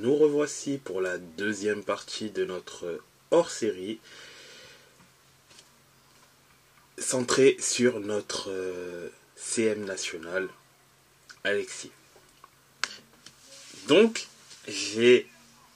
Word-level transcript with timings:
nous 0.00 0.16
revoici 0.16 0.78
pour 0.78 1.00
la 1.00 1.18
deuxième 1.18 1.82
partie 1.84 2.30
de 2.30 2.44
notre 2.44 3.00
hors-série 3.30 4.00
centrée 6.98 7.56
sur 7.60 8.00
notre 8.00 8.50
euh, 8.50 9.08
CM 9.36 9.84
national, 9.84 10.48
Alexis. 11.44 11.90
Donc, 13.88 14.26
j'ai 14.68 15.26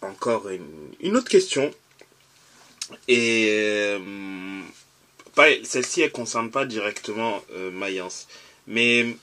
encore 0.00 0.48
une, 0.48 1.16
autre 1.16 1.28
question. 1.28 1.72
Et 3.08 3.48
euh, 3.50 4.62
celle-ci, 5.64 6.02
elle 6.02 6.08
ne 6.08 6.12
concerne 6.12 6.50
pas 6.50 6.66
directement 6.66 7.42
euh, 7.52 7.70
Mayence. 7.70 8.26
Mais 8.66 9.16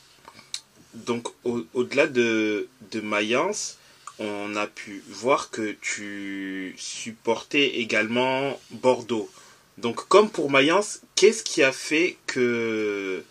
donc, 0.94 1.28
au-delà 1.44 2.08
de, 2.08 2.68
de 2.92 3.02
Mayence, 3.02 3.78
on 4.22 4.56
a 4.56 4.68
pu 4.68 5.04
voir 5.08 5.50
que 5.50 5.76
tu 5.82 6.76
supportais 6.78 7.80
également 7.80 8.60
Bordeaux. 8.70 9.30
Donc, 9.78 10.08
comme 10.08 10.30
pour 10.30 10.52
Mayence, 10.52 11.02
qu'est-ce 11.16 11.44
qui 11.44 11.64
a 11.64 11.72
fait 11.72 12.18
que 12.28 13.24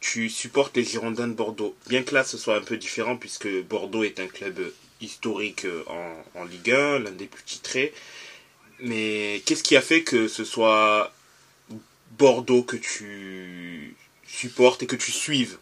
tu 0.00 0.30
supportes 0.30 0.76
les 0.76 0.84
Girondins 0.84 1.26
de 1.26 1.32
Bordeaux? 1.32 1.74
Bien 1.88 2.04
que 2.04 2.14
là, 2.14 2.22
ce 2.22 2.38
soit 2.38 2.56
un 2.56 2.62
peu 2.62 2.76
différent, 2.76 3.16
puisque 3.16 3.48
Bordeaux 3.64 4.04
est 4.04 4.20
un 4.20 4.28
club 4.28 4.72
historique 5.00 5.66
en, 5.88 6.40
en 6.40 6.44
Ligue 6.44 6.70
1, 6.70 7.00
l'un 7.00 7.10
des 7.10 7.26
plus 7.26 7.42
titrés. 7.42 7.92
Mais 8.80 9.42
qu'est-ce 9.44 9.64
qui 9.64 9.76
a 9.76 9.82
fait 9.82 10.02
que 10.02 10.28
ce 10.28 10.44
soit 10.44 11.12
Bordeaux 12.16 12.62
que 12.62 12.76
tu 12.76 13.96
supportes 14.24 14.84
et 14.84 14.86
que 14.86 14.96
tu 14.96 15.10
suives? 15.10 15.58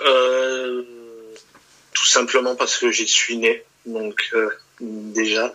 Euh, 0.00 0.82
Tout 1.94 2.06
simplement 2.06 2.54
parce 2.56 2.76
que 2.76 2.90
j'y 2.90 3.06
suis 3.06 3.38
né, 3.38 3.64
donc 3.86 4.28
euh, 4.34 4.50
déjà. 4.80 5.52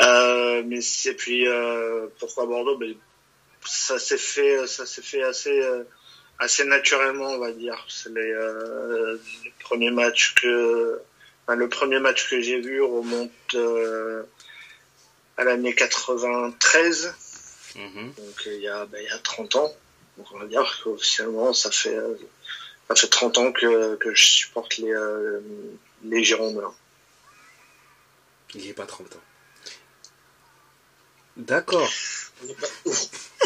Euh, 0.00 0.62
mais 0.64 0.78
et 1.04 1.12
puis 1.14 1.46
pourquoi 2.18 2.46
Bordeaux? 2.46 2.78
Ben, 2.78 2.94
Ça 3.64 3.98
s'est 3.98 4.18
fait, 4.18 4.66
ça 4.66 4.86
s'est 4.86 5.02
fait 5.02 5.22
assez 5.22 5.60
assez 6.38 6.64
naturellement, 6.64 7.32
on 7.32 7.38
va 7.38 7.52
dire. 7.52 7.84
C'est 7.88 8.14
les, 8.14 8.34
premiers 9.60 9.90
matchs 9.90 10.34
que, 10.34 11.00
le 11.48 11.68
premier 11.68 11.98
match 11.98 12.30
que 12.30 12.40
j'ai 12.40 12.60
vu 12.60 12.80
remonte 12.80 13.56
à 15.36 15.44
l'année 15.44 15.74
93 15.74 17.14
Mhm. 17.78 18.12
Donc 18.16 18.42
il 18.46 18.60
y, 18.60 18.68
a, 18.68 18.86
ben, 18.86 19.00
il 19.00 19.08
y 19.08 19.10
a 19.10 19.18
30 19.18 19.56
ans. 19.56 19.72
Donc 20.16 20.26
on 20.32 20.38
va 20.38 20.46
dire 20.46 20.80
qu'officiellement, 20.82 21.52
ça 21.52 21.70
fait, 21.70 21.96
ça 22.88 22.94
fait 22.94 23.08
30 23.08 23.38
ans 23.38 23.52
que, 23.52 23.96
que 23.96 24.14
je 24.14 24.26
supporte 24.26 24.78
les, 24.78 24.92
euh, 24.92 25.40
les 26.04 26.24
Girondins. 26.24 26.74
Il 28.54 28.62
n'y 28.62 28.70
a 28.70 28.74
pas 28.74 28.86
30 28.86 29.14
ans. 29.14 29.20
D'accord. 31.36 31.90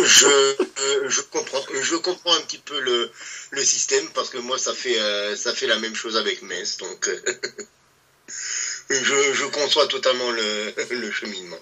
Je, 0.05 0.27
euh, 0.27 1.09
je, 1.09 1.21
comprends, 1.23 1.63
je 1.81 1.97
comprends 1.97 2.35
un 2.35 2.41
petit 2.43 2.59
peu 2.59 2.79
le, 2.81 3.11
le 3.51 3.65
système 3.65 4.07
parce 4.11 4.31
que 4.31 4.39
moi 4.39 4.59
ça 4.59 4.75
fait, 4.75 4.99
euh, 4.99 5.37
ça 5.37 5.55
fait 5.55 5.67
la 5.67 5.79
même 5.79 5.95
chose 5.95 6.17
avec 6.17 6.43
Metz. 6.43 6.77
Donc 6.79 7.11
je, 8.91 9.33
je 9.35 9.45
conçois 9.47 9.87
totalement 9.89 10.31
le, 10.31 10.75
le 10.91 11.11
cheminement. 11.11 11.59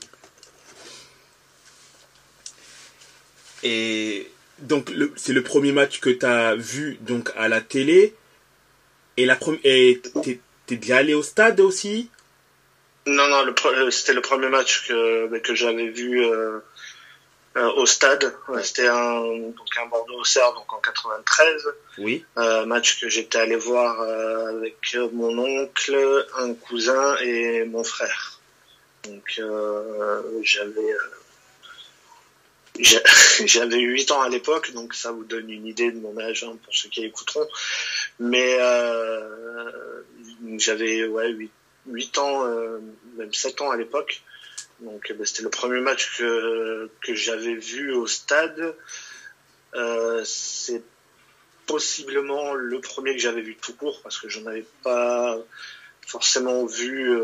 Et 3.63 4.31
donc 4.63 4.93
c'est 5.17 5.33
le 5.33 5.43
premier 5.43 5.73
match 5.73 6.01
que 6.01 6.11
tu 6.11 6.27
as 6.27 6.55
vu 6.55 6.99
donc 7.01 7.31
à 7.37 7.49
la 7.49 7.61
télé. 7.61 8.15
Et 9.17 9.27
la 9.27 9.37
t'es, 9.37 10.41
t'es 10.67 10.77
déjà 10.77 10.99
allé 10.99 11.15
au 11.15 11.23
stade 11.23 11.61
aussi? 11.61 12.11
Non 13.07 13.29
non, 13.29 13.55
euh, 13.67 13.91
c'était 13.91 14.13
le 14.13 14.21
premier 14.21 14.49
match 14.49 14.87
que 14.87 15.27
ben, 15.27 15.41
que 15.41 15.55
j'avais 15.55 15.89
vu 15.89 16.25
euh, 16.25 16.61
euh, 17.57 17.73
au 17.73 17.87
stade. 17.87 18.35
C'était 18.63 18.87
un 18.87 19.21
donc 19.21 19.69
un 19.83 19.87
Bordeaux 19.87 20.23
donc 20.55 20.73
en 20.73 20.79
93. 20.79 21.69
Oui. 21.99 22.25
match 22.67 23.01
que 23.01 23.09
j'étais 23.09 23.39
allé 23.39 23.57
voir 23.57 24.01
avec 24.01 24.97
mon 25.13 25.39
oncle, 25.39 26.27
un 26.39 26.55
cousin 26.55 27.17
et 27.19 27.65
mon 27.65 27.85
frère. 27.85 28.39
Donc 29.05 29.41
j'avais 30.43 30.95
j'avais 33.45 33.81
8 33.81 34.11
ans 34.13 34.23
à 34.23 34.29
l'époque, 34.29 34.73
donc 34.73 34.95
ça 34.95 35.13
vous 35.13 35.25
donne 35.25 35.51
une 35.51 35.67
idée 35.67 35.91
de 35.93 35.99
mon 35.99 36.19
âge 36.19 36.45
hein, 36.45 36.57
pour 36.65 36.75
ceux 36.75 36.89
qui 36.89 37.05
écouteront. 37.05 37.47
Mais 38.19 38.57
euh, 38.61 40.03
j'avais 40.57 41.07
ouais, 41.07 41.35
8, 41.87 42.19
ans, 42.19 42.47
euh, 42.47 42.79
même 43.17 43.33
7 43.33 43.61
ans 43.63 43.71
à 43.71 43.77
l'époque. 43.77 44.23
Donc 44.81 45.13
bah, 45.13 45.27
c'était 45.27 45.43
le 45.43 45.51
premier 45.51 45.81
match 45.81 46.19
que, 46.19 46.89
j'avais 47.09 47.55
vu 47.55 47.93
au 47.93 48.07
stade. 48.07 48.75
Euh, 49.75 50.23
c'est 50.25 50.83
possiblement 51.67 52.55
le 52.55 52.81
premier 52.81 53.13
que 53.13 53.21
j'avais 53.21 53.43
vu 53.43 53.57
tout 53.57 53.75
court 53.75 54.01
parce 54.03 54.19
que 54.19 54.29
je 54.29 54.41
n'en 54.41 54.47
avais 54.47 54.67
pas 54.83 55.39
forcément 56.07 56.67
vu 56.67 57.17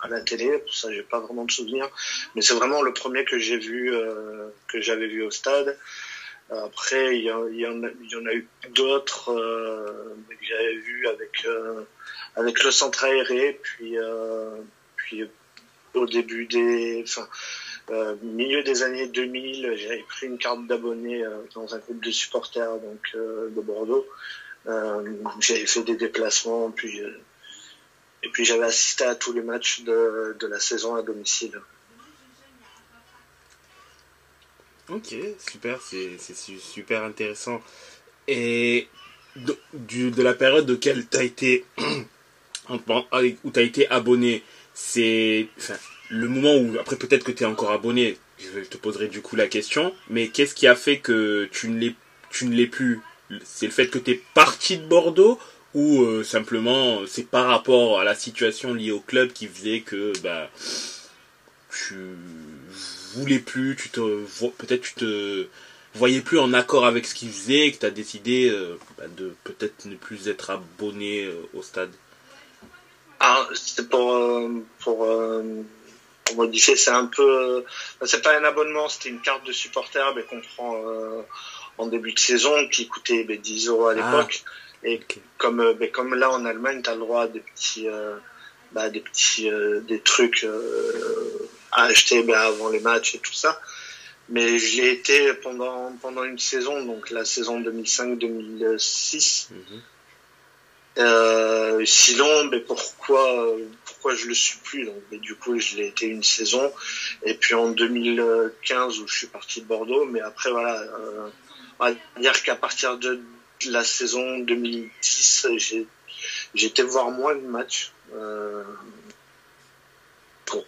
à 0.00 0.08
la 0.08 0.20
télé, 0.20 0.58
pour 0.58 0.74
ça 0.74 0.92
j'ai 0.92 1.02
pas 1.02 1.20
vraiment 1.20 1.44
de 1.44 1.50
souvenirs, 1.50 1.88
mais 2.34 2.42
c'est 2.42 2.54
vraiment 2.54 2.82
le 2.82 2.92
premier 2.92 3.24
que 3.24 3.38
j'ai 3.38 3.58
vu, 3.58 3.94
euh, 3.94 4.48
que 4.68 4.80
j'avais 4.80 5.06
vu 5.06 5.22
au 5.22 5.30
stade. 5.30 5.78
Après, 6.48 7.18
il 7.18 7.24
y, 7.24 7.32
en, 7.32 7.82
a 7.82 8.32
eu 8.32 8.48
d'autres 8.70 9.32
euh, 9.32 10.14
que 10.28 10.46
j'avais 10.46 10.76
vu 10.76 11.08
avec 11.08 11.44
euh, 11.44 11.82
avec 12.36 12.62
le 12.62 12.70
centre 12.70 13.02
aéré, 13.04 13.58
puis 13.62 13.96
puis 14.96 15.24
au 15.94 16.06
début 16.06 16.46
des, 16.46 17.02
enfin 17.02 17.28
milieu 18.22 18.62
des 18.62 18.82
années 18.82 19.08
2000, 19.08 19.74
j'avais 19.76 20.04
pris 20.08 20.26
une 20.26 20.38
carte 20.38 20.66
d'abonné 20.66 21.24
dans 21.54 21.74
un 21.74 21.78
groupe 21.78 22.04
de 22.04 22.10
supporters 22.10 22.78
donc 22.78 23.12
de 23.14 23.60
Bordeaux. 23.60 24.06
j'avais 25.40 25.66
fait 25.66 25.82
des 25.82 25.96
déplacements, 25.96 26.70
puis 26.70 27.00
et 28.22 28.28
puis 28.28 28.44
j'avais 28.44 28.64
assisté 28.64 29.04
à 29.04 29.14
tous 29.14 29.32
les 29.32 29.42
matchs 29.42 29.82
de, 29.82 30.36
la 30.42 30.60
saison 30.60 30.94
à 30.96 31.02
domicile. 31.02 31.60
Ok, 34.88 35.14
super, 35.38 35.80
c'est 35.82 36.18
super 36.58 37.02
intéressant. 37.02 37.60
Et 38.28 38.88
de, 39.36 39.56
de 40.10 40.22
la 40.22 40.34
période 40.34 40.78
tu 40.80 40.88
as 40.88 40.94
où 43.44 43.50
tu 43.50 43.60
as 43.60 43.62
été 43.62 43.88
abonné, 43.90 44.42
c'est 44.74 45.48
le 46.10 46.28
moment 46.28 46.54
où 46.56 46.78
après 46.78 46.96
peut-être 46.96 47.24
que 47.24 47.32
tu 47.32 47.42
es 47.42 47.46
encore 47.46 47.72
abonné, 47.72 48.18
je 48.38 48.60
te 48.60 48.76
poserai 48.76 49.08
du 49.08 49.22
coup 49.22 49.36
la 49.36 49.48
question, 49.48 49.94
mais 50.08 50.28
qu'est-ce 50.28 50.54
qui 50.54 50.66
a 50.66 50.76
fait 50.76 50.98
que 50.98 51.48
tu 51.50 51.68
ne 51.68 51.78
l'es 52.54 52.66
plus? 52.66 53.00
C'est 53.44 53.66
le 53.66 53.72
fait 53.72 53.88
que 53.88 53.98
tu 53.98 54.12
es 54.12 54.22
parti 54.34 54.78
de 54.78 54.86
Bordeaux 54.86 55.38
ou 55.76 56.02
euh, 56.02 56.24
simplement 56.24 57.06
c'est 57.06 57.28
par 57.28 57.46
rapport 57.48 58.00
à 58.00 58.04
la 58.04 58.14
situation 58.14 58.72
liée 58.72 58.92
au 58.92 59.00
club 59.00 59.32
qui 59.34 59.46
faisait 59.46 59.82
que 59.82 60.14
bah 60.22 60.48
tu 61.70 62.16
voulais 63.12 63.38
plus, 63.38 63.76
tu 63.76 63.90
te 63.90 64.00
peut-être 64.56 64.80
tu 64.80 64.94
te 64.94 65.46
voyais 65.94 66.22
plus 66.22 66.38
en 66.38 66.54
accord 66.54 66.86
avec 66.86 67.04
ce 67.04 67.14
qu'il 67.14 67.30
faisait 67.30 67.66
et 67.66 67.72
que 67.72 67.78
tu 67.78 67.84
as 67.84 67.90
décidé 67.90 68.48
euh, 68.48 68.78
bah, 68.96 69.04
de 69.18 69.34
peut-être 69.44 69.84
ne 69.84 69.96
plus 69.96 70.28
être 70.28 70.48
abonné 70.48 71.26
euh, 71.26 71.46
au 71.52 71.62
stade. 71.62 71.92
Ah, 73.20 73.46
c'était 73.52 73.86
pour 73.86 74.18
pour, 74.80 75.06
modifier, 76.36 76.76
c'est 76.76 76.90
un 76.90 77.06
peu 77.06 77.64
c'est 78.06 78.22
pas 78.22 78.34
un 78.38 78.44
abonnement, 78.44 78.88
c'était 78.88 79.10
une 79.10 79.20
carte 79.20 79.46
de 79.46 79.52
supporter 79.52 80.14
mais 80.14 80.22
qu'on 80.22 80.40
prend 80.40 80.74
en 81.76 81.86
début 81.86 82.14
de 82.14 82.18
saison 82.18 82.66
qui 82.68 82.88
coûtait 82.88 83.24
10 83.24 83.68
euros 83.68 83.88
à 83.88 83.94
ah. 84.00 84.26
Et 84.86 85.00
comme, 85.36 85.60
euh, 85.60 85.74
ben, 85.74 85.90
comme 85.90 86.14
là 86.14 86.30
en 86.30 86.44
Allemagne, 86.44 86.80
tu 86.80 86.88
as 86.88 86.94
le 86.94 87.00
droit 87.00 87.24
à 87.24 87.26
des 87.26 87.40
petits, 87.40 87.88
euh, 87.88 88.16
bah, 88.70 88.88
des 88.88 89.00
petits, 89.00 89.50
euh, 89.50 89.80
des 89.80 89.98
trucs 89.98 90.46
à 91.72 91.82
acheter 91.82 92.22
ben, 92.22 92.38
avant 92.38 92.68
les 92.70 92.78
matchs 92.78 93.16
et 93.16 93.18
tout 93.18 93.32
ça. 93.32 93.60
Mais 94.28 94.58
je 94.58 94.80
l'ai 94.80 94.90
été 94.92 95.34
pendant, 95.34 95.92
pendant 96.00 96.22
une 96.22 96.38
saison, 96.38 96.84
donc 96.84 97.10
la 97.10 97.24
saison 97.24 97.60
2005-2006. 97.60 99.48
Mhm. 99.50 99.82
sinon, 101.84 102.44
ben, 102.46 102.62
pourquoi, 102.64 103.56
pourquoi 103.84 104.14
je 104.14 104.26
le 104.26 104.34
suis 104.34 104.58
plus 104.62 104.84
donc, 104.84 105.02
Du 105.20 105.34
coup, 105.34 105.58
je 105.58 105.76
l'ai 105.76 105.88
été 105.88 106.06
une 106.06 106.22
saison. 106.22 106.72
Et 107.24 107.34
puis 107.34 107.54
en 107.54 107.70
2015, 107.70 109.00
où 109.00 109.08
je 109.08 109.16
suis 109.16 109.26
parti 109.26 109.62
de 109.62 109.66
Bordeaux, 109.66 110.04
mais 110.04 110.20
après, 110.20 110.50
voilà, 110.52 110.80
on 111.80 111.86
va 111.86 111.94
dire 112.20 112.40
qu'à 112.44 112.54
partir 112.54 112.98
de 112.98 113.20
la 113.66 113.84
saison 113.84 114.38
2010, 114.38 115.46
j'ai 116.54 116.66
été 116.66 116.82
voir 116.82 117.10
moins 117.10 117.34
de 117.34 117.46
matchs 117.46 117.92
euh, 118.14 118.64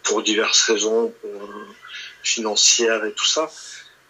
pour, 0.02 0.23
diverses 0.23 0.62
raisons 0.62 1.14
financières 2.23 3.05
et 3.05 3.12
tout 3.12 3.26
ça. 3.26 3.50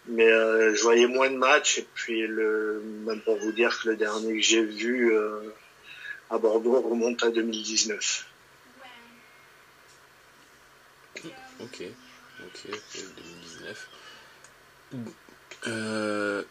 Mais 0.07 0.27
euh, 0.27 0.73
je 0.73 0.81
voyais 0.81 1.07
moins 1.07 1.29
de 1.29 1.37
matchs 1.37 1.79
et 1.79 1.87
puis 1.93 2.25
le, 2.25 2.81
même 3.05 3.21
pour 3.21 3.37
vous 3.37 3.51
dire 3.51 3.79
que 3.79 3.89
le 3.89 3.95
dernier 3.95 4.33
que 4.33 4.41
j'ai 4.41 4.63
vu, 4.63 5.13
euh, 5.13 5.53
à 6.29 6.37
Bordeaux 6.37 6.81
remonte 6.81 7.23
à 7.23 7.29
2019. 7.29 8.25
Ok, 11.59 11.83
ok, 12.39 12.61
2019. 12.65 13.89
Euh, 15.67 16.43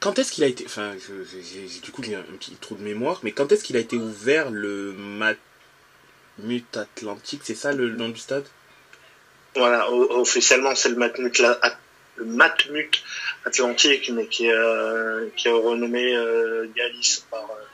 quand 0.00 0.18
est-ce 0.18 0.32
qu'il 0.32 0.44
a 0.44 0.46
été, 0.46 0.64
enfin, 0.66 0.94
j'ai 0.98 1.80
du 1.80 1.92
coup 1.92 2.02
j'ai 2.02 2.14
un 2.14 2.22
petit 2.22 2.52
trou 2.56 2.74
de 2.74 2.82
mémoire, 2.82 3.20
mais 3.22 3.32
quand 3.32 3.52
est-ce 3.52 3.62
qu'il 3.62 3.76
a 3.76 3.80
été 3.80 3.96
ouvert 3.96 4.50
le 4.50 4.94
Matmut 4.94 6.76
Atlantique, 6.76 7.42
c'est 7.44 7.54
ça 7.54 7.72
le 7.72 7.90
nom 7.90 8.08
du 8.08 8.18
stade? 8.18 8.46
Voilà, 9.54 9.90
officiellement 9.90 10.74
c'est 10.74 10.88
le 10.88 10.96
Matmut, 10.96 11.38
le 12.16 12.24
Matmut 12.24 13.02
Atlantique, 13.44 14.10
mais 14.14 14.26
qui, 14.26 14.50
euh, 14.50 15.28
qui 15.36 15.48
est 15.48 15.52
renommé 15.52 16.16
euh, 16.16 16.66
Galis 16.74 17.24
par, 17.30 17.44
euh, 17.44 17.64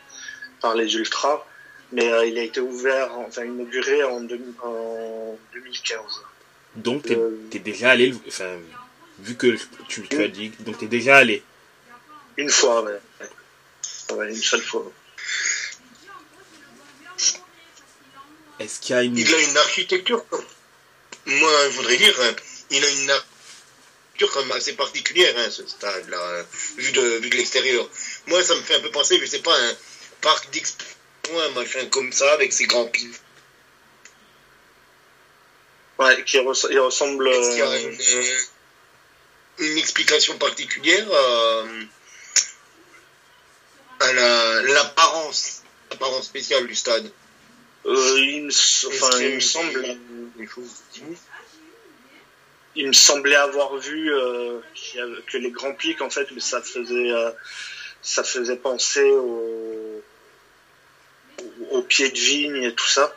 par 0.60 0.74
les 0.74 0.94
Ultras. 0.96 1.44
Mais 1.92 2.12
euh, 2.12 2.26
il 2.26 2.36
a 2.36 2.42
été 2.42 2.58
ouvert, 2.58 3.16
enfin 3.18 3.44
inauguré 3.44 4.02
en, 4.02 4.24
en 4.64 5.38
2015. 5.54 6.00
Donc 6.74 7.04
t'es 7.04 7.16
es 7.54 7.58
déjà 7.60 7.90
allé, 7.90 8.12
enfin, 8.26 8.50
vu 9.20 9.36
que 9.36 9.56
tu, 9.86 10.02
tu 10.02 10.20
as 10.20 10.26
dit, 10.26 10.50
donc 10.60 10.78
t'es 10.78 10.88
déjà 10.88 11.18
allé 11.18 11.44
Une 12.36 12.50
fois, 12.50 12.82
ouais. 12.82 13.00
ouais. 14.12 14.28
une 14.28 14.42
seule 14.42 14.62
fois. 14.62 14.90
Est-ce 18.58 18.80
qu'il 18.80 18.96
y 18.96 18.98
a 18.98 19.02
une... 19.02 19.16
Il 19.16 19.34
a 19.34 19.40
une 19.40 19.56
architecture, 19.58 20.24
moi 21.26 21.50
je 21.70 21.76
voudrais 21.76 21.96
dire, 21.96 22.14
il 22.70 22.84
a 22.84 22.88
une 22.88 23.10
architecture 23.10 23.26
assez 24.54 24.72
particulière, 24.74 25.34
hein, 25.38 25.50
ce 25.50 25.66
stade-là, 25.66 26.44
vu 26.78 26.92
de, 26.92 27.02
vu 27.18 27.28
de 27.30 27.36
l'extérieur. 27.36 27.88
Moi, 28.26 28.42
ça 28.42 28.54
me 28.54 28.62
fait 28.62 28.76
un 28.76 28.80
peu 28.80 28.90
penser, 28.90 29.18
je 29.20 29.26
sais 29.26 29.40
pas, 29.40 29.54
un 29.54 29.76
parc 30.22 30.50
d'expo, 30.50 30.84
un 31.38 31.50
machin 31.50 31.84
comme 31.86 32.12
ça, 32.12 32.32
avec 32.32 32.52
ses 32.52 32.66
grands 32.66 32.86
pieds. 32.86 33.10
Ouais, 35.98 36.24
qui 36.24 36.36
il 36.36 36.80
ressemble. 36.80 37.28
Est-ce 37.28 37.50
qu'il 37.50 37.58
y 37.58 37.62
a 37.62 37.78
une, 37.78 38.00
euh, 38.00 38.38
une 39.58 39.78
explication 39.78 40.36
particulière 40.38 41.06
euh, 41.10 41.64
à 41.64 41.86
l'apparence 44.12 45.62
l'apparence 45.90 46.24
spéciale 46.24 46.66
du 46.66 46.74
stade 46.74 47.10
euh, 47.86 48.18
il, 48.18 48.44
me, 48.44 48.88
enfin, 48.88 49.18
il 49.20 49.34
me 49.36 49.40
semble. 49.40 49.96
Il 52.74 52.88
me 52.88 52.92
semblait 52.92 53.36
avoir 53.36 53.76
vu 53.76 54.12
euh, 54.12 54.58
que 55.26 55.38
les 55.38 55.50
grands 55.50 55.72
pics, 55.72 56.02
en 56.02 56.10
fait, 56.10 56.28
ça 56.40 56.60
faisait, 56.60 57.10
euh, 57.12 57.30
ça 58.02 58.22
faisait 58.24 58.56
penser 58.56 59.08
au, 59.10 60.02
au, 61.70 61.82
pied 61.82 62.10
de 62.10 62.18
vigne 62.18 62.62
et 62.64 62.74
tout 62.74 62.88
ça. 62.88 63.16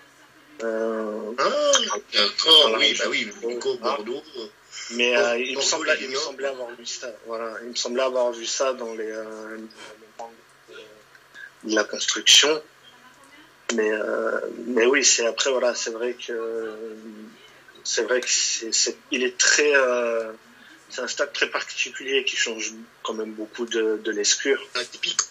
Euh, 0.63 1.31
ah, 1.37 1.51
d'accord, 2.13 2.75
oui, 2.77 2.95
bah 2.97 3.05
oui, 3.09 3.29
Bordeaux. 3.81 4.23
Mais 4.91 5.15
euh, 5.17 5.37
il, 5.39 5.57
me 5.57 5.61
semblait, 5.61 5.97
il, 5.99 6.09
me 6.09 6.15
semblait, 6.15 6.47
avoir 6.47 6.69
vu 6.69 6.85
ça. 6.85 7.11
Voilà, 7.25 7.53
il 7.63 7.69
me 7.69 7.75
semblait 7.75 8.03
avoir 8.03 8.31
vu 8.31 8.45
ça 8.45 8.73
dans 8.73 8.93
les, 8.93 9.11
euh, 9.11 9.57
de 11.63 11.75
la 11.75 11.83
construction. 11.83 12.61
Mais, 13.75 13.91
euh, 13.91 14.39
mais 14.65 14.85
oui, 14.85 15.03
c'est 15.05 15.25
après 15.27 15.51
voilà, 15.51 15.75
c'est 15.75 15.91
vrai 15.91 16.15
que 16.15 16.75
c'est 17.83 18.03
vrai 18.03 18.19
que 18.21 18.27
c'est, 18.29 18.97
il 19.11 19.23
est 19.23 19.37
très, 19.37 19.75
euh, 19.75 20.31
c'est 20.89 21.01
un 21.01 21.07
stade 21.07 21.33
très 21.33 21.49
particulier 21.49 22.23
qui 22.25 22.35
change 22.35 22.73
quand 23.03 23.13
même 23.13 23.33
beaucoup 23.33 23.65
de, 23.65 23.99
de 24.03 24.11
l'escure. 24.11 24.59
Atypique. 24.75 25.21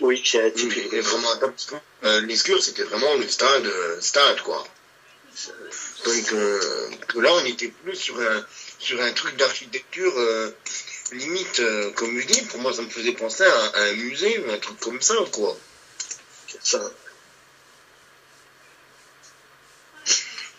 Oui, 0.00 0.22
qui 0.22 0.36
est 0.36 0.46
atypique. 0.46 0.92
Vraiment 0.94 1.34
euh, 2.04 2.20
l'escure, 2.22 2.62
c'était 2.62 2.84
vraiment 2.84 3.14
le 3.14 3.28
stade, 3.28 3.68
stade 4.00 4.40
quoi. 4.42 4.66
Donc 6.04 6.32
là, 7.14 7.32
on 7.34 7.44
était 7.44 7.68
plus 7.68 7.96
sur 7.96 8.18
un, 8.20 8.46
sur 8.78 9.00
un 9.00 9.12
truc 9.12 9.36
d'architecture 9.36 10.12
limite, 11.12 11.60
euh, 11.60 11.90
comme 11.92 12.18
je 12.18 12.26
dis, 12.26 12.42
pour 12.42 12.60
moi, 12.60 12.72
ça 12.72 12.82
me 12.82 12.88
faisait 12.88 13.12
penser 13.12 13.44
à, 13.44 13.72
un 13.74 13.92
musée 13.94 14.38
ou 14.38 14.50
un 14.50 14.58
truc 14.58 14.78
comme 14.80 15.00
ça, 15.00 15.14
quoi. 15.32 15.56
Ça. 16.62 16.90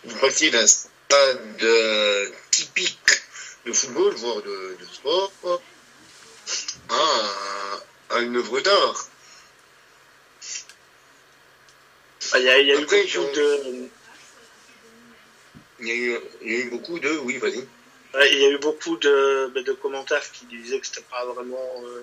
Vous 0.04 0.18
passiez 0.18 0.50
d'un 0.50 0.66
stade 0.66 1.64
typique 2.50 3.22
de 3.66 3.72
football, 3.72 4.14
voire 4.14 4.42
de, 4.42 4.76
sport, 4.92 5.32
à, 8.10 8.20
une 8.20 8.36
œuvre 8.36 8.60
d'art. 8.60 9.08
Ah, 12.32 12.38
il 12.38 12.44
y 12.44 12.48
a, 12.48 12.58
y 12.58 12.70
a 12.72 12.74
eu 12.74 12.80
beaucoup 12.80 12.94
de 12.94 13.88
il 15.82 15.88
y, 15.88 15.90
a 15.90 15.94
eu, 15.94 16.20
il 16.42 16.52
y 16.52 16.54
a 16.54 16.58
eu 16.60 16.70
beaucoup 16.70 16.98
de. 16.98 17.10
Oui, 17.18 17.38
vas-y. 17.38 17.66
Il 18.14 18.38
y 18.38 18.44
a 18.44 18.50
eu 18.50 18.58
beaucoup 18.58 18.96
de, 18.96 19.50
ben, 19.54 19.64
de 19.64 19.72
commentaires 19.72 20.30
qui 20.32 20.44
disaient 20.46 20.80
que 20.80 20.86
c'était 20.86 21.02
pas 21.02 21.24
vraiment. 21.26 21.82
Euh, 21.84 22.02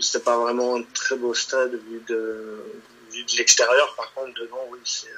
c'était 0.00 0.24
pas 0.24 0.36
vraiment 0.36 0.76
un 0.76 0.82
très 0.94 1.16
beau 1.16 1.34
stade 1.34 1.74
vu 1.74 2.02
de, 2.06 2.62
vu 3.10 3.24
de 3.24 3.36
l'extérieur. 3.36 3.94
Par 3.94 4.12
contre, 4.14 4.34
dedans, 4.40 4.66
oui, 4.70 4.78
c'est. 4.84 5.08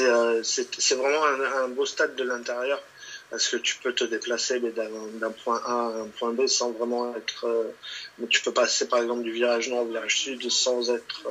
Euh, 0.00 0.42
c'est 0.42 0.94
vraiment 0.94 1.24
un, 1.24 1.68
beau 1.68 1.86
stade 1.86 2.16
de 2.16 2.24
l'intérieur 2.24 2.82
parce 3.30 3.48
que 3.48 3.56
tu 3.56 3.76
peux 3.76 3.94
te 3.94 4.04
déplacer 4.04 4.58
d'un 4.58 5.30
point 5.30 5.62
A 5.64 5.72
à 5.72 6.00
un 6.00 6.08
point 6.08 6.32
B 6.32 6.48
sans 6.48 6.72
vraiment 6.72 7.14
être. 7.16 7.46
Euh, 7.46 7.70
mais 8.18 8.26
tu 8.26 8.42
peux 8.42 8.52
passer 8.52 8.88
par 8.88 9.00
exemple 9.00 9.22
du 9.22 9.30
virage 9.30 9.68
nord 9.68 9.82
au 9.82 9.86
virage 9.86 10.22
sud 10.22 10.50
sans 10.50 10.90
être 10.90 11.22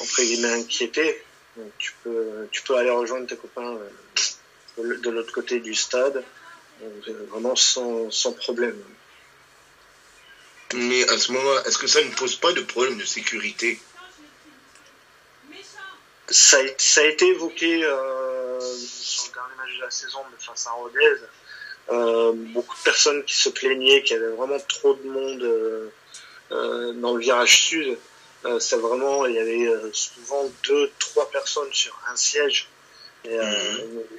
entre 0.00 0.22
guillemets 0.22 0.60
inquiété 0.60 1.22
tu 1.78 1.92
peux, 2.02 2.48
tu 2.50 2.62
peux 2.62 2.76
aller 2.76 2.90
rejoindre 2.90 3.26
tes 3.26 3.36
copains 3.36 3.74
euh, 3.74 3.88
de 4.78 5.10
l'autre 5.10 5.32
côté 5.32 5.60
du 5.60 5.74
stade, 5.74 6.22
euh, 6.82 7.26
vraiment 7.30 7.56
sans, 7.56 8.10
sans 8.10 8.32
problème. 8.32 8.76
Mais 10.74 11.08
à 11.08 11.16
ce 11.16 11.32
moment-là, 11.32 11.62
est-ce 11.66 11.78
que 11.78 11.86
ça 11.86 12.02
ne 12.02 12.10
pose 12.10 12.36
pas 12.36 12.52
de 12.52 12.60
problème 12.62 12.98
de 12.98 13.04
sécurité? 13.04 13.78
Ça 16.28 16.56
a, 16.56 16.60
ça 16.76 17.02
a, 17.02 17.04
été 17.04 17.28
évoqué 17.28 17.84
euh, 17.84 18.60
sur 18.60 19.28
le 19.28 19.34
dernier 19.34 19.54
match 19.56 19.76
de 19.76 19.82
la 19.82 19.90
saison 19.90 20.18
de 20.32 20.42
face 20.42 20.66
à 20.66 20.72
Rodez. 20.72 21.20
Euh, 21.88 22.32
beaucoup 22.34 22.76
de 22.76 22.82
personnes 22.82 23.24
qui 23.24 23.36
se 23.36 23.48
plaignaient 23.48 24.02
qu'il 24.02 24.16
y 24.16 24.18
avait 24.18 24.34
vraiment 24.34 24.58
trop 24.58 24.94
de 24.94 25.08
monde 25.08 25.42
euh, 26.50 26.92
dans 26.94 27.14
le 27.14 27.20
virage 27.20 27.62
sud. 27.62 27.96
C'est 28.60 28.76
vraiment, 28.76 29.26
il 29.26 29.34
y 29.34 29.40
avait 29.40 29.90
souvent 29.92 30.48
deux, 30.64 30.90
trois 31.00 31.28
personnes 31.30 31.72
sur 31.72 31.98
un 32.08 32.14
siège. 32.14 32.68
Et, 33.28 33.38
euh, 33.38 33.44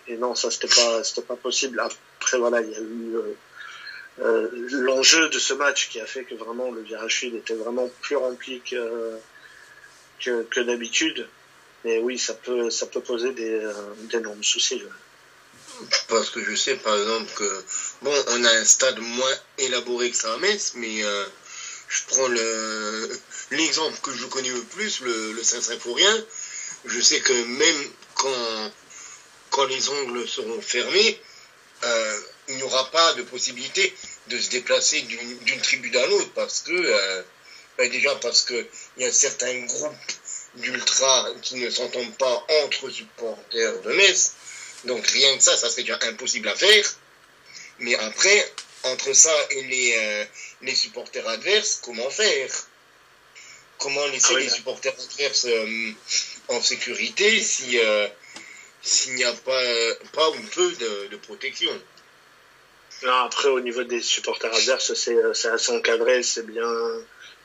mhm. 0.09 0.19
non, 0.19 0.35
ça 0.35 0.51
c'était 0.51 0.67
pas, 0.67 1.03
c'était 1.03 1.21
pas 1.21 1.35
possible. 1.35 1.79
Après 1.79 2.37
voilà, 2.37 2.61
il 2.61 2.69
y 2.69 2.75
a 2.75 2.79
eu 2.79 3.15
l'enjeu 4.71 5.29
de 5.29 5.39
ce 5.39 5.53
match 5.53 5.89
qui 5.89 5.99
a 5.99 6.05
fait 6.05 6.23
que 6.23 6.35
vraiment 6.35 6.71
le 6.71 6.81
virage 6.81 7.19
sud 7.19 7.35
était 7.35 7.53
vraiment 7.53 7.89
plus 8.01 8.15
rempli 8.15 8.61
que 8.61 9.17
que, 10.19 10.59
d'habitude. 10.61 11.27
Mais 11.85 11.99
oui, 11.99 12.17
ça 12.17 12.33
peut, 12.33 12.71
ça 12.71 12.87
peut 12.87 13.01
poser 13.01 13.31
des, 13.33 13.61
d'énormes 14.09 14.43
soucis. 14.43 14.81
Parce 16.09 16.31
que 16.31 16.43
je 16.43 16.55
sais 16.55 16.75
par 16.75 16.95
exemple 16.97 17.31
que, 17.35 17.63
bon, 18.01 18.13
on 18.29 18.43
a 18.43 18.49
un 18.49 18.65
stade 18.65 18.97
moins 18.99 19.35
élaboré 19.59 20.09
que 20.09 20.17
ça 20.17 20.33
à 20.33 20.37
Metz, 20.37 20.73
mais 20.75 21.03
je 21.87 22.01
prends 22.07 22.27
le, 22.27 23.09
l'exemple 23.51 23.97
que 24.01 24.11
je 24.11 24.25
connais 24.25 24.49
le 24.49 24.61
plus, 24.61 25.01
le, 25.01 25.33
le 25.33 25.43
Saint-Symphorien. 25.43 26.25
Je 26.85 26.99
sais 26.99 27.19
que 27.21 27.33
même 27.33 27.91
quand, 28.15 28.71
quand 29.57 29.65
les 29.65 29.89
ongles 29.89 30.27
seront 30.27 30.61
fermés, 30.61 31.19
euh, 31.83 32.19
il 32.49 32.57
n'y 32.57 32.63
aura 32.63 32.91
pas 32.91 33.13
de 33.15 33.23
possibilité 33.23 33.91
de 34.27 34.39
se 34.39 34.51
déplacer 34.51 35.01
d'une 35.01 35.61
tribune 35.61 35.95
à 35.97 36.05
l'autre 36.05 36.29
parce 36.35 36.61
que, 36.61 36.73
euh, 36.73 37.23
ben 37.75 37.89
déjà 37.89 38.13
parce 38.17 38.43
qu'il 38.43 38.67
y 38.99 39.03
a 39.03 39.11
certains 39.11 39.57
groupes 39.61 40.11
d'ultra 40.57 41.31
qui 41.41 41.55
ne 41.55 41.71
s'entendent 41.71 42.15
pas 42.17 42.45
entre 42.65 42.91
supporters 42.91 43.81
de 43.81 43.93
Metz. 43.93 44.33
Donc 44.85 45.07
rien 45.07 45.35
que 45.35 45.43
ça, 45.43 45.57
ça 45.57 45.71
serait 45.71 45.81
déjà 45.81 45.97
impossible 46.03 46.49
à 46.49 46.55
faire. 46.55 46.85
Mais 47.79 47.95
après, 47.95 48.53
entre 48.83 49.11
ça 49.13 49.35
et 49.49 49.63
les, 49.63 49.95
euh, 49.97 50.25
les 50.61 50.75
supporters 50.75 51.27
adverses, 51.27 51.79
comment 51.83 52.11
faire? 52.11 52.51
Comment 53.79 54.05
laisser 54.07 54.35
les 54.35 54.49
supporters 54.49 54.93
adverses 54.93 55.47
en 56.47 56.61
sécurité 56.61 57.41
si 57.41 57.79
s'il 58.81 59.15
n'y 59.15 59.23
a 59.23 59.33
pas, 59.33 59.63
pas 60.13 60.29
ou 60.29 60.41
peu 60.53 60.71
de, 60.71 61.07
de 61.07 61.17
protection 61.17 61.71
non, 63.03 63.13
après, 63.13 63.49
au 63.49 63.59
niveau 63.59 63.83
des 63.83 64.01
supporters 64.01 64.53
adverses, 64.53 64.93
c'est 64.95 65.23
assez 65.23 65.71
encadré, 65.71 66.23
c'est 66.23 66.45
bien, 66.45 66.67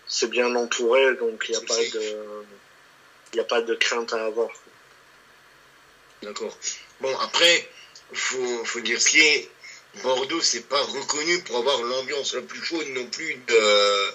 c'est 0.09 0.31
bien 0.31 0.55
entouré, 0.55 1.15
donc 1.17 1.45
il 1.49 1.53
n'y 1.53 1.57
a 1.59 1.61
pas 1.61 1.77
de, 1.77 2.45
il 3.35 3.41
a 3.41 3.45
pas 3.45 3.61
de 3.61 3.75
crainte 3.75 4.15
à 4.15 4.25
avoir. 4.25 4.49
D'accord. 6.23 6.57
Bon, 7.01 7.15
après, 7.19 7.69
faut, 8.13 8.65
faut 8.65 8.81
dire 8.81 9.01
ce 9.01 9.11
qui 9.11 9.21
est. 9.21 9.51
Bordeaux, 10.03 10.41
c'est 10.41 10.69
pas 10.69 10.81
reconnu 10.81 11.43
pour 11.43 11.59
avoir 11.59 11.83
l'ambiance 11.83 12.33
la 12.33 12.41
plus 12.41 12.65
chaude 12.65 12.87
non 12.89 13.05
plus 13.09 13.35
de, 13.35 14.15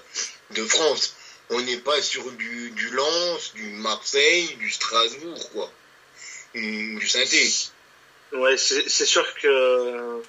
de 0.55 0.65
France. 0.65 1.15
on 1.51 1.61
n'est 1.61 1.77
pas 1.77 2.01
sur 2.01 2.31
du, 2.31 2.71
du 2.71 2.89
Lens, 2.89 3.53
du 3.53 3.69
Marseille, 3.73 4.55
du 4.55 4.71
Strasbourg, 4.71 5.51
quoi. 5.51 5.71
Du 6.59 7.07
Ouais, 8.33 8.57
c'est 8.57 9.05
sûr 9.05 9.25
que 9.35 10.21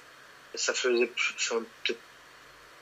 ça 0.55 0.73
faisait 0.73 1.07
peut-être 1.07 1.99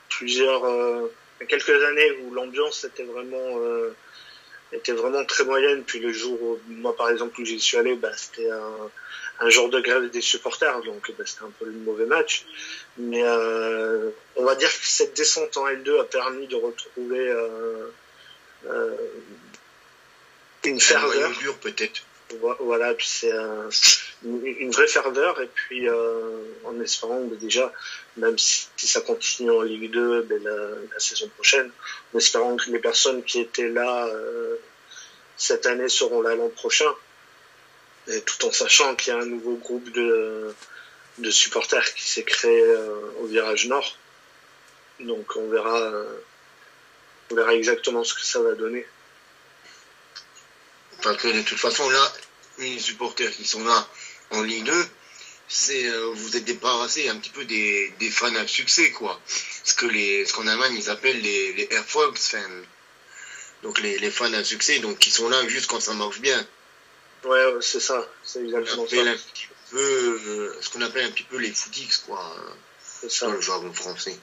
plusieurs, 0.08 0.64
euh, 0.64 1.12
quelques 1.48 1.70
années 1.84 2.12
où 2.22 2.32
l'ambiance 2.32 2.84
était 2.84 3.02
vraiment, 3.02 3.58
euh, 3.58 3.94
était 4.72 4.92
vraiment 4.92 5.24
très 5.24 5.44
moyenne. 5.44 5.82
Puis 5.84 5.98
le 5.98 6.12
jour, 6.12 6.40
où, 6.40 6.60
moi 6.68 6.96
par 6.96 7.10
exemple, 7.10 7.40
où 7.40 7.44
j'y 7.44 7.60
suis 7.60 7.76
allé, 7.76 7.94
bah, 7.96 8.12
c'était 8.16 8.50
un, 8.50 8.90
un 9.40 9.50
jour 9.50 9.68
de 9.68 9.80
grève 9.80 10.10
des 10.10 10.20
supporters, 10.20 10.82
donc 10.82 11.12
bah, 11.16 11.24
c'était 11.26 11.44
un 11.44 11.52
peu 11.58 11.66
le 11.66 11.72
mauvais 11.72 12.06
match. 12.06 12.44
Mais 12.96 13.22
euh, 13.22 14.10
on 14.36 14.44
va 14.44 14.54
dire 14.54 14.68
que 14.68 14.86
cette 14.86 15.16
descente 15.16 15.56
en 15.56 15.66
L2 15.68 16.00
a 16.00 16.04
permis 16.04 16.46
de 16.46 16.56
retrouver 16.56 17.28
euh, 17.28 17.86
euh, 18.66 18.96
une 20.64 20.80
ferveur. 20.80 21.30
peut-être. 21.60 22.02
Voilà, 22.60 22.94
c'est 23.00 23.32
une 24.22 24.70
vraie 24.70 24.86
ferveur, 24.86 25.40
et 25.40 25.46
puis 25.46 25.88
euh, 25.88 26.42
en 26.64 26.78
espérant 26.80 27.20
déjà, 27.40 27.72
même 28.18 28.36
si, 28.36 28.68
ça 28.76 29.00
continue 29.00 29.50
en 29.50 29.62
Ligue 29.62 29.90
2 29.90 30.22
ben, 30.22 30.42
la, 30.44 31.00
saison 31.00 31.28
prochaine, 31.28 31.70
en 32.12 32.18
espérant 32.18 32.56
que 32.56 32.70
les 32.70 32.80
personnes 32.80 33.22
qui 33.22 33.40
étaient 33.40 33.68
là 33.68 34.06
euh, 34.08 34.56
cette 35.38 35.64
année 35.64 35.88
seront 35.88 36.20
là 36.20 36.34
l'an 36.34 36.50
prochain, 36.50 36.92
et 38.08 38.20
tout 38.22 38.44
en 38.46 38.52
sachant 38.52 38.94
qu'il 38.94 39.14
y 39.14 39.16
a 39.16 39.20
un 39.20 39.26
nouveau 39.26 39.54
groupe 39.54 39.90
de, 39.92 40.54
de 41.18 41.30
supporters 41.30 41.94
qui 41.94 42.10
s'est 42.10 42.24
créé 42.24 42.60
euh, 42.60 43.00
au 43.20 43.26
virage 43.26 43.68
nord. 43.68 43.96
Donc 45.00 45.34
on 45.36 45.48
verra, 45.48 45.92
on 47.30 47.34
verra 47.34 47.54
exactement 47.54 48.04
ce 48.04 48.14
que 48.14 48.22
ça 48.22 48.40
va 48.40 48.52
donner. 48.52 48.84
Parce 51.02 51.16
que 51.22 51.28
de 51.28 51.42
toute 51.42 51.58
façon, 51.58 51.88
là, 51.90 52.12
les 52.58 52.78
supporters 52.78 53.30
qui 53.30 53.44
sont 53.44 53.64
là 53.64 53.86
en 54.30 54.42
Ligue 54.42 54.64
2, 54.64 54.88
c'est 55.48 55.86
euh, 55.88 56.10
vous 56.14 56.36
êtes 56.36 56.44
débarrassé 56.44 57.08
un 57.08 57.16
petit 57.16 57.30
peu 57.30 57.44
des, 57.44 57.92
des 57.98 58.10
fans 58.10 58.34
à 58.34 58.46
succès, 58.46 58.90
quoi. 58.90 59.18
Ce 59.64 59.74
que 59.74 59.86
les, 59.86 60.26
ce 60.26 60.32
qu'en 60.34 60.46
Allemagne 60.46 60.74
ils 60.76 60.90
appellent 60.90 61.20
les, 61.20 61.52
les 61.54 61.68
fans. 61.86 62.06
Donc 63.62 63.80
les, 63.80 63.98
les 63.98 64.10
fans 64.10 64.32
à 64.34 64.44
succès, 64.44 64.78
donc 64.80 64.98
qui 64.98 65.10
sont 65.10 65.28
là 65.28 65.46
juste 65.48 65.66
quand 65.68 65.80
ça 65.80 65.94
marche 65.94 66.20
bien. 66.20 66.46
Ouais, 67.24 67.54
c'est 67.60 67.80
ça, 67.80 68.06
c'est 68.22 68.44
exactement 68.44 68.86
ça. 68.86 68.96
Un 68.96 69.16
petit 69.16 69.48
peu, 69.70 69.78
euh, 69.78 70.58
ce 70.60 70.68
qu'on 70.70 70.82
appelle 70.82 71.06
un 71.06 71.10
petit 71.10 71.24
peu 71.24 71.38
les 71.38 71.52
footix, 71.52 71.98
quoi. 72.06 72.36
C'est 73.00 73.10
ça. 73.10 73.28
Le 73.28 73.40
jargon 73.40 73.72
français. 73.72 74.16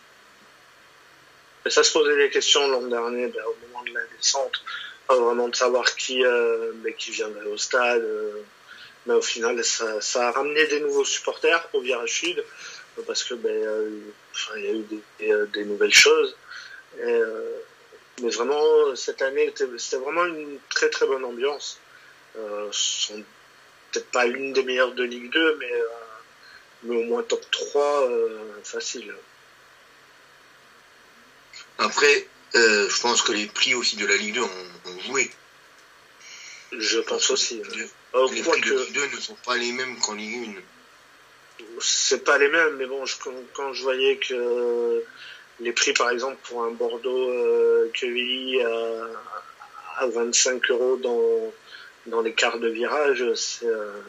Et 1.66 1.70
ça 1.70 1.84
se 1.84 1.92
posait 1.92 2.16
des 2.16 2.30
questions 2.30 2.68
l'an 2.68 2.84
dernier, 2.84 3.28
ben, 3.28 3.44
au 3.46 3.68
moment 3.68 3.84
de 3.84 3.94
la 3.94 4.02
descente 4.16 4.62
vraiment 5.14 5.48
de 5.48 5.56
savoir 5.56 5.96
qui, 5.96 6.24
euh, 6.26 6.72
mais 6.84 6.94
qui 6.94 7.12
viendrait 7.12 7.46
au 7.46 7.58
stade. 7.58 8.02
Euh, 8.02 8.42
mais 9.06 9.14
au 9.14 9.22
final, 9.22 9.64
ça, 9.64 10.00
a 10.28 10.32
ramené 10.32 10.66
des 10.66 10.80
nouveaux 10.80 11.06
supporters 11.06 11.68
au 11.74 11.82
virage 11.82 12.12
sud 12.12 12.44
parce 13.06 13.24
que 13.24 13.36
ben, 13.36 13.52
euh, 13.52 14.00
il 14.56 14.64
y 14.64 14.68
a 14.68 14.72
eu 14.72 15.46
des, 15.48 15.66
nouvelles 15.66 15.94
choses. 15.94 16.36
Mais 18.22 18.30
vraiment, 18.30 18.96
cette 18.96 19.22
année, 19.22 19.54
c'était 19.76 19.98
vraiment 19.98 20.26
une 20.26 20.58
très 20.70 20.90
très 20.90 21.06
bonne 21.06 21.26
ambiance. 21.26 21.80
Peut-être 22.34 24.10
pas 24.12 24.26
l'une 24.26 24.54
des 24.54 24.64
meilleures 24.64 24.94
de 24.94 25.04
Ligue 25.04 25.30
2, 25.32 25.58
mais, 25.60 25.74
mais 26.84 26.96
au 26.96 27.04
moins 27.04 27.22
top 27.22 27.46
3 27.52 28.10
facile. 28.64 29.14
Après, 31.78 32.28
euh, 32.56 32.90
je 32.90 33.02
pense 33.02 33.22
que 33.22 33.32
les 33.32 33.48
prix 33.48 33.74
aussi 33.76 33.98
de 33.98 34.06
la 34.06 34.16
Ligue 34.16 34.36
2 34.36 34.42
ont, 34.42 35.00
joué. 35.08 35.30
Je 36.72 37.00
pense 37.00 37.30
aussi. 37.30 37.56
Les 37.56 38.42
prix 38.42 38.62
de 38.62 38.78
Ligue 38.78 38.94
2 38.94 39.08
ne 39.16 39.22
sont 39.22 39.38
pas 39.46 39.58
les 39.58 39.72
mêmes 39.72 40.00
qu'en 40.00 40.14
Ligue 40.14 40.58
1. 40.58 40.62
C'est 41.80 42.24
pas 42.24 42.38
les 42.38 42.50
mêmes, 42.50 42.76
mais 42.78 42.86
bon, 42.86 43.04
quand, 43.54 43.74
je 43.74 43.84
voyais 43.84 44.18
que 44.18 45.04
les 45.60 45.72
prix, 45.72 45.94
par 45.94 46.10
exemple, 46.10 46.38
pour 46.44 46.64
un 46.64 46.72
Bordeaux 46.72 47.30
euh, 47.30 47.92
à, 49.98 50.08
25 50.08 50.70
euros 50.72 50.98
dans, 50.98 51.54
dans 52.08 52.22
les 52.22 52.34
quarts 52.34 52.60
de 52.60 52.68
virage, 52.70 53.24
c'est. 53.36 53.66
Euh, 53.66 54.02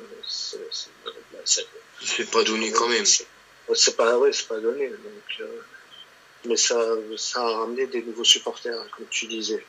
pas 2.33 2.43
donné 2.45 2.73
quand 2.73 2.89
même. 2.89 3.05
C'est 3.75 3.97
pas, 3.97 4.19
ouais, 4.19 4.31
pas 4.49 4.59
donné. 4.59 4.89
Donc, 4.89 5.41
euh, 5.41 5.61
mais 6.47 6.57
ça, 6.57 6.79
ça 7.17 7.43
a 7.43 7.59
ramené 7.59 7.87
des 7.87 8.03
nouveaux 8.03 8.25
supporters, 8.25 8.89
comme 8.97 9.07
tu 9.11 9.27
disais. 9.27 9.65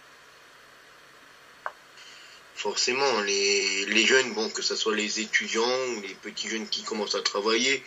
Forcément, 2.55 3.22
les, 3.22 3.86
les 3.86 4.05
jeunes, 4.05 4.34
bon, 4.34 4.50
que 4.50 4.62
ce 4.62 4.75
soit 4.75 4.96
les 4.96 5.19
étudiants 5.19 5.79
ou 5.96 6.01
les 6.01 6.15
petits 6.15 6.50
jeunes 6.50 6.67
qui 6.67 6.84
commencent 6.84 7.15
à 7.15 7.22
travailler, 7.22 7.84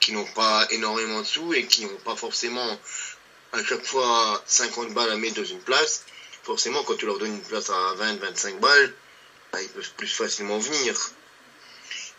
qui 0.00 0.12
n'ont 0.12 0.26
pas 0.32 0.66
énormément 0.70 1.20
de 1.20 1.26
sous 1.26 1.54
et 1.54 1.66
qui 1.66 1.84
n'ont 1.84 2.00
pas 2.04 2.16
forcément 2.16 2.78
à 3.52 3.64
chaque 3.64 3.84
fois 3.84 4.42
50 4.46 4.92
balles 4.92 5.10
à 5.10 5.16
mettre 5.16 5.36
dans 5.36 5.44
une 5.44 5.60
place, 5.60 6.04
forcément, 6.42 6.82
quand 6.84 6.96
tu 6.96 7.06
leur 7.06 7.18
donnes 7.18 7.34
une 7.34 7.42
place 7.42 7.70
à 7.70 7.94
20-25 7.94 8.58
balles, 8.58 8.94
bah, 9.52 9.62
ils 9.62 9.68
peuvent 9.68 9.92
plus 9.96 10.08
facilement 10.08 10.58
venir. 10.58 10.94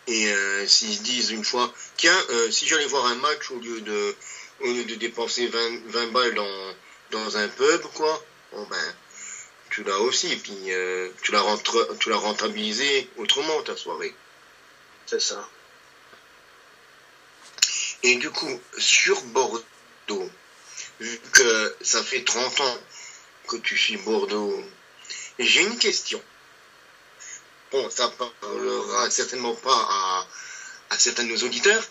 Et 0.07 0.31
euh, 0.31 0.65
s'ils 0.67 0.95
se 0.95 1.01
disent 1.03 1.31
une 1.31 1.43
fois, 1.43 1.71
tiens, 1.97 2.17
euh, 2.31 2.49
si 2.49 2.65
j'allais 2.65 2.87
voir 2.87 3.05
un 3.05 3.15
match 3.15 3.51
au 3.51 3.59
lieu 3.59 3.81
de 3.81 4.15
au 4.61 4.65
lieu 4.65 4.83
de 4.85 4.95
dépenser 4.95 5.47
20, 5.47 5.87
20 5.87 6.07
balles 6.11 6.35
dans, 6.35 6.75
dans 7.11 7.37
un 7.37 7.47
pub, 7.47 7.81
quoi, 7.93 8.23
bon 8.51 8.65
ben, 8.69 8.95
tu 9.69 9.83
l'as 9.83 9.99
aussi, 9.99 10.35
puis 10.37 10.71
euh, 10.71 11.09
tu 11.21 11.31
l'as 11.31 11.43
tu 11.99 12.09
l'as 12.09 12.17
rentabilisé 12.17 13.09
autrement 13.17 13.61
ta 13.63 13.75
soirée. 13.77 14.13
C'est 15.05 15.21
ça. 15.21 15.47
Et 18.03 18.15
du 18.15 18.29
coup, 18.29 18.61
sur 18.77 19.21
Bordeaux, 19.23 20.29
vu 20.99 21.19
que 21.33 21.75
ça 21.81 22.03
fait 22.03 22.23
30 22.23 22.61
ans 22.61 22.77
que 23.47 23.57
tu 23.57 23.77
suis 23.77 23.97
Bordeaux, 23.97 24.63
j'ai 25.37 25.61
une 25.61 25.77
question. 25.77 26.21
Bon, 27.71 27.89
ça 27.89 28.09
parlera 28.41 29.09
certainement 29.09 29.55
pas 29.55 29.87
à, 29.89 30.27
à 30.89 30.97
certains 30.97 31.23
de 31.23 31.29
nos 31.29 31.43
auditeurs, 31.43 31.83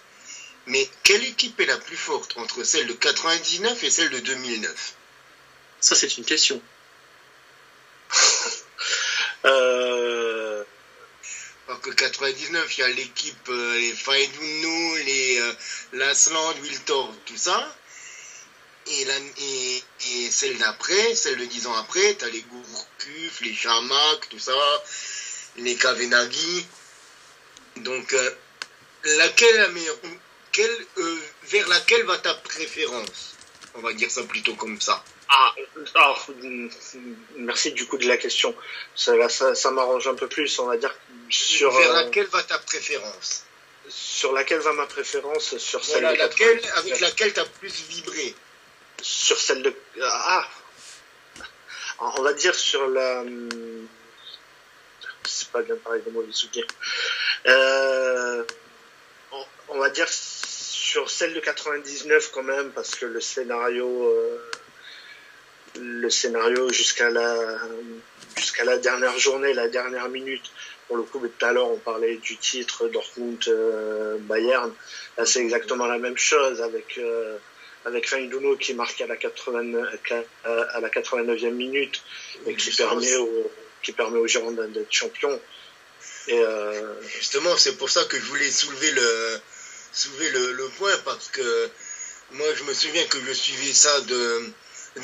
mais 0.69 0.89
quelle 1.03 1.25
équipe 1.25 1.59
est 1.61 1.67
la 1.67 1.79
plus 1.79 1.97
forte 1.97 2.37
entre 2.37 2.63
celle 2.63 2.87
de 2.87 2.93
99 2.93 3.83
et 3.85 3.91
celle 3.91 4.11
de 4.11 4.21
2009 4.21 4.95
Ça, 5.81 5.95
c'est 5.97 6.17
une 6.19 6.25
question. 6.25 6.63
euh... 9.47 10.65
Alors 11.69 11.81
que 11.83 11.91
99, 11.91 12.79
il 12.79 12.81
y 12.81 12.85
a 12.85 12.89
l'équipe, 12.89 13.49
euh, 13.51 13.77
les 13.77 13.93
Faiduno, 13.93 14.97
les 15.05 15.39
euh, 15.39 15.53
Lasland, 15.93 16.55
Wiltor, 16.63 17.15
tout 17.27 17.37
ça. 17.37 17.77
Et, 18.87 19.05
la, 19.05 19.15
et, 19.19 19.83
et 20.13 20.31
celle 20.31 20.57
d'après, 20.57 21.15
celle 21.15 21.37
de 21.37 21.45
10 21.45 21.67
ans 21.67 21.75
après, 21.77 22.17
tu 22.17 22.25
as 22.25 22.31
les 22.31 22.41
Gourcuff, 22.41 23.41
les 23.43 23.55
Chamac, 23.55 24.29
tout 24.31 24.39
ça, 24.39 24.83
les 25.59 25.77
Kavenagi. 25.77 26.67
Donc, 27.77 28.15
euh, 28.15 28.31
laquelle 29.05 29.57
est 29.57 29.59
la 29.59 29.69
meilleure 29.69 29.99
euh, 30.65 31.19
vers 31.45 31.69
laquelle 31.69 32.05
va 32.05 32.19
ta 32.19 32.35
préférence? 32.35 33.37
On 33.75 33.81
va 33.81 33.93
dire 33.93 34.11
ça 34.11 34.23
plutôt 34.25 34.55
comme 34.55 34.81
ça. 34.81 35.03
Ah, 35.31 35.55
merci 37.37 37.73
du 37.73 37.87
coup 37.87 37.99
de 37.99 38.09
la 38.09 38.17
question. 38.17 38.55
Ça, 38.95 39.15
ça, 39.29 39.71
m'arrange 39.71 40.09
un 40.09 40.15
peu 40.15 40.27
plus, 40.27 40.59
on 40.59 40.67
va 40.67 40.77
dire. 40.79 40.95
Sur, 41.29 41.71
vers 41.71 41.91
euh, 41.91 42.05
laquelle 42.05 42.27
va 42.27 42.43
ta 42.43 42.59
préférence? 42.59 43.45
Sur 43.89 44.33
laquelle 44.33 44.61
va 44.61 44.73
ma 44.73 44.87
préférence? 44.87 45.59
Sur 45.59 45.85
celle 45.85 46.05
laquelle, 46.05 46.61
avec 46.77 47.01
laquelle 47.01 47.35
tu 47.35 47.41
as 47.41 47.45
plus 47.45 47.73
vibré? 47.89 48.35
Sur 49.03 49.39
celle 49.39 49.63
de. 49.63 49.75
Ah 50.03 50.49
On 51.99 52.23
va 52.23 52.33
dire 52.33 52.55
sur 52.55 52.89
la. 52.89 53.23
C'est 55.25 55.51
pas 55.51 55.61
bien 55.61 55.77
pareil 55.77 56.03
de 56.07 56.11
mauvais 56.11 56.33
souvenirs. 56.33 56.67
Euh, 57.47 58.45
on 59.69 59.79
va 59.79 59.91
dire 59.91 60.09
sur 60.89 61.11
celle 61.11 61.35
de 61.35 61.41
99 61.41 62.31
quand 62.33 62.43
même, 62.43 62.71
parce 62.71 62.95
que 62.95 63.05
le 63.05 63.21
scénario, 63.21 64.09
euh, 64.09 64.39
le 65.79 66.09
scénario 66.09 66.71
jusqu'à 66.71 67.11
la, 67.11 67.59
jusqu'à 68.37 68.65
la 68.65 68.79
dernière 68.79 69.19
journée, 69.19 69.53
la 69.53 69.69
dernière 69.69 70.09
minute, 70.09 70.51
pour 70.87 70.97
le 70.97 71.03
coup, 71.03 71.19
tout 71.19 71.45
à 71.45 71.53
l'heure 71.53 71.71
on 71.71 71.77
parlait 71.77 72.17
du 72.17 72.39
titre 72.39 72.89
Dortmund 72.89 73.39
euh, 73.49 74.17
Bayern. 74.21 74.73
Là, 75.19 75.27
c'est 75.27 75.41
exactement 75.41 75.87
la 75.87 75.99
même 75.99 76.17
chose 76.17 76.63
avec 76.63 76.97
euh, 76.97 77.37
avec 77.85 78.09
Duno 78.31 78.57
qui 78.57 78.73
marque 78.73 78.99
à 79.03 79.07
la 79.07 79.17
80 79.17 79.75
à 80.45 80.81
la 80.81 80.89
89e 80.89 81.51
minute 81.51 82.03
et 82.47 82.55
qui 82.55 82.71
permet 82.71 83.15
au 83.17 83.51
qui 83.83 83.93
permet 83.93 84.19
aux 84.19 84.27
Girondins 84.27 84.69
d'être 84.69 84.91
champions. 84.91 85.39
Et 86.29 86.41
justement, 87.17 87.57
c'est 87.57 87.77
pour 87.77 87.89
ça 87.89 88.05
que 88.05 88.19
je 88.19 88.25
voulais 88.25 88.51
soulever 88.51 88.91
le 88.91 89.41
soulever 89.93 90.31
le, 90.31 90.69
point 90.79 90.97
parce 91.05 91.29
que 91.29 91.71
moi 92.33 92.47
je 92.55 92.65
me 92.65 92.75
souviens 92.75 93.07
que 93.07 93.19
je 93.27 93.33
suivais 93.33 93.73
ça 93.73 94.01
de 94.03 94.51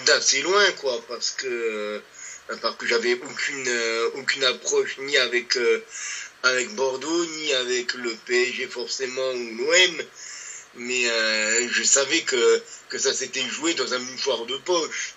d'assez 0.06 0.42
loin 0.42 0.72
quoi 0.72 1.02
parce 1.08 1.30
que 1.30 2.02
parce 2.60 2.76
que 2.76 2.86
j'avais 2.86 3.14
aucune, 3.14 3.70
aucune 4.14 4.44
approche 4.44 4.98
ni 4.98 5.16
avec, 5.16 5.58
avec 6.42 6.74
Bordeaux, 6.74 7.24
ni 7.26 7.54
avec 7.54 7.94
le 7.94 8.14
PSG 8.26 8.66
forcément 8.66 9.30
ou 9.30 9.56
l'OM. 9.56 10.02
Mais 10.76 11.04
je 11.68 11.82
savais 11.82 12.22
que, 12.22 12.62
que 12.88 12.98
ça 12.98 13.14
s'était 13.14 13.46
joué 13.48 13.74
dans 13.74 13.94
un 13.94 13.98
mouchoir 13.98 14.44
de 14.46 14.56
poche. 14.58 15.14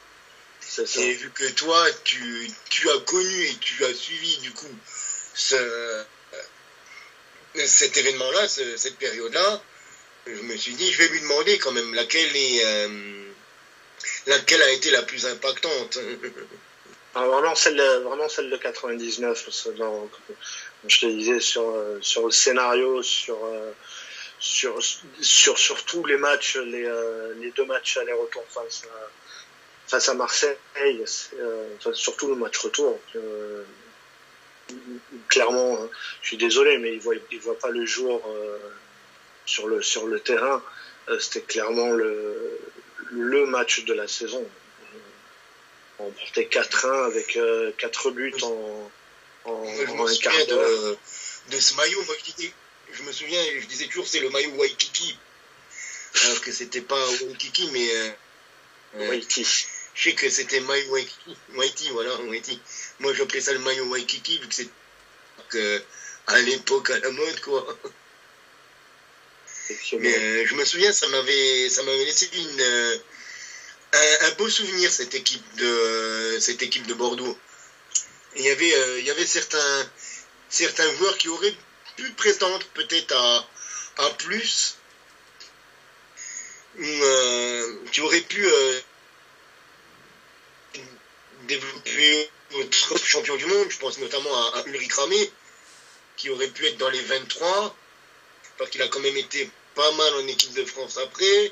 Et 0.96 1.14
vu 1.14 1.32
que 1.32 1.50
toi, 1.52 1.86
tu, 2.04 2.50
tu 2.70 2.90
as 2.90 3.00
connu 3.00 3.46
et 3.46 3.56
tu 3.58 3.84
as 3.86 3.94
suivi 3.94 4.38
du 4.38 4.52
coup 4.52 4.76
ce, 5.34 6.04
cet 7.56 7.98
événement-là, 7.98 8.48
cette 8.48 8.98
période-là, 8.98 9.62
je 10.28 10.42
me 10.42 10.58
suis 10.58 10.74
dit, 10.74 10.92
je 10.92 11.02
vais 11.02 11.10
lui 11.10 11.22
demander 11.22 11.58
quand 11.58 11.72
même 11.72 11.94
laquelle 11.94 12.30
euh, 12.36 13.24
a 14.28 14.72
été 14.72 14.92
la 14.92 15.04
plus 15.04 15.26
impactante. 15.26 16.00
Ah, 17.20 17.26
vraiment 17.26 17.56
celle, 17.56 17.82
vraiment 18.04 18.30
celle 18.30 18.52
de 18.52 18.58
99. 18.58 19.50
je 20.88 21.00
te 21.00 21.06
disais 21.08 21.40
sur 21.40 21.68
euh, 21.68 21.98
sur 22.00 22.28
le 22.28 22.32
scénario, 22.32 23.02
sur 23.02 23.44
euh, 23.44 23.72
sur 24.38 24.78
sur 25.20 25.58
sur 25.58 25.84
tous 25.86 26.06
les 26.06 26.18
matchs, 26.18 26.58
les 26.58 27.52
deux 27.56 27.66
matchs 27.66 27.98
aller-retour 27.98 28.44
face 29.88 30.10
à 30.10 30.14
Marseille, 30.14 30.58
surtout 31.94 32.28
le 32.28 32.36
match 32.36 32.60
retour 32.60 33.00
clairement, 35.28 35.82
hein, 35.82 35.90
je 36.22 36.28
suis 36.28 36.38
désolé, 36.38 36.78
mais 36.78 36.94
il 36.94 37.00
voit, 37.00 37.16
il 37.32 37.40
voit 37.40 37.58
pas 37.58 37.70
le 37.70 37.86
jour 37.86 38.22
euh, 38.28 38.58
sur 39.46 39.68
le 39.68 39.82
sur 39.82 40.08
le 40.08 40.20
terrain. 40.20 40.62
Euh, 41.10 41.20
c'était 41.20 41.42
clairement 41.42 41.92
le 41.92 42.60
le 43.12 43.46
match 43.46 43.86
de 43.86 43.94
la 43.94 44.08
saison. 44.08 44.46
On 46.00 46.12
portait 46.12 46.44
4-1 46.44 47.06
avec 47.06 47.40
4 47.78 48.08
euh, 48.08 48.12
buts 48.12 48.34
en, 48.44 48.92
en, 49.46 50.08
un 50.08 50.16
quart 50.18 50.46
d'heure. 50.48 50.98
De, 51.50 51.60
ce 51.60 51.74
maillot, 51.76 52.04
moi 52.04 52.16
je 52.20 52.32
disais, 52.34 52.54
je 52.92 53.04
me 53.04 53.12
souviens, 53.12 53.42
je 53.60 53.66
disais 53.66 53.88
toujours 53.88 54.06
c'est 54.06 54.20
le 54.20 54.30
maillot 54.30 54.52
Waikiki. 54.52 55.18
Alors 56.26 56.42
que 56.42 56.52
c'était 56.52 56.82
pas 56.82 57.04
Waikiki, 57.22 57.70
mais. 57.72 59.08
Waikiki. 59.08 59.68
Je 59.98 60.10
sais 60.10 60.16
que 60.16 60.30
c'était 60.30 60.60
maillot 60.60 60.92
Waikiki. 61.56 61.90
Voilà, 61.90 62.16
Waikiki. 62.22 62.62
Moi, 63.00 63.14
j'appelais 63.14 63.42
ça 63.42 63.54
le 63.54 63.60
maillot 63.60 63.86
Waikiki, 63.86 64.38
vu 64.40 64.48
que 64.48 64.56
c'est 64.56 64.70
à 66.28 66.40
l'époque 66.42 66.92
à 66.92 67.00
la 67.00 67.10
mode, 67.10 67.40
quoi. 67.42 67.78
Mais 69.94 70.18
euh, 70.18 70.46
je 70.46 70.54
me 70.56 70.64
souviens, 70.64 70.94
ça 70.94 71.08
m'avait, 71.08 71.70
ça 71.70 71.84
m'avait 71.84 72.06
laissé 72.06 72.30
une, 72.34 72.62
euh, 72.62 72.98
un, 74.22 74.32
beau 74.38 74.48
souvenir 74.48 74.92
cette 74.92 75.16
équipe 75.16 75.56
de, 75.56 76.38
cette 76.40 76.62
équipe 76.62 76.86
de 76.86 76.94
Bordeaux. 76.94 77.38
Il 78.36 78.44
y 78.44 78.50
avait, 78.50 78.74
euh, 78.76 79.00
il 79.00 79.06
y 79.06 79.12
avait 79.12 79.26
certains, 79.26 79.92
certains 80.48 80.90
joueurs 80.96 81.18
qui 81.18 81.28
auraient 81.28 81.56
pu 81.96 82.12
prétendre 82.12 82.66
peut-être 82.76 83.14
à, 83.14 83.50
à 83.98 84.10
plus, 84.12 84.78
ou 86.78 87.02
qui 87.92 88.02
auraient 88.02 88.22
pu 88.22 88.46
développer 91.48 92.30
notre 92.52 93.06
champion 93.06 93.36
du 93.36 93.46
monde, 93.46 93.70
je 93.70 93.78
pense 93.80 93.98
notamment 93.98 94.54
à, 94.54 94.64
Ulrich 94.68 94.94
Ramé, 94.94 95.32
qui 96.16 96.30
aurait 96.30 96.48
pu 96.48 96.66
être 96.68 96.78
dans 96.78 96.90
les 96.90 97.02
23, 97.02 97.76
parce 98.58 98.70
qu'il 98.70 98.82
a 98.82 98.88
quand 98.88 99.00
même 99.00 99.18
été 99.18 99.50
pas 99.76 99.92
mal 99.92 100.14
en 100.16 100.28
équipe 100.28 100.54
de 100.54 100.66
France 100.66 100.98
après. 100.98 101.52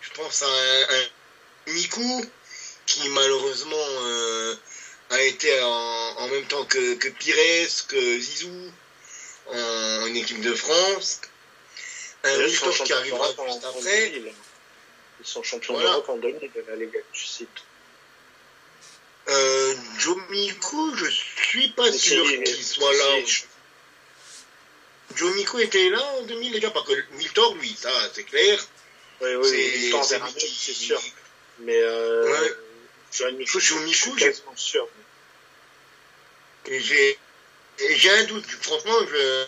Je 0.00 0.10
pense 0.14 0.42
à 0.42 0.46
un, 0.46 1.72
Miku, 1.72 2.24
qui 2.86 3.08
malheureusement 3.10 3.76
euh, 3.76 4.56
a 5.10 5.22
été 5.22 5.60
en, 5.62 6.28
même 6.28 6.46
temps 6.46 6.64
que, 6.64 7.08
Pires, 7.10 7.86
que 7.88 8.18
Zizou, 8.18 8.72
en, 9.48 10.14
équipe 10.14 10.40
de 10.40 10.54
France. 10.54 11.20
Un 12.24 12.46
Victor 12.46 12.74
qui 12.84 12.92
arrivera 12.92 13.28
juste 13.28 13.64
après. 13.64 14.12
Ils 15.20 15.26
sont 15.26 15.42
champions 15.42 15.78
d'Europe 15.78 16.08
en 16.08 16.16
2000 16.16 16.50
de 16.52 16.64
la 16.68 16.76
Ligue, 16.76 17.02
tu 17.12 17.26
cites. 17.26 17.48
Euh, 19.28 19.74
Jomiko, 19.98 20.96
je 20.96 21.06
suis 21.08 21.68
pas 21.70 21.92
sûr 21.92 22.26
qu'il 22.26 22.64
soit 22.64 22.92
là. 22.92 23.18
Jomiko 25.14 25.58
était 25.58 25.90
là 25.90 26.02
en 26.18 26.22
2000 26.22 26.52
déjà, 26.52 26.70
parce 26.70 26.86
que 26.86 26.94
Miltor, 27.12 27.54
lui, 27.56 27.76
ça, 27.78 27.90
c'est 28.14 28.24
clair. 28.24 28.66
Oui, 29.20 29.34
oui, 29.36 29.94
c'est 30.08 30.72
sûr. 30.72 31.00
Mais 31.60 31.80
euh, 31.80 32.30
ouais. 32.30 32.52
Jomiko, 33.12 33.60
Jomiko, 33.60 34.16
j'ai 34.16 34.34
sûr. 34.56 34.88
J'ai, 36.66 37.18
j'ai 37.78 38.10
un 38.10 38.24
doute. 38.24 38.46
Franchement, 38.62 38.98
je, 39.08 39.46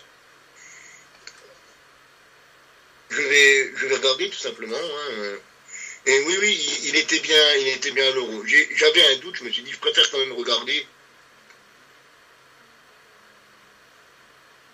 je 3.09 3.21
vais, 3.21 3.73
je 3.75 3.85
vais 3.87 3.95
regarder 3.95 4.29
tout 4.29 4.37
simplement. 4.37 4.77
Hein. 4.77 5.37
Oui, 6.07 6.37
oui, 6.39 6.79
il, 6.83 6.95
était 6.95 7.19
bien, 7.19 7.55
il 7.55 7.67
était 7.69 7.91
bien 7.91 8.07
à 8.07 8.11
l'euro. 8.11 8.43
J'avais 8.75 9.05
un 9.07 9.15
doute, 9.17 9.37
je 9.37 9.43
me 9.43 9.51
suis 9.51 9.63
dit, 9.63 9.71
je 9.71 9.79
préfère 9.79 10.09
quand 10.11 10.19
même 10.19 10.33
regarder. 10.33 10.85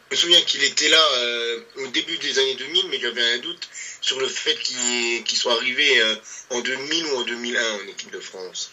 Je 0.09 0.15
me 0.15 0.19
souviens 0.19 0.41
qu'il 0.41 0.61
était 0.63 0.89
là 0.89 1.01
euh, 1.13 1.63
au 1.77 1.87
début 1.87 2.17
des 2.17 2.37
années 2.37 2.55
2000, 2.55 2.89
mais 2.89 2.99
j'avais 2.99 3.21
un 3.33 3.37
doute 3.37 3.69
sur 4.01 4.19
le 4.19 4.27
fait 4.27 4.55
qu'il 4.55 5.37
soit 5.37 5.53
arrivé 5.53 6.01
euh, 6.01 6.15
en 6.49 6.59
2000 6.59 7.05
ou 7.05 7.15
en 7.17 7.23
2001 7.23 7.73
en 7.75 7.87
équipe 7.87 8.11
de 8.11 8.19
France. 8.19 8.71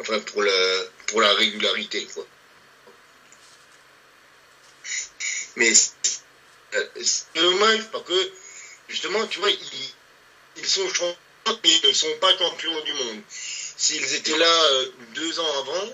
Enfin, 0.00 0.18
pour 0.18 0.42
la, 0.42 0.84
pour 1.06 1.20
la 1.20 1.32
régularité, 1.34 2.06
quoi. 2.12 2.26
Mais 5.54 5.72
euh, 6.74 6.86
c'est 7.02 7.34
dommage 7.34 7.90
parce 7.90 8.04
que, 8.04 8.32
justement, 8.88 9.26
tu 9.26 9.38
vois, 9.38 9.50
ils, 10.56 10.66
sont 10.66 10.88
ils 11.64 11.88
ne 11.88 11.92
sont 11.92 12.16
pas 12.20 12.36
champions 12.36 12.80
du 12.82 12.92
monde. 12.92 13.22
S'ils 13.28 14.14
étaient 14.14 14.36
là 14.36 14.64
euh, 14.72 14.86
deux 15.14 15.40
ans 15.40 15.60
avant, 15.60 15.92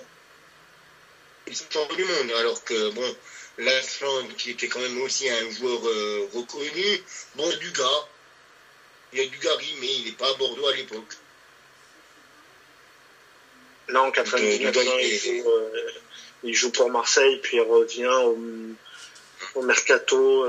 ils 1.47 1.57
sont 1.57 1.65
champions 1.71 1.97
du 1.97 2.05
monde. 2.05 2.31
Alors 2.39 2.63
que, 2.65 2.91
bon, 2.91 3.17
l'Islande, 3.59 4.35
qui 4.37 4.51
était 4.51 4.69
quand 4.69 4.81
même 4.81 5.01
aussi 5.03 5.29
un 5.29 5.51
joueur 5.51 5.87
euh, 5.87 6.29
reconnu, 6.35 7.03
bon, 7.35 7.49
du 7.57 7.71
gars, 7.73 8.09
il 9.13 9.19
y 9.19 9.23
a 9.23 9.29
du 9.29 9.39
Gary, 9.39 9.75
mais 9.81 9.95
il 9.95 10.05
n'est 10.07 10.13
pas 10.13 10.31
à 10.31 10.35
Bordeaux 10.35 10.67
à 10.69 10.75
l'époque. 10.75 11.17
Non, 13.91 14.07
en 14.07 14.11
99, 14.11 14.75
euh, 14.75 15.91
il, 16.45 16.55
joue, 16.55 16.71
pour 16.71 16.89
Marseille, 16.91 17.41
puis 17.43 17.59
il 17.59 17.61
revient 17.61 18.07
au, 18.07 19.63
mercato 19.63 20.47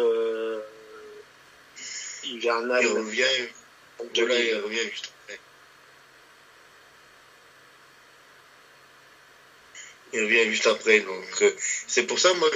hivernal. 2.24 2.82
Il 2.84 2.92
revient 2.92 3.50
de 4.13 4.25
là, 4.25 4.39
il 4.39 4.56
revient 4.58 4.89
juste 4.89 5.12
après. 5.23 5.39
Il 10.13 10.23
revient 10.23 10.49
juste 10.51 10.67
après. 10.67 10.99
Donc, 10.99 11.41
euh, 11.41 11.56
c'est 11.88 12.03
pour 12.03 12.19
ça, 12.19 12.34
moi, 12.36 12.49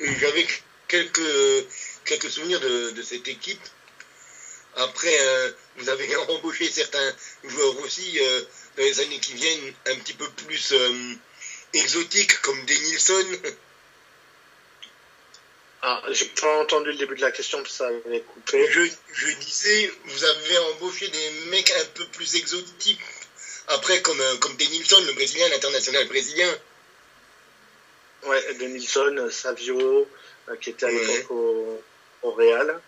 j'avais 0.00 0.46
quelques, 0.86 1.66
quelques 2.04 2.30
souvenirs 2.30 2.60
de, 2.60 3.02
cette 3.02 3.28
équipe. 3.28 3.60
Après, 4.76 5.16
euh, 5.20 5.50
vous 5.76 5.88
avez 5.88 6.16
embauché 6.28 6.70
certains 6.70 7.14
joueurs 7.44 7.78
aussi 7.80 8.18
euh, 8.20 8.42
dans 8.76 8.84
les 8.84 9.00
années 9.00 9.18
qui 9.20 9.34
viennent 9.34 9.74
un 9.86 9.96
petit 9.96 10.14
peu 10.14 10.28
plus 10.46 10.74
exotiques, 11.74 12.40
comme 12.42 12.64
Denilson. 12.64 13.26
Ah, 15.80 16.02
j'ai 16.10 16.24
pas 16.26 16.58
entendu 16.58 16.90
le 16.90 16.96
début 16.96 17.14
de 17.14 17.20
la 17.20 17.30
question, 17.30 17.64
ça 17.66 17.86
avait 17.86 18.20
coupé. 18.20 18.66
Je, 18.68 18.80
je, 19.12 19.34
disais, 19.36 19.92
vous 20.06 20.24
avez 20.24 20.58
embauché 20.58 21.06
des 21.06 21.30
mecs 21.50 21.70
un 21.70 21.84
peu 21.94 22.04
plus 22.06 22.34
exotiques. 22.34 23.00
Après, 23.68 24.02
comme, 24.02 24.20
euh, 24.20 24.36
comme 24.38 24.56
Denilson, 24.56 25.00
le 25.06 25.12
Brésilien, 25.12 25.48
l'international 25.50 26.08
brésilien. 26.08 26.52
Ouais, 28.24 28.54
Denilson, 28.54 29.28
Savio, 29.30 30.08
euh, 30.48 30.56
qui 30.56 30.70
était 30.70 30.86
à 30.86 30.90
l'époque 30.90 31.30
au, 31.30 31.80
au, 32.22 32.30
Real. 32.32 32.80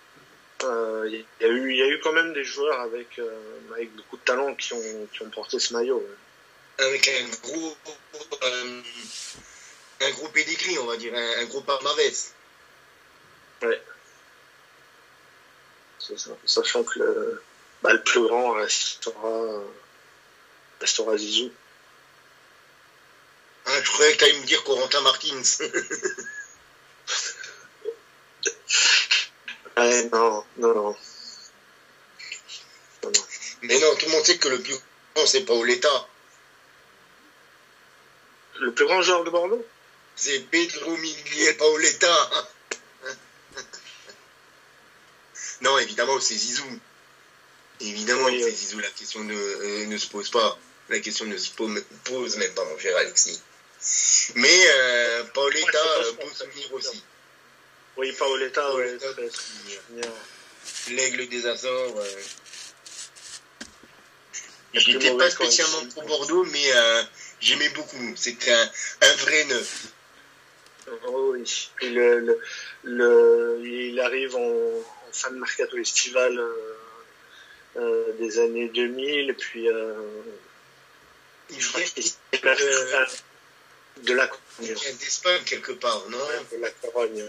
Euh, 0.64 1.08
il 1.08 1.24
y, 1.40 1.44
a 1.44 1.48
eu, 1.48 1.74
y 1.74 1.82
a 1.82 1.86
eu 1.86 2.00
quand 2.00 2.12
même 2.12 2.32
des 2.32 2.44
joueurs 2.44 2.80
avec, 2.80 3.20
avec 3.72 3.94
beaucoup 3.94 4.16
de 4.16 4.22
talent 4.22 4.54
qui 4.56 4.72
ont, 4.72 5.08
qui 5.12 5.22
ont 5.22 5.30
porté 5.30 5.60
ce 5.60 5.72
maillot. 5.74 6.04
Avec 6.78 7.08
un 7.08 7.28
gros, 7.42 7.76
un 10.00 10.10
gros 10.10 10.28
pédigree, 10.28 10.78
on 10.78 10.86
va 10.86 10.96
dire, 10.96 11.14
un, 11.14 11.42
un 11.42 11.44
gros 11.44 11.60
palmarès. 11.60 12.34
Ouais. 13.62 13.82
C'est 15.98 16.18
ça. 16.18 16.30
Sachant 16.46 16.82
que 16.84 16.98
le, 16.98 17.42
bah, 17.82 17.92
le 17.92 18.02
plus 18.02 18.22
grand 18.22 18.52
restera, 18.52 19.62
restera 20.80 21.16
Zizou. 21.16 21.52
Ah, 23.66 23.82
je 23.82 23.90
croyais 23.90 24.14
que 24.14 24.18
tu 24.18 24.24
allais 24.24 24.40
me 24.40 24.46
dire 24.46 24.64
Corentin 24.64 25.00
Martins. 25.02 25.42
ouais, 29.76 30.04
non, 30.10 30.44
non, 30.56 30.74
non, 30.74 30.96
Mais 33.62 33.78
non, 33.78 33.94
tout 33.96 34.06
le 34.06 34.12
monde 34.12 34.24
sait 34.24 34.38
que 34.38 34.48
le 34.48 34.60
plus 34.60 34.74
grand, 35.14 35.26
c'est 35.26 35.44
pas 35.44 35.64
l'État. 35.64 36.08
Le 38.60 38.72
plus 38.72 38.86
grand 38.86 39.02
joueur 39.02 39.24
de 39.24 39.30
Bordeaux? 39.30 39.66
C'est 40.16 40.40
Pedro 40.50 40.96
Miguel 40.96 41.56
Paoletta. 41.56 42.30
non, 45.62 45.78
évidemment, 45.78 46.18
c'est 46.20 46.34
Zizou. 46.34 46.78
Évidemment, 47.80 48.24
Oui, 48.26 48.42
c'est. 48.42 48.50
Zizou. 48.50 48.78
La 48.80 48.90
question 48.90 49.20
ne, 49.24 49.34
euh, 49.34 49.86
ne 49.86 49.96
se 49.98 50.06
pose 50.08 50.30
pas. 50.30 50.58
La 50.88 50.98
question 51.00 51.24
ne 51.26 51.36
se 51.36 51.50
pose, 51.50 52.36
même 52.36 52.54
pas, 52.54 52.64
mon 52.64 52.78
cher 52.78 52.96
Alexis. 52.96 53.40
Mais 54.34 54.62
euh, 54.66 55.24
Paoletta, 55.32 55.68
Ouais, 55.98 56.04
euh, 56.06 56.12
beau 56.12 56.30
souvenir 56.34 56.72
aussi. 56.74 57.02
Oui, 57.96 58.12
Paoletta, 58.12 58.66
souvenir. 58.70 59.80
L'aigle 60.90 61.28
des 61.28 61.46
Açores. 61.46 61.98
euh. 61.98 62.22
J'étais 64.74 65.16
pas 65.16 65.30
spécialement 65.30 65.84
pour 65.94 66.04
Bordeaux, 66.04 66.44
mais 66.44 66.72
euh, 66.72 67.02
j'aimais 67.40 67.68
beaucoup. 67.70 67.96
C'était 68.16 68.52
un, 68.52 68.70
un 69.02 69.14
vrai 69.16 69.44
neuf. 69.46 69.86
Oh 71.06 71.30
oui. 71.32 71.70
Le, 71.82 72.20
le, 72.20 72.40
le- 72.84 73.60
il 73.64 73.98
arrive 74.00 74.36
en 74.36 74.84
fin 75.12 75.30
de 75.30 75.38
mercato 75.38 75.76
estival 75.78 76.38
euh, 76.38 76.76
euh, 77.76 78.12
des 78.18 78.38
années 78.38 78.68
2000, 78.68 79.30
et 79.30 79.32
puis 79.34 79.68
euh, 79.68 79.94
Il 81.50 81.60
je 81.60 81.68
crois 81.68 81.80
vient, 81.80 81.90
qu'il 81.90 82.04
il 82.04 82.38
est 82.38 84.04
de 84.04 84.14
la 84.14 84.26
Corogne. 84.26 84.74
vient 84.74 84.94
d'Espagne 84.94 85.42
quelque 85.44 85.72
part, 85.72 86.02
non 86.08 86.18
De 86.52 86.56
la 86.58 86.70
Corogne. 86.70 87.24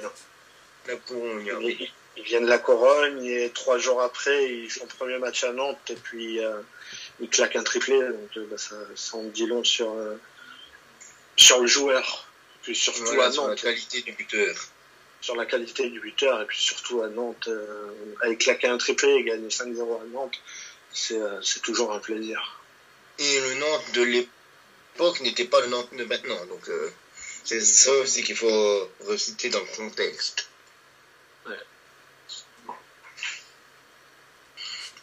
La 0.87 0.95
Corogne. 0.95 1.57
Il, 1.61 1.91
il 2.17 2.23
vient 2.23 2.41
de 2.41 2.47
la 2.47 2.59
Corogne 2.59 3.23
et 3.25 3.49
trois 3.51 3.77
jours 3.77 4.01
après, 4.01 4.45
il 4.45 4.69
joue 4.69 4.81
son 4.81 4.87
premier 4.87 5.17
match 5.17 5.43
à 5.43 5.51
Nantes 5.53 5.89
et 5.89 5.95
puis 5.95 6.39
il 7.19 7.29
claque 7.29 7.55
un 7.55 7.63
triplé. 7.63 7.99
Donc 7.99 8.47
bah, 8.49 8.57
ça, 8.57 8.75
ça 8.95 9.17
en 9.17 9.23
dit 9.23 9.45
long 9.47 9.63
sur, 9.63 9.95
sur 11.35 11.61
le 11.61 11.67
joueur. 11.67 12.27
Puis 12.63 12.75
surtout 12.75 13.03
Voilà, 13.05 13.25
à 13.25 13.31
sur 13.31 13.43
la 13.43 13.49
Nantes, 13.49 13.61
qualité 13.61 14.01
du 14.01 14.11
buteur. 14.13 14.55
Sur 15.21 15.35
la 15.35 15.45
qualité 15.45 15.89
du 15.89 15.99
buteur 15.99 16.41
et 16.41 16.45
puis 16.45 16.59
surtout 16.59 17.01
à 17.01 17.09
Nantes, 17.09 17.47
euh, 17.47 17.91
avec 18.21 18.39
claquer 18.39 18.67
un 18.67 18.77
triplé 18.77 19.09
et 19.13 19.23
gagner 19.23 19.49
5-0 19.49 20.01
à 20.01 20.05
Nantes, 20.13 20.41
c'est 20.91 21.19
euh, 21.19 21.41
c'est 21.41 21.61
toujours 21.61 21.93
un 21.93 21.99
plaisir. 21.99 22.61
Et 23.19 23.39
le 23.39 23.53
Nantes 23.55 23.91
de 23.93 24.01
l'époque 24.01 25.21
n'était 25.21 25.45
pas 25.45 25.61
le 25.61 25.67
Nantes 25.67 25.93
de 25.93 26.03
maintenant. 26.05 26.45
Donc 26.47 26.67
euh, 26.69 26.91
c'est 27.43 27.61
ça 27.61 27.91
aussi 27.93 28.23
qu'il 28.23 28.35
faut 28.35 28.89
reciter 29.01 29.49
dans 29.49 29.59
le 29.59 29.75
contexte. 29.77 30.47
Ouais. 31.47 31.57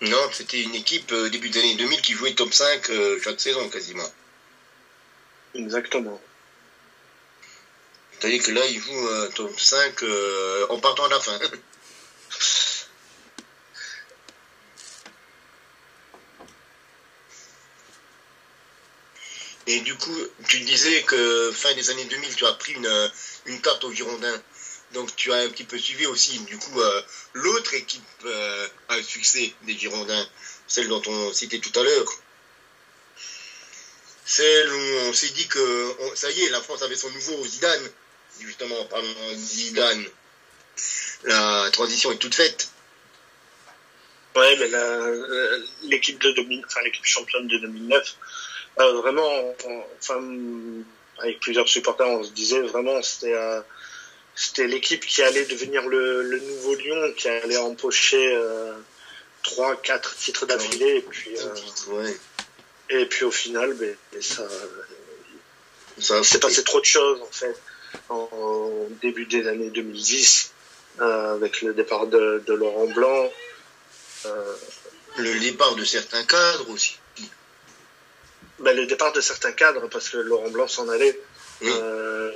Nantes, 0.00 0.34
c'était 0.34 0.62
une 0.62 0.74
équipe 0.74 1.10
euh, 1.10 1.28
début 1.28 1.48
des 1.48 1.58
années 1.58 1.74
2000 1.74 2.00
qui 2.02 2.12
jouait 2.12 2.34
top 2.34 2.52
5 2.52 2.90
euh, 2.90 3.20
chaque 3.22 3.40
saison 3.40 3.68
quasiment. 3.68 4.08
Exactement. 5.54 6.20
C'est-à-dire 8.18 8.42
que 8.42 8.50
là, 8.50 8.66
ils 8.66 8.80
jouent 8.80 9.08
euh, 9.08 9.28
top 9.34 9.58
5 9.58 10.02
euh, 10.02 10.66
en 10.70 10.78
partant 10.78 11.04
à 11.04 11.08
la 11.08 11.20
fin. 11.20 11.38
Et 19.68 19.80
du 19.80 19.94
coup, 19.96 20.16
tu 20.48 20.60
disais 20.60 21.02
que 21.02 21.52
fin 21.52 21.74
des 21.74 21.90
années 21.90 22.06
2000, 22.06 22.34
tu 22.34 22.46
as 22.46 22.54
pris 22.54 22.72
une, 22.72 22.86
euh, 22.86 23.08
une 23.44 23.60
carte 23.60 23.84
au 23.84 23.92
Girondin. 23.92 24.42
Donc 24.94 25.14
tu 25.14 25.30
as 25.30 25.36
un 25.36 25.48
petit 25.50 25.64
peu 25.64 25.78
suivi 25.78 26.06
aussi, 26.06 26.38
du 26.38 26.56
coup, 26.56 26.80
euh, 26.80 27.02
l'autre 27.34 27.74
équipe 27.74 28.02
euh, 28.24 28.66
à 28.88 29.02
succès 29.02 29.52
des 29.64 29.76
Girondins, 29.76 30.26
celle 30.66 30.88
dont 30.88 31.02
on 31.06 31.34
citait 31.34 31.58
tout 31.58 31.78
à 31.78 31.82
l'heure. 31.82 32.06
Celle 34.24 34.72
où 34.72 35.08
on 35.08 35.12
s'est 35.12 35.28
dit 35.28 35.46
que 35.48 35.94
ça 36.14 36.30
y 36.30 36.44
est, 36.44 36.48
la 36.48 36.62
France 36.62 36.80
avait 36.80 36.96
son 36.96 37.10
nouveau 37.10 37.46
Zidane. 37.46 37.90
Justement, 38.40 38.80
en 38.80 38.84
parlant 38.86 39.08
de 39.30 39.34
Zidane, 39.34 40.04
la 41.24 41.68
transition 41.72 42.12
est 42.12 42.16
toute 42.18 42.34
faite. 42.34 42.70
Ouais, 44.36 44.56
mais 44.58 44.70
euh, 44.72 45.64
l'équipe 45.82 46.20
de 46.22 46.30
2000, 46.32 46.64
enfin 46.66 46.80
l'équipe 46.82 47.04
championne 47.04 47.48
de 47.48 47.58
2009, 47.58 48.14
euh, 48.78 48.92
vraiment, 49.00 49.54
on- 49.66 49.84
enfin, 49.98 50.20
avec 51.18 51.40
plusieurs 51.40 51.68
supporters, 51.68 52.06
on 52.06 52.22
se 52.22 52.30
disait 52.30 52.60
vraiment, 52.60 53.02
c'était, 53.02 53.34
euh, 53.34 53.60
c'était 54.36 54.68
l'équipe 54.68 55.04
qui 55.04 55.22
allait 55.22 55.46
devenir 55.46 55.86
le, 55.88 56.22
le 56.22 56.38
nouveau 56.38 56.74
Lyon, 56.76 57.12
qui 57.16 57.28
allait 57.28 57.56
empocher 57.56 58.32
euh, 58.36 58.72
trois, 59.42 59.74
quatre 59.76 60.14
titres 60.16 60.46
d'affilée, 60.46 60.98
et 60.98 61.02
puis, 61.02 61.30
Ouais. 61.88 62.16
et 62.90 63.06
puis 63.06 63.24
au 63.24 63.32
final, 63.32 63.72
ben, 63.74 63.96
ben, 64.12 64.22
ça, 64.22 64.46
Ça, 66.00 66.18
il 66.18 66.24
s'est 66.24 66.38
passé 66.38 66.62
trop 66.62 66.78
de 66.80 66.84
choses 66.84 67.20
en 67.22 67.32
fait 67.32 67.56
en, 68.08 68.28
en 68.32 68.70
début 69.02 69.26
des 69.26 69.46
années 69.46 69.70
2010, 69.70 70.52
euh, 71.00 71.34
avec 71.34 71.62
le 71.62 71.74
départ 71.74 72.06
de, 72.06 72.42
de 72.46 72.52
Laurent 72.54 72.86
Blanc. 72.88 73.30
Euh, 74.26 74.54
le 75.18 75.38
départ 75.40 75.74
de 75.74 75.84
certains 75.84 76.24
cadres 76.24 76.70
aussi. 76.70 76.98
Ben, 78.60 78.76
le 78.76 78.86
départ 78.86 79.12
de 79.12 79.20
certains 79.20 79.52
cadres, 79.52 79.88
parce 79.88 80.08
que 80.08 80.16
Laurent 80.18 80.50
Blanc 80.50 80.66
s'en 80.66 80.88
allait. 80.88 81.18
Oui. 81.60 81.70
Euh, 81.72 82.30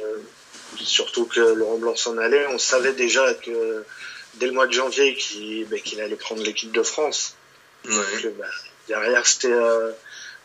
surtout 0.81 1.27
que 1.27 1.41
Laurent 1.41 1.79
Blanc 1.79 1.97
s'en 1.97 2.17
allait. 2.19 2.47
On 2.49 2.59
savait 2.59 2.93
déjà 2.93 3.35
que 3.35 3.85
dès 4.35 4.47
le 4.47 4.53
mois 4.53 4.67
de 4.67 4.73
janvier 4.73 5.15
qu'il 5.17 5.67
ben, 5.67 5.81
qu'il 5.81 6.01
allait 6.01 6.17
prendre 6.17 6.43
l'équipe 6.43 6.73
de 6.73 6.83
France. 6.83 7.35
Que, 7.85 8.29
ben, 8.29 8.47
derrière, 8.87 9.27
c'était 9.27 9.51
euh, 9.51 9.91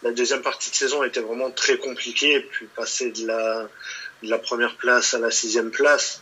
la 0.04 0.12
deuxième 0.12 0.42
partie 0.42 0.70
de 0.70 0.76
saison 0.76 1.04
était 1.04 1.20
vraiment 1.20 1.52
très 1.52 1.78
compliquée. 1.78 2.40
Puis 2.42 2.68
passer 2.76 3.12
de 3.12 3.28
la, 3.28 4.38
première 4.40 4.76
place 4.76 5.14
à 5.14 5.20
la 5.20 5.32
sixième 5.32 5.72
place, 5.72 6.22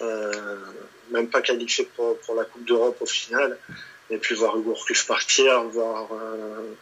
euh, 0.00 0.56
même 1.10 1.28
pas 1.28 1.40
qualifié 1.40 1.88
pour, 1.96 2.34
la 2.36 2.44
Coupe 2.44 2.64
d'Europe 2.64 2.96
au 3.00 3.06
final. 3.06 3.58
Et 4.10 4.18
puis 4.18 4.34
voir 4.34 4.56
Gourcuff 4.58 5.06
partir, 5.06 5.62
voir 5.64 6.08
euh, 6.12 6.72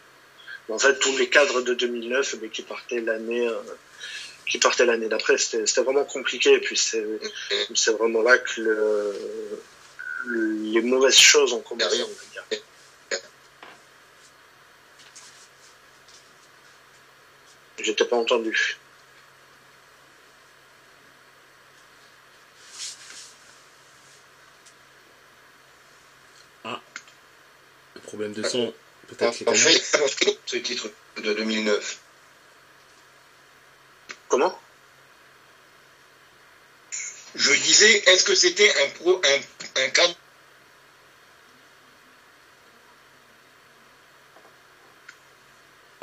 en 0.69 0.79
fait 0.79 0.99
tous 0.99 1.17
les 1.17 1.29
cadres 1.31 1.63
de 1.63 1.73
2009 1.73 2.37
mais 2.43 2.49
qui 2.49 2.61
partaient 2.63 3.01
l'année 3.01 3.49
euh, 3.49 3.55
qui 4.47 4.59
partaient 4.59 4.85
l'année 4.85 5.09
d'après. 5.09 5.39
C'était 5.39 5.83
vraiment 5.83 6.05
compliqué. 6.05 6.53
Et 6.53 6.61
puis 6.61 6.77
c'est 6.77 7.93
vraiment 7.93 8.23
là 8.23 8.37
que 8.37 8.61
le, 8.61 9.15
les 10.73 10.83
mauvaises 10.83 11.17
choses 11.19 11.53
ont 11.53 11.61
commencé. 11.61 12.05
J'étais 17.85 18.07
pas 18.07 18.17
entendu. 18.17 18.79
Le 26.65 28.01
problème 28.01 28.33
de 28.33 28.43
son, 28.43 28.73
peut-être 29.09 29.35
fait, 29.35 30.35
ce 30.47 30.57
titre 30.57 30.89
de 31.19 31.35
2009. 31.35 31.99
Comment? 34.29 34.59
Je 37.35 37.53
disais, 37.53 37.99
est-ce 38.07 38.25
que 38.25 38.35
c'était 38.35 38.73
un 38.83 38.89
pro, 38.91 39.21
un, 39.25 39.83
un 39.83 39.89
cadre 39.91 40.17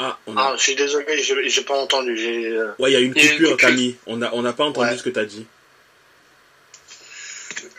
Ah, 0.03 0.17
on 0.27 0.35
a... 0.35 0.41
Ah, 0.41 0.53
je 0.57 0.61
suis 0.63 0.75
désolé, 0.75 1.21
j'ai 1.21 1.49
j'ai 1.49 1.61
pas 1.63 1.75
entendu. 1.85 2.17
J'ai 2.17 2.47
euh, 2.47 2.71
Ouais, 2.79 2.89
il 2.91 2.93
y 2.93 2.97
a 2.97 2.99
eu 3.01 3.05
une 3.05 3.13
coupure. 3.13 3.57
Camille. 3.57 3.95
On 4.07 4.17
n'a 4.17 4.29
on 4.33 4.41
n'a 4.41 4.53
pas 4.53 4.65
entendu 4.65 4.89
Ouais. 4.89 4.97
ce 4.97 5.03
que 5.03 5.09
tu 5.09 5.19
as 5.19 5.25
dit. 5.25 5.45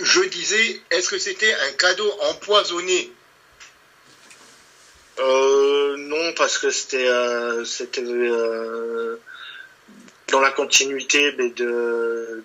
Je 0.01 0.21
disais, 0.29 0.81
est-ce 0.91 1.09
que 1.09 1.19
c'était 1.19 1.53
un 1.53 1.73
cadeau 1.73 2.11
empoisonné? 2.31 3.11
Euh, 5.19 5.97
non, 5.99 6.33
parce 6.37 6.59
que 6.59 6.71
c'était 6.71 7.07
euh, 7.09 7.65
c'était 7.65 8.03
euh, 8.03 9.17
dans 10.31 10.41
la 10.41 10.51
continuité 10.51 11.33
mais 11.39 11.51
de 11.51 12.43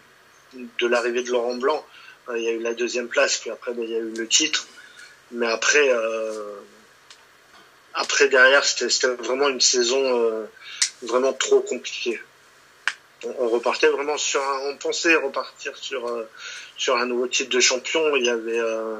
de 0.54 0.88
l'arrivée 0.88 1.24
de 1.24 1.32
Laurent 1.32 1.56
Blanc. 1.56 1.86
Euh, 2.30 2.38
Il 2.38 2.44
y 2.44 2.48
a 2.50 2.52
eu 2.52 2.60
la 2.62 2.74
deuxième 2.74 3.08
place, 3.08 3.38
puis 3.38 3.50
après 3.52 3.74
ben, 3.74 3.84
il 3.84 3.92
y 3.92 3.96
a 3.96 4.00
eu 4.00 4.14
le 4.18 4.28
titre. 4.28 4.68
Mais 5.32 5.48
après 5.48 5.88
euh, 5.90 6.56
après 7.98 8.30
derrière 8.30 8.64
c'était 8.64 9.08
vraiment 9.08 9.50
une 9.50 9.60
saison 9.60 10.02
euh, 10.22 10.46
vraiment 11.02 11.34
trop 11.34 11.62
compliquée. 11.62 12.22
On, 13.24 13.50
repartait 13.50 13.88
vraiment 13.88 14.18
sur 14.18 14.42
un, 14.42 14.70
on 14.70 14.78
pensait 14.78 15.16
repartir 15.16 15.76
sur 15.76 16.08
euh, 16.08 16.30
sur 16.78 16.96
un 16.98 17.08
nouveau 17.08 17.28
titre 17.28 17.50
de 17.50 17.60
champion. 17.60 18.16
Il 18.16 18.26
y 18.26 18.30
avait 18.30 18.60
euh, 18.60 18.98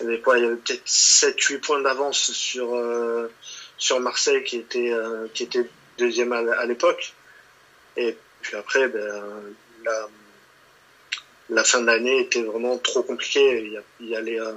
il 0.00 0.04
y 0.04 0.08
avait 0.08 0.20
quoi? 0.20 0.38
Il 0.38 0.44
y 0.44 0.46
avait 0.46 0.56
peut-être 0.56 0.84
7-8 0.84 1.60
points 1.60 1.80
d'avance 1.80 2.32
sur 2.32 2.74
euh, 2.74 3.30
sur 3.78 4.00
Marseille 4.00 4.42
qui 4.42 4.56
était 4.56 4.92
euh, 4.92 5.28
qui 5.32 5.44
était 5.44 5.68
deuxième 5.98 6.32
à, 6.32 6.64
l'époque. 6.66 7.14
Et 7.96 8.16
puis 8.40 8.56
après, 8.56 8.88
ben, 8.88 9.22
la 9.84 10.08
la 11.50 11.64
fin 11.64 11.80
de 11.80 11.86
l'année 11.86 12.20
était 12.20 12.42
vraiment 12.42 12.78
trop 12.78 13.02
compliquée. 13.02 13.62
Il 13.64 13.72
y 13.72 13.76
a, 13.76 13.82
il 14.00 14.08
y 14.28 14.40
euh, 14.40 14.52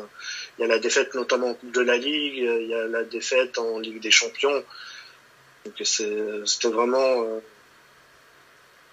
il 0.58 0.62
y 0.62 0.65
a 0.65 0.68
la 0.68 0.80
défaite 0.80 1.13
notamment 1.13 1.50
en 1.50 1.54
Coupe 1.54 1.72
de 1.72 1.82
la 1.82 1.98
Ligue, 1.98 2.38
il 2.38 2.68
y 2.68 2.74
a 2.74 2.86
la 2.88 3.04
défaite 3.04 3.58
en 3.58 3.80
Ligue 3.80 4.02
des 4.02 4.12
Champions. 4.12 4.63
Donc 5.65 5.74
c'était 5.84 6.68
vraiment 6.68 7.24
euh, 7.24 7.39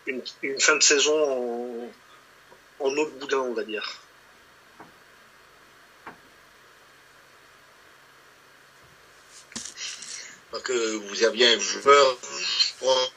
une, 0.06 0.22
fin 0.58 0.76
de 0.76 0.82
saison 0.82 1.90
en, 2.80 2.86
en 2.86 2.96
autre 2.96 3.12
boudin, 3.12 3.38
on 3.38 3.54
va 3.54 3.64
dire. 3.64 4.00
Parce 10.50 10.64
que 10.64 10.96
vous 10.96 11.24
aviez 11.24 11.54
un 11.54 11.58
joueur, 11.58 12.18
je 12.22 12.74
crois, 12.78 13.08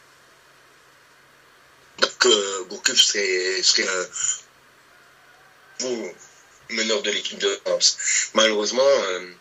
que 2.20 2.64
Gourcuff 2.64 3.00
serait, 3.00 3.62
serait 3.62 3.88
euh, 5.82 6.10
meneur 6.69 7.01
de 7.01 7.12
l'équipe 7.12 7.39
de 7.39 7.60
France. 7.65 7.97
Malheureusement, 8.34 8.82
euh, 8.84 9.32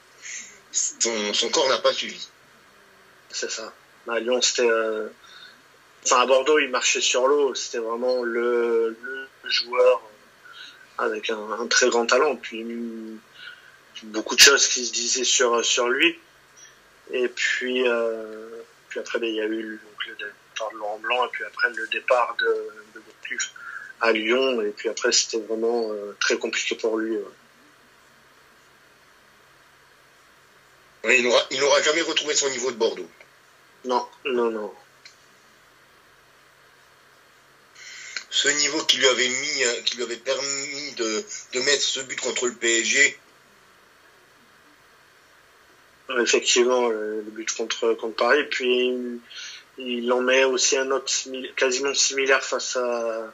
son, 0.72 1.50
corps 1.50 1.68
n'a 1.68 1.78
pas 1.78 1.92
suivi. 1.92 2.28
C'est 3.30 3.50
ça. 3.50 3.72
À 4.08 4.20
Lyon, 4.20 4.40
c'était. 4.42 4.68
euh, 4.68 5.08
Enfin, 6.04 6.20
à 6.20 6.26
Bordeaux, 6.26 6.58
il 6.58 6.68
marchait 6.68 7.00
sur 7.00 7.26
l'eau. 7.26 7.54
C'était 7.54 7.78
vraiment 7.78 8.22
le, 8.22 8.94
joueur 9.44 10.02
avec 10.98 11.30
un, 11.30 11.66
très 11.68 11.88
grand 11.88 12.04
talent. 12.04 12.36
Puis 12.36 12.62
beaucoup 14.02 14.34
de 14.34 14.40
choses 14.40 14.68
qui 14.68 14.84
se 14.84 14.92
disaient 14.92 15.24
sur, 15.24 15.88
lui. 15.88 16.18
Et 17.10 17.28
puis, 17.28 17.88
euh, 17.88 18.62
puis 18.88 19.00
après, 19.00 19.18
ben, 19.18 19.28
il 19.28 19.36
y 19.36 19.40
a 19.40 19.46
eu 19.46 19.80
le 20.06 20.14
départ 20.16 20.70
de 20.72 20.76
Laurent 20.76 20.98
Blanc, 20.98 21.24
et 21.24 21.28
puis 21.32 21.44
après 21.44 21.70
le 21.70 21.86
départ 21.88 22.36
de, 22.38 22.68
de 22.94 23.00
à 24.00 24.12
Lyon. 24.12 24.62
Et 24.62 24.70
puis 24.70 24.88
après, 24.88 25.12
c'était 25.12 25.38
vraiment 25.38 25.90
euh, 25.90 26.16
très 26.20 26.38
compliqué 26.38 26.74
pour 26.76 26.98
lui. 26.98 27.16
Ouais, 31.04 31.18
Il 31.18 31.24
n'aura 31.24 31.46
il 31.50 31.84
jamais 31.84 32.02
retrouvé 32.02 32.34
son 32.34 32.48
niveau 32.50 32.70
de 32.70 32.76
Bordeaux. 32.76 33.08
Non, 33.84 34.06
non, 34.24 34.50
non. 34.50 34.72
Ce 38.30 38.48
niveau 38.48 38.82
qui 38.84 38.96
lui 38.96 39.06
avait 39.06 39.28
mis, 39.28 39.64
euh, 39.64 39.82
qui 39.82 39.96
lui 39.96 40.02
avait 40.02 40.16
permis 40.16 40.92
de, 40.96 41.24
de 41.52 41.60
mettre 41.60 41.82
ce 41.82 42.00
but 42.00 42.20
contre 42.20 42.46
le 42.46 42.54
PSG, 42.54 43.18
Effectivement, 46.20 46.88
le, 46.88 47.22
but 47.28 47.50
contre, 47.56 47.94
contre 47.94 48.16
Paris. 48.16 48.44
Puis 48.50 49.20
il, 49.78 50.12
en 50.12 50.20
met 50.20 50.44
aussi 50.44 50.76
un 50.76 50.90
autre 50.90 51.10
quasiment 51.56 51.94
similaire 51.94 52.44
face 52.44 52.76
à, 52.76 53.32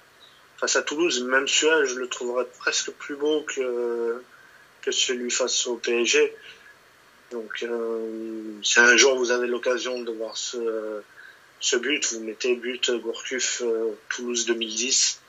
face 0.60 0.76
à 0.76 0.82
Toulouse. 0.82 1.22
Même 1.24 1.48
celui-là, 1.48 1.86
je 1.86 1.94
le 1.94 2.08
trouverais 2.08 2.46
presque 2.58 2.90
plus 2.92 3.16
beau 3.16 3.42
que, 3.42 4.22
que 4.82 4.90
celui 4.90 5.30
face 5.30 5.66
au 5.66 5.76
PSG. 5.76 6.34
Donc, 7.32 7.62
euh, 7.62 8.58
si 8.62 8.78
un 8.80 8.96
jour 8.96 9.16
vous 9.16 9.30
avez 9.30 9.46
l'occasion 9.46 10.02
de 10.02 10.12
voir 10.12 10.36
ce, 10.36 11.02
ce 11.60 11.76
but, 11.76 12.12
vous 12.12 12.20
mettez 12.20 12.56
but 12.56 12.90
Gourcuff 12.90 13.62
euh, 13.62 13.96
Toulouse 14.10 14.46
2010. 14.46 15.20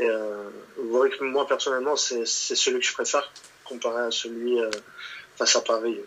Et, 0.00 0.08
euh, 0.08 0.48
vous 0.76 0.92
verrez 0.94 1.10
que 1.10 1.24
moi, 1.24 1.46
personnellement, 1.46 1.96
c'est 1.96 2.26
c'est 2.26 2.56
celui 2.56 2.80
que 2.80 2.86
je 2.86 2.92
préfère 2.92 3.30
comparé 3.64 4.02
à 4.04 4.10
celui 4.10 4.60
euh, 4.60 4.70
face 5.36 5.56
à 5.56 5.60
Paris. 5.60 5.98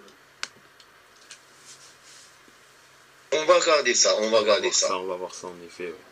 on 3.34 3.46
va 3.46 3.60
regarder 3.60 3.94
ça, 3.94 4.16
on 4.20 4.30
va 4.30 4.40
regarder 4.40 4.70
voir 4.70 4.74
ça. 4.74 4.98
On 4.98 5.06
va 5.06 5.16
voir 5.16 5.34
ça 5.34 5.48
en 5.48 5.56
effet. 5.66 5.86
ouais. 5.86 6.07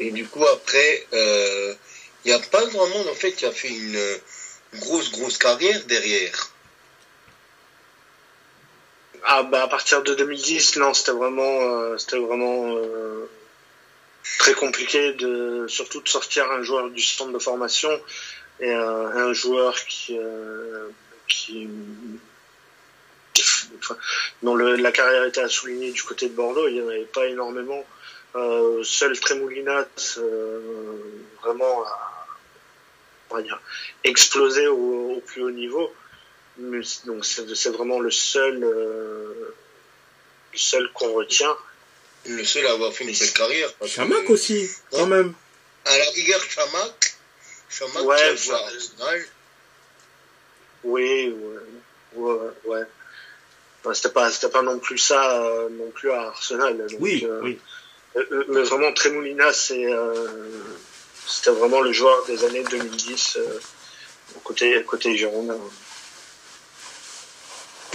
Et 0.00 0.10
du 0.10 0.26
coup, 0.26 0.44
après, 0.46 1.06
euh, 1.12 1.74
il 2.24 2.28
n'y 2.28 2.34
a 2.34 2.40
pas 2.40 2.64
grand 2.66 2.88
monde 2.88 3.08
en 3.08 3.14
fait 3.14 3.32
qui 3.32 3.46
a 3.46 3.52
fait 3.52 3.68
une 3.68 3.96
euh, 3.96 4.16
grosse, 4.74 5.10
grosse 5.12 5.38
carrière 5.38 5.84
derrière. 5.86 6.50
Ah 9.24 9.42
bah 9.42 9.62
à 9.64 9.68
partir 9.68 10.02
de 10.02 10.14
2010, 10.14 10.76
non, 10.76 10.94
c'était 10.94 11.12
vraiment, 11.12 11.60
euh, 11.62 11.98
c'était 11.98 12.18
vraiment 12.18 12.74
euh, 12.76 13.28
très 14.38 14.54
compliqué 14.54 15.12
de, 15.12 15.66
surtout 15.68 16.00
de 16.00 16.08
sortir 16.08 16.50
un 16.50 16.62
joueur 16.62 16.90
du 16.90 17.02
centre 17.02 17.32
de 17.32 17.38
formation 17.38 17.90
et 18.60 18.70
euh, 18.70 19.08
un 19.28 19.32
joueur 19.34 19.74
qui, 19.86 20.16
euh, 20.18 20.88
dont 24.42 24.54
le- 24.54 24.76
la 24.76 24.92
carrière 24.92 25.24
était 25.24 25.40
à 25.40 25.48
souligner 25.48 25.90
du 25.92 26.02
côté 26.02 26.28
de 26.28 26.34
Bordeaux. 26.34 26.68
Il 26.68 26.74
n'y 26.74 26.82
en 26.82 26.88
avait 26.88 27.04
pas 27.04 27.26
énormément. 27.26 27.84
Euh, 28.36 28.84
seul 28.84 29.18
Tremoulinat 29.18 29.88
euh, 30.18 30.98
vraiment 31.42 31.82
a, 31.84 32.26
on 33.30 33.34
va 33.36 33.42
dire, 33.42 33.60
explosé 34.04 34.68
au, 34.68 35.14
au 35.16 35.20
plus 35.20 35.42
haut 35.42 35.50
niveau. 35.50 35.92
Mais 36.58 36.80
donc 37.06 37.24
c'est 37.24 37.52
c'est 37.56 37.70
vraiment 37.70 37.98
le 38.00 38.10
seul, 38.10 38.62
euh, 38.62 39.54
le 40.52 40.58
seul 40.58 40.90
qu'on 40.92 41.12
retient. 41.14 41.56
Le 42.26 42.44
seul 42.44 42.66
à 42.66 42.72
avoir 42.72 42.92
fait 42.92 43.04
une 43.04 43.14
telle 43.16 43.32
carrière. 43.32 43.70
que- 43.78 43.86
Chamac 43.86 44.28
aussi, 44.30 44.68
quand 44.92 45.06
même. 45.06 45.32
À 45.86 45.98
la 45.98 46.04
rigueur, 46.10 46.40
Chamac. 46.42 47.14
Chamac 47.70 48.04
Ouais, 48.04 48.34
qui 48.36 48.50
a 48.50 48.54
Arsenal. 48.56 49.24
Oui, 50.84 51.34
ouais, 52.14 52.22
ouais. 52.32 52.48
ouais. 52.66 52.82
Ouais, 53.84 53.94
C'était 53.94 54.10
pas, 54.10 54.30
c'était 54.30 54.50
pas 54.50 54.60
non 54.62 54.78
plus 54.78 54.98
ça, 54.98 55.40
euh, 55.40 55.68
non 55.70 55.90
plus 55.90 56.10
à 56.12 56.22
Arsenal. 56.28 56.76
Donc, 56.76 56.90
Oui, 57.00 57.24
euh, 57.24 57.40
oui. 57.42 57.58
Euh, 58.16 58.44
Mais 58.48 58.62
vraiment, 58.62 58.92
Tremolina, 58.92 59.52
c'est, 59.52 59.84
euh, 59.84 60.74
c'était 61.26 61.50
vraiment 61.50 61.80
le 61.80 61.92
joueur 61.92 62.24
des 62.26 62.44
années 62.44 62.64
2010 62.64 63.36
euh, 63.38 63.58
côté, 64.44 64.82
côté 64.84 65.16
Girondin. 65.16 65.58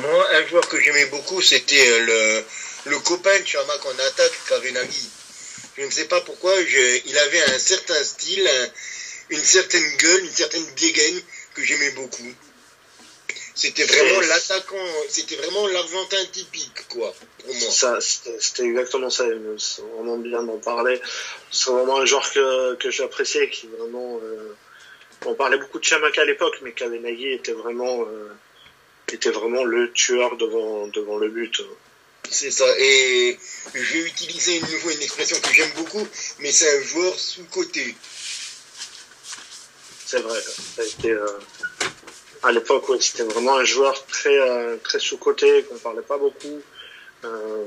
Moi, 0.02 0.28
un 0.34 0.48
joueur 0.48 0.68
que 0.68 0.80
j'aimais 0.80 1.06
beaucoup, 1.06 1.42
c'était 1.42 1.88
euh, 1.90 2.00
le, 2.86 2.92
le 2.92 3.00
copain 3.00 3.40
de 3.40 3.46
Chamac 3.46 3.86
en 3.86 4.00
attaque, 4.00 4.34
Kavenaghi. 4.50 5.10
Je 5.78 5.84
ne 5.84 5.92
sais 5.92 6.06
pas 6.06 6.22
pourquoi, 6.22 6.54
il 6.62 7.18
avait 7.18 7.44
un 7.54 7.60
certain 7.60 8.02
style, 8.04 8.48
un- 8.48 8.70
une 9.30 9.44
certaine 9.44 9.96
gueule, 9.98 10.26
une 10.26 10.32
certaine 10.32 10.66
dégaine 10.76 11.22
que 11.54 11.64
j'aimais 11.64 11.92
beaucoup. 11.92 12.34
C'était 13.56 13.86
vraiment 13.86 14.20
l'attaquant, 14.20 14.76
c'était 15.08 15.38
vraiment 15.38 15.66
l'Argentin 15.68 16.26
typique, 16.32 16.88
quoi, 16.90 17.16
pour 17.40 17.56
moi. 17.56 17.72
Ça, 17.72 18.00
c'était 18.02 18.64
exactement 18.66 19.10
ça. 19.10 19.24
C'est 19.58 19.82
vraiment 19.82 20.18
bien 20.18 20.44
d'en 20.44 20.58
parler. 20.58 21.00
C'est 21.52 21.72
vraiment 21.72 22.00
un 22.00 22.06
joueur 22.06 22.30
que, 22.32 22.76
que 22.76 22.92
j'appréciais, 22.92 23.50
qui 23.50 23.68
vraiment. 23.68 24.20
euh, 24.22 24.56
on 25.26 25.34
parlait 25.36 25.58
beaucoup 25.58 25.80
de 25.80 25.84
Chamac 25.84 26.18
à 26.18 26.26
l'époque, 26.26 26.60
mais 26.62 26.74
Kavenaghi 26.74 27.32
était 27.32 27.54
vraiment, 27.54 28.04
euh, 28.04 28.30
était 29.12 29.32
vraiment 29.32 29.64
le 29.64 29.92
tueur 29.94 30.36
devant, 30.36 30.88
devant 30.88 31.18
le 31.18 31.30
but. 31.30 31.62
C'est 32.30 32.52
ça. 32.52 32.66
Et 32.80 33.40
utilisé 33.74 34.58
une 34.58 34.70
nouveau 34.70 34.90
une 34.90 35.02
expression 35.02 35.40
que 35.40 35.54
j'aime 35.54 35.72
beaucoup, 35.76 36.06
mais 36.40 36.52
c'est 36.52 36.78
un 36.78 36.82
joueur 36.82 37.18
sous-côté. 37.18 37.96
C'est 40.06 40.20
vrai. 40.20 40.40
Ça 40.76 40.82
a 40.82 40.86
été, 40.86 41.12
euh, 41.12 41.28
à 42.46 42.52
l'époque, 42.52 42.86
c'était 43.00 43.24
vraiment 43.24 43.58
un 43.58 43.64
joueur 43.64 44.06
très, 44.06 44.38
euh, 44.38 44.78
très 44.84 45.00
sous-côté, 45.00 45.64
qu'on 45.64 45.80
parlait 45.80 46.04
pas 46.04 46.20
beaucoup. 46.20 46.62
Euh, 47.24 47.66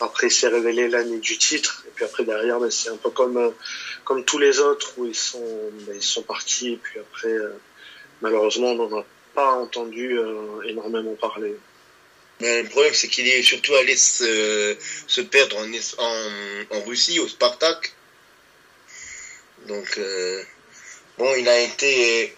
après, 0.00 0.28
il 0.28 0.30
s'est 0.30 0.46
révélé 0.46 0.88
l'année 0.88 1.18
du 1.18 1.38
titre. 1.38 1.84
Et 1.88 1.90
puis 1.92 2.04
après, 2.04 2.24
derrière, 2.24 2.60
ben, 2.60 2.70
c'est 2.70 2.90
un 2.90 2.96
peu 2.96 3.10
comme, 3.10 3.36
euh, 3.36 3.50
comme 4.04 4.24
tous 4.24 4.38
les 4.38 4.60
autres 4.60 4.92
où 4.96 5.06
ils 5.06 5.14
sont, 5.14 5.72
ben, 5.86 5.96
ils 5.96 6.02
sont 6.02 6.22
partis. 6.22 6.74
Et 6.74 6.76
puis 6.76 7.00
après, 7.00 7.34
malheureusement, 8.22 8.68
on 8.68 8.88
n'en 8.88 9.00
a 9.00 9.04
pas 9.34 9.52
entendu 9.54 10.16
énormément 10.64 11.14
parler. 11.14 11.56
Mais 12.40 12.62
le 12.62 12.68
problème, 12.68 12.94
c'est 12.94 13.08
qu'il 13.08 13.26
est 13.26 13.42
surtout 13.42 13.74
allé 13.74 13.96
se, 13.96 14.76
se 15.08 15.20
perdre 15.20 15.56
en, 15.56 16.76
en, 16.76 16.82
Russie, 16.84 17.18
au 17.18 17.26
Spartak. 17.26 17.92
Donc, 19.66 20.00
bon, 21.18 21.34
il 21.36 21.48
a 21.48 21.60
été 21.60 22.36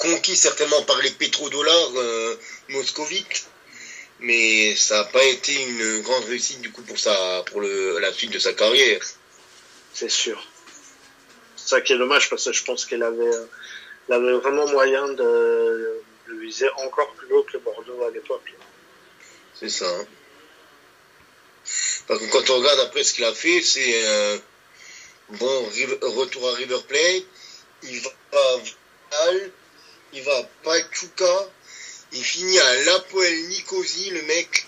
conquis 0.00 0.36
certainement 0.36 0.82
par 0.82 0.98
les 1.02 1.10
pétrodollars 1.10 1.92
euh, 1.96 2.36
moscovites, 2.70 3.46
mais 4.20 4.74
ça 4.74 4.96
n'a 4.96 5.04
pas 5.04 5.22
été 5.24 5.54
une 5.54 6.00
grande 6.02 6.24
réussite 6.24 6.60
du 6.60 6.72
coup 6.72 6.82
pour, 6.82 6.98
sa, 6.98 7.42
pour 7.48 7.60
le, 7.60 7.98
la 8.00 8.12
suite 8.12 8.32
de 8.32 8.38
sa 8.38 8.52
carrière. 8.52 9.00
C'est 9.94 10.10
sûr. 10.10 10.38
C'est 11.56 11.68
ça 11.68 11.80
qui 11.82 11.92
est 11.92 11.98
dommage 11.98 12.28
parce 12.30 12.44
que 12.44 12.52
je 12.52 12.64
pense 12.64 12.84
qu'elle 12.86 13.02
avait, 13.02 13.30
elle 14.08 14.14
avait 14.14 14.32
vraiment 14.32 14.66
moyen 14.68 15.06
de, 15.08 16.02
de 16.28 16.34
viser 16.40 16.68
encore 16.84 17.12
plus 17.14 17.32
haut 17.34 17.44
que 17.44 17.58
Bordeaux 17.58 18.02
à 18.04 18.10
l'époque. 18.10 18.52
C'est 19.58 19.68
ça. 19.68 19.86
hein. 19.86 20.06
Parce 22.06 22.20
que 22.20 22.30
quand 22.30 22.48
on 22.50 22.56
regarde 22.58 22.80
après 22.80 23.04
ce 23.04 23.12
qu'il 23.14 23.24
a 23.24 23.34
fait, 23.34 23.60
c'est 23.62 24.04
euh, 24.06 24.38
bon 25.28 25.70
retour 26.02 26.48
à 26.48 26.54
River 26.54 26.80
Plate, 26.88 27.24
il 27.82 28.00
va 28.00 28.10
à 28.32 28.56
Val, 29.12 29.50
il 30.12 30.22
va 30.22 30.36
à 30.38 30.42
Pachuca, 30.64 31.48
il 32.12 32.24
finit 32.24 32.58
à 32.58 32.84
l'Apoel 32.84 33.48
Nicosie, 33.48 34.10
le 34.10 34.22
mec. 34.22 34.66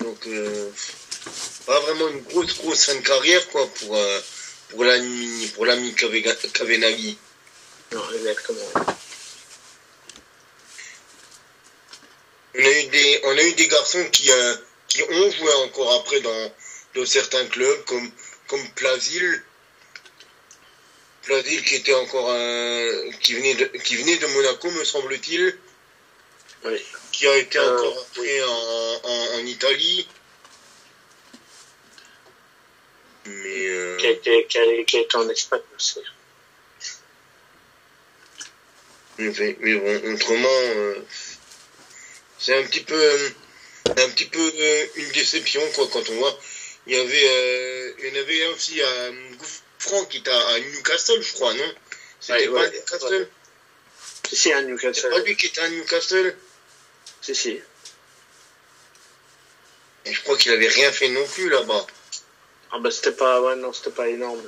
Donc 0.00 0.26
euh, 0.26 0.70
pas 1.66 1.80
vraiment 1.80 2.08
une 2.08 2.22
grosse 2.22 2.56
grosse 2.58 2.84
fin 2.86 2.94
de 2.94 3.00
carrière 3.00 3.48
quoi 3.50 3.66
pour 3.68 3.96
euh, 3.96 4.20
pour 4.70 4.84
l'ami 4.84 5.46
pour 5.54 5.66
l'ami 5.66 5.92
Kave- 5.94 6.52
Kavenaghi. 6.52 7.16
Non, 7.92 8.02
exactement. 8.14 8.96
On 12.54 12.58
a 12.64 12.70
eu 12.80 12.84
des, 12.88 13.20
on 13.24 13.38
a 13.38 13.42
eu 13.42 13.52
des 13.54 13.66
garçons 13.68 14.04
qui, 14.12 14.30
euh, 14.30 14.56
qui 14.88 15.02
ont 15.02 15.30
joué 15.30 15.52
encore 15.64 15.94
après 16.00 16.20
dans, 16.20 16.52
dans 16.94 17.06
certains 17.06 17.46
clubs, 17.46 17.84
comme, 17.84 18.10
comme 18.46 18.68
Plaville. 18.72 19.42
Plaville 21.22 21.62
qui 21.64 21.76
était 21.76 21.94
encore 21.94 22.30
un, 22.30 23.10
qui 23.20 23.34
venait 23.34 23.54
de, 23.54 23.64
qui 23.84 23.96
venait 23.96 24.16
de 24.16 24.26
Monaco, 24.26 24.70
me 24.70 24.84
semble-t-il. 24.84 25.56
Oui. 26.64 26.82
Qui 27.12 27.26
a 27.26 27.36
été 27.36 27.58
Euh, 27.58 27.78
encore 27.78 28.06
après 28.10 28.42
en, 28.42 29.00
en, 29.04 29.34
en 29.40 29.46
Italie. 29.46 30.08
Mais, 33.26 33.66
euh, 33.68 33.96
Qui 33.98 34.06
a 34.06 34.10
été, 34.10 34.46
qui 34.48 34.58
a, 34.58 34.84
qui 34.84 34.96
a 34.96 35.00
été 35.00 35.16
en 35.16 35.28
Espagne 35.28 35.60
aussi. 35.76 36.00
Mais, 39.18 39.56
mais 39.60 39.74
bon, 39.74 40.14
autrement, 40.14 40.48
euh, 40.50 40.96
c'est 42.38 42.56
un 42.56 42.64
petit 42.64 42.80
peu, 42.80 42.94
euh, 43.00 43.28
un 43.90 44.08
petit 44.10 44.24
peu 44.24 44.40
euh, 44.40 44.86
une 44.96 45.10
déception 45.12 45.60
quoi 45.74 45.86
quand 45.92 46.08
on 46.10 46.14
voit. 46.16 46.38
Il 46.88 46.96
y 46.96 46.98
avait, 46.98 47.28
euh, 47.28 47.92
il 48.00 48.06
y 48.08 48.10
en 48.10 48.20
avait 48.22 48.44
un 48.46 48.48
aussi 48.50 48.82
à 48.82 49.10
Qui 50.08 50.18
était 50.18 50.30
à 50.30 50.58
Newcastle, 50.60 51.20
je 51.22 51.32
crois, 51.32 51.52
non 51.54 51.74
C'était 52.20 52.48
Ouais, 52.48 52.54
pas 52.54 52.60
ouais, 52.60 52.70
Newcastle 52.78 53.28
Si, 54.28 54.36
si, 54.36 54.52
à 54.52 54.58
C'est 54.60 54.64
Newcastle. 54.66 55.10
pas 55.10 55.18
lui 55.20 55.36
qui 55.36 55.46
était 55.46 55.60
à 55.60 55.68
Newcastle 55.68 56.36
Si, 57.20 57.34
si. 57.34 57.60
Et 60.04 60.12
je 60.12 60.22
crois 60.22 60.36
qu'il 60.36 60.52
avait 60.52 60.68
rien 60.68 60.90
fait 60.92 61.08
non 61.08 61.26
plus 61.26 61.48
là-bas. 61.48 61.86
Ah 62.72 62.78
bah 62.78 62.90
c'était 62.90 63.12
pas, 63.12 63.40
ouais, 63.42 63.56
non, 63.56 63.72
c'était 63.72 63.90
pas 63.90 64.08
énorme. 64.08 64.40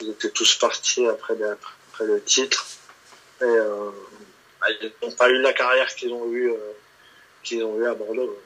Ils 0.00 0.10
étaient 0.10 0.30
tous 0.30 0.56
partis 0.56 1.06
après, 1.06 1.34
le- 1.36 1.56
après 1.92 2.04
le 2.04 2.22
titre. 2.22 2.66
Et 3.40 3.44
euh, 3.44 3.90
bah, 4.60 4.66
ils 4.80 4.92
n'ont 5.02 5.12
pas 5.12 5.28
eu 5.30 5.40
la 5.40 5.52
carrière 5.52 5.92
qu'ils 5.94 6.12
ont 6.12 6.30
eu, 6.30 6.50
euh, 6.50 6.56
qu'ils 7.42 7.62
ont 7.64 7.78
eu 7.80 7.86
à 7.86 7.94
Bordeaux. 7.94 8.40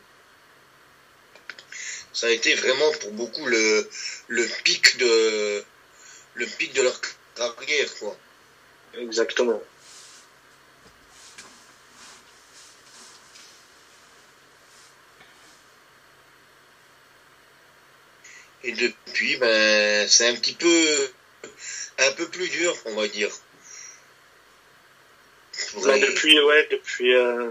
Ça 2.16 2.28
a 2.28 2.30
été 2.30 2.54
vraiment 2.54 2.90
pour 2.92 3.10
beaucoup 3.12 3.44
le, 3.44 3.90
le 4.28 4.48
pic 4.64 4.96
de, 4.96 5.62
le 6.34 6.46
pic 6.46 6.72
de 6.72 6.80
leur 6.80 6.98
carrière, 7.36 7.94
quoi. 7.98 8.16
Exactement. 8.94 9.62
Et 18.64 18.72
depuis, 18.72 19.36
ben, 19.36 20.08
c'est 20.08 20.26
un 20.28 20.34
petit 20.36 20.54
peu, 20.54 21.10
un 21.98 22.12
peu 22.12 22.28
plus 22.28 22.48
dur, 22.48 22.74
on 22.86 22.94
va 22.94 23.06
dire. 23.08 23.30
Bah, 25.84 25.96
les- 25.96 26.06
depuis, 26.06 26.40
ouais, 26.40 26.68
depuis, 26.70 27.14
euh, 27.14 27.50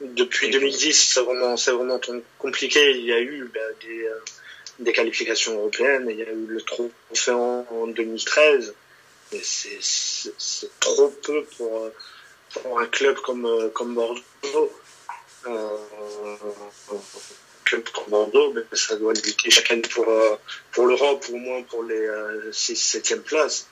depuis 0.00 0.50
2010, 0.50 0.92
c'est 0.92 1.20
vraiment, 1.20 1.56
c'est 1.56 1.72
vraiment 1.72 2.00
compliqué. 2.38 2.92
Il 2.92 3.04
y 3.04 3.12
a 3.12 3.20
eu 3.20 3.50
bah, 3.52 3.60
des, 3.82 4.06
euh, 4.06 4.20
des 4.78 4.92
qualifications 4.92 5.54
européennes. 5.54 6.06
Il 6.08 6.18
y 6.18 6.22
a 6.22 6.30
eu 6.30 6.46
le 6.46 6.60
trophée 6.62 7.32
en, 7.32 7.66
en 7.70 7.86
2013. 7.88 8.74
Et 9.32 9.40
c'est, 9.42 10.70
trop 10.80 11.08
peu 11.22 11.44
pour, 11.56 11.84
euh, 11.84 11.90
pour 12.50 12.80
un 12.80 12.86
club 12.86 13.16
comme, 13.16 13.44
euh, 13.44 13.68
comme 13.70 13.94
Bordeaux. 13.94 14.72
Euh, 15.46 15.76
un 16.92 16.96
club 17.64 17.88
comme 17.90 18.04
Bordeaux, 18.08 18.52
ben, 18.52 18.64
ça 18.72 18.96
doit 18.96 19.12
lutter 19.12 19.50
chaque 19.50 19.70
année 19.70 19.82
pour, 19.82 20.08
euh, 20.08 20.36
pour 20.72 20.86
l'Europe, 20.86 21.24
au 21.30 21.36
moins 21.36 21.62
pour 21.62 21.82
les 21.82 22.06
euh, 22.06 22.50
6-7e 22.50 23.20
places. 23.20 23.68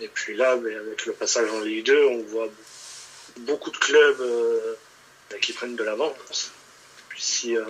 Et 0.00 0.08
puis 0.08 0.36
là, 0.36 0.52
avec 0.52 1.06
le 1.06 1.12
passage 1.12 1.50
en 1.50 1.60
Ligue 1.60 1.86
2, 1.86 2.04
on 2.04 2.22
voit 2.24 2.48
beaucoup 3.38 3.70
de 3.70 3.76
clubs 3.76 4.22
qui 5.40 5.52
prennent 5.52 5.76
de 5.76 5.84
l'avance. 5.84 6.52
Puis 7.08 7.22
si 7.22 7.56
euh, 7.56 7.64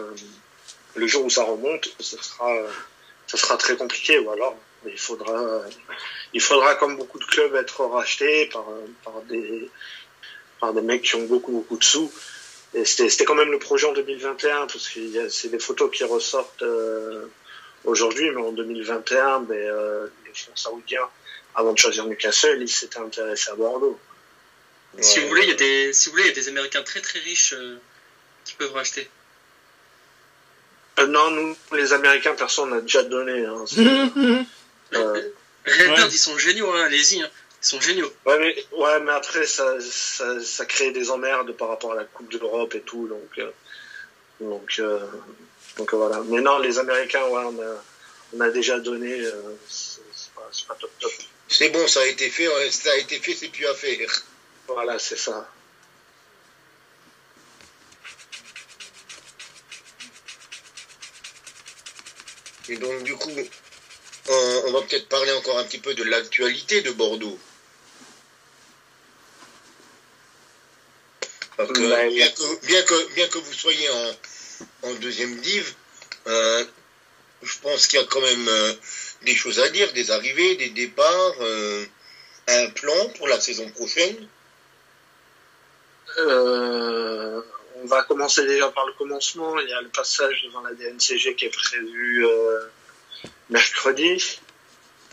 le 0.94 1.06
jour 1.06 1.24
où 1.24 1.30
ça 1.30 1.44
remonte, 1.44 1.88
ça 2.00 2.20
sera, 2.22 2.52
ça 3.26 3.36
sera 3.36 3.56
très 3.56 3.76
compliqué. 3.76 4.18
Ou 4.18 4.30
alors, 4.30 4.56
il 4.86 4.98
faudra, 4.98 5.62
il 6.32 6.40
faudra 6.40 6.74
comme 6.76 6.96
beaucoup 6.96 7.18
de 7.18 7.24
clubs 7.24 7.54
être 7.56 7.84
rachetés 7.84 8.46
par, 8.46 8.66
par 9.04 9.20
des, 9.22 9.70
par 10.60 10.72
des 10.72 10.82
mecs 10.82 11.02
qui 11.02 11.16
ont 11.16 11.24
beaucoup 11.24 11.52
beaucoup 11.52 11.76
de 11.76 11.84
sous. 11.84 12.12
Et 12.74 12.84
c'était, 12.84 13.24
quand 13.24 13.34
même 13.34 13.50
le 13.50 13.58
projet 13.58 13.86
en 13.86 13.92
2021 13.92 14.66
parce 14.66 14.88
que 14.88 15.28
c'est 15.30 15.48
des 15.48 15.58
photos 15.58 15.90
qui 15.90 16.04
ressortent 16.04 16.62
euh, 16.62 17.26
aujourd'hui, 17.84 18.30
mais 18.30 18.42
en 18.42 18.52
2021, 18.52 19.40
ben, 19.40 19.56
euh, 19.56 20.06
les 20.26 20.34
fonds 20.34 20.52
saoudiens, 20.54 21.08
avant 21.54 21.72
de 21.72 21.78
choisir 21.78 22.04
Newcastle, 22.06 22.58
ils 22.60 22.68
s'étaient 22.68 22.98
intéressés 22.98 23.50
à 23.50 23.54
Bordeaux. 23.54 23.98
Si 25.00 25.20
vous 25.20 25.28
voulez, 25.28 25.42
il 25.42 25.48
y 25.48 25.52
a 25.52 25.56
des, 25.56 25.92
si 25.92 26.06
vous 26.08 26.12
voulez, 26.12 26.24
il 26.24 26.28
y 26.28 26.32
a 26.32 26.34
des 26.34 26.48
Américains 26.48 26.82
très 26.82 27.00
très 27.00 27.18
riches 27.20 27.52
euh, 27.56 27.78
qui 28.44 28.54
peuvent 28.54 28.72
racheter. 28.72 29.08
Euh, 30.98 31.06
non, 31.06 31.30
nous, 31.30 31.56
les 31.72 31.92
Américains, 31.92 32.34
personne 32.34 32.70
n'a 32.70 32.80
déjà 32.80 33.02
donné. 33.02 33.44
Hein. 33.44 33.64
Euh, 34.94 35.20
Redbird, 35.66 35.98
Ouais. 35.98 36.08
ils 36.10 36.18
sont 36.18 36.38
géniaux, 36.38 36.72
hein, 36.72 36.84
allez-y, 36.86 37.20
hein. 37.20 37.28
ils 37.62 37.66
sont 37.66 37.78
géniaux. 37.78 38.10
ouais, 38.24 38.38
mais, 38.38 38.64
ouais, 38.72 39.00
mais 39.00 39.12
après, 39.12 39.44
ça, 39.46 39.76
ça, 39.82 40.42
ça 40.42 40.64
crée 40.64 40.92
des 40.92 41.10
emmerdes 41.10 41.52
par 41.58 41.68
rapport 41.68 41.92
à 41.92 41.94
la 41.96 42.04
Coupe 42.04 42.32
de 42.32 42.38
l'Europe 42.38 42.74
et 42.74 42.80
tout. 42.80 43.06
Donc, 43.06 43.30
euh, 43.38 43.50
donc, 44.40 44.76
euh, 44.78 44.98
donc 45.76 45.92
euh, 45.92 45.96
voilà. 45.98 46.22
Mais 46.24 46.40
non, 46.40 46.58
les 46.58 46.78
Américains, 46.78 47.22
ouais, 47.26 47.42
on 47.44 47.60
a, 47.60 47.84
on 48.32 48.40
a 48.40 48.48
déjà 48.48 48.78
donné. 48.78 49.20
euh, 49.20 49.32
c'est 49.68 50.00
pas, 50.34 50.48
pas 50.68 50.74
top 50.80 50.90
top. 51.00 51.12
C'est 51.48 51.68
bon, 51.68 51.86
ça 51.86 52.00
a 52.00 52.06
été 52.06 52.30
fait, 52.30 52.48
ça 52.70 52.90
a 52.92 52.96
été 52.96 53.18
fait, 53.18 53.34
c'est 53.34 53.48
plus 53.48 53.66
à 53.66 53.74
faire. 53.74 54.08
Voilà, 54.68 54.98
c'est 54.98 55.16
ça. 55.16 55.48
Et 62.68 62.76
donc, 62.76 63.02
du 63.02 63.14
coup, 63.16 63.32
on, 64.28 64.62
on 64.66 64.72
va 64.72 64.82
peut-être 64.82 65.08
parler 65.08 65.32
encore 65.32 65.58
un 65.58 65.64
petit 65.64 65.78
peu 65.78 65.94
de 65.94 66.04
l'actualité 66.04 66.82
de 66.82 66.90
Bordeaux. 66.90 67.38
Parce 71.56 71.72
que, 71.72 71.80
Ouais. 71.80 72.10
bien, 72.14 72.30
que, 72.30 72.66
bien, 72.66 72.82
que, 72.82 73.14
bien 73.14 73.28
que 73.28 73.38
vous 73.38 73.52
soyez 73.54 73.88
en, 73.88 74.16
en 74.82 74.94
deuxième 74.96 75.36
div, 75.40 75.74
euh, 76.26 76.64
je 77.42 77.58
pense 77.60 77.86
qu'il 77.86 77.98
y 77.98 78.02
a 78.02 78.06
quand 78.06 78.20
même 78.20 78.48
euh, 78.48 78.74
des 79.22 79.34
choses 79.34 79.58
à 79.60 79.68
dire, 79.70 79.92
des 79.94 80.10
arrivées, 80.10 80.56
des 80.56 80.68
départs, 80.70 81.34
euh, 81.40 81.86
un 82.48 82.70
plan 82.70 83.08
pour 83.16 83.28
la 83.28 83.40
saison 83.40 83.68
prochaine. 83.70 84.28
Euh, 86.18 87.40
on 87.82 87.86
va 87.86 88.02
commencer 88.02 88.44
déjà 88.46 88.68
par 88.70 88.86
le 88.86 88.92
commencement. 88.94 89.58
Il 89.60 89.68
y 89.68 89.72
a 89.72 89.80
le 89.80 89.88
passage 89.88 90.42
devant 90.44 90.62
la 90.62 90.72
DNCG 90.74 91.34
qui 91.36 91.44
est 91.46 91.50
prévu 91.54 92.26
euh, 92.26 92.60
mercredi. 93.50 94.40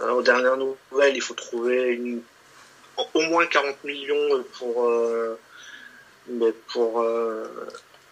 Euh, 0.01 0.09
aux 0.11 0.21
dernières 0.21 0.57
nouvelles, 0.57 1.15
il 1.15 1.21
faut 1.21 1.35
trouver 1.35 1.93
une, 1.93 2.21
au 3.13 3.21
moins 3.21 3.45
40 3.45 3.83
millions 3.83 4.43
pour, 4.57 4.89
euh, 4.89 5.39
mais 6.27 6.51
pour, 6.73 7.05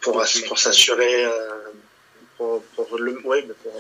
pour, 0.02 0.22
ass- 0.22 0.46
pour 0.48 0.60
s'assurer, 0.60 1.26
pour, 2.38 2.64
pour, 2.76 2.98
le, 2.98 3.20
ouais, 3.26 3.44
mais 3.48 3.54
pour, 3.64 3.74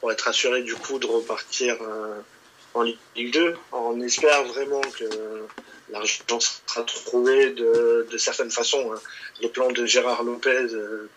pour 0.00 0.12
être 0.12 0.28
assuré 0.28 0.62
du 0.62 0.74
coup 0.76 0.98
de 0.98 1.06
repartir 1.06 1.76
en 2.74 2.82
Ligue 2.82 3.32
2. 3.32 3.56
On 3.72 4.00
espère 4.00 4.44
vraiment 4.44 4.80
que 4.80 5.04
l'argent 5.90 6.40
sera 6.40 6.82
trouvé 6.84 7.50
de, 7.50 8.06
certaines 8.18 8.50
façons. 8.50 8.92
hein. 8.92 9.00
Les 9.40 9.48
plans 9.48 9.70
de 9.70 9.86
Gérard 9.86 10.22
Lopez, 10.22 10.50
euh, 10.72 11.08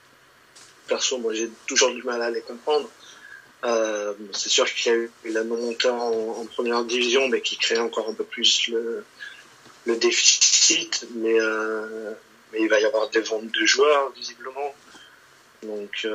perso, 0.87 1.17
moi 1.17 1.33
j'ai 1.33 1.49
toujours 1.67 1.91
du 1.91 2.03
mal 2.03 2.21
à 2.21 2.29
les 2.29 2.41
comprendre. 2.41 2.89
Euh, 3.65 4.13
c'est 4.33 4.49
sûr 4.49 4.65
qu'il 4.65 4.91
y 4.91 4.95
a 4.95 4.97
eu 4.97 5.11
la 5.25 5.43
montée 5.43 5.87
en, 5.87 6.11
en 6.11 6.45
première 6.45 6.83
division, 6.83 7.29
mais 7.29 7.41
qui 7.41 7.57
crée 7.57 7.79
encore 7.79 8.09
un 8.09 8.13
peu 8.13 8.25
plus 8.25 8.69
le, 8.69 9.05
déficit. 9.85 11.05
Mais, 11.15 11.39
euh, 11.39 12.11
mais 12.51 12.61
il 12.61 12.69
va 12.69 12.79
y 12.79 12.85
avoir 12.85 13.09
des 13.09 13.21
ventes 13.21 13.51
de 13.51 13.65
joueurs, 13.65 14.11
visiblement. 14.11 14.75
Donc, 15.63 16.05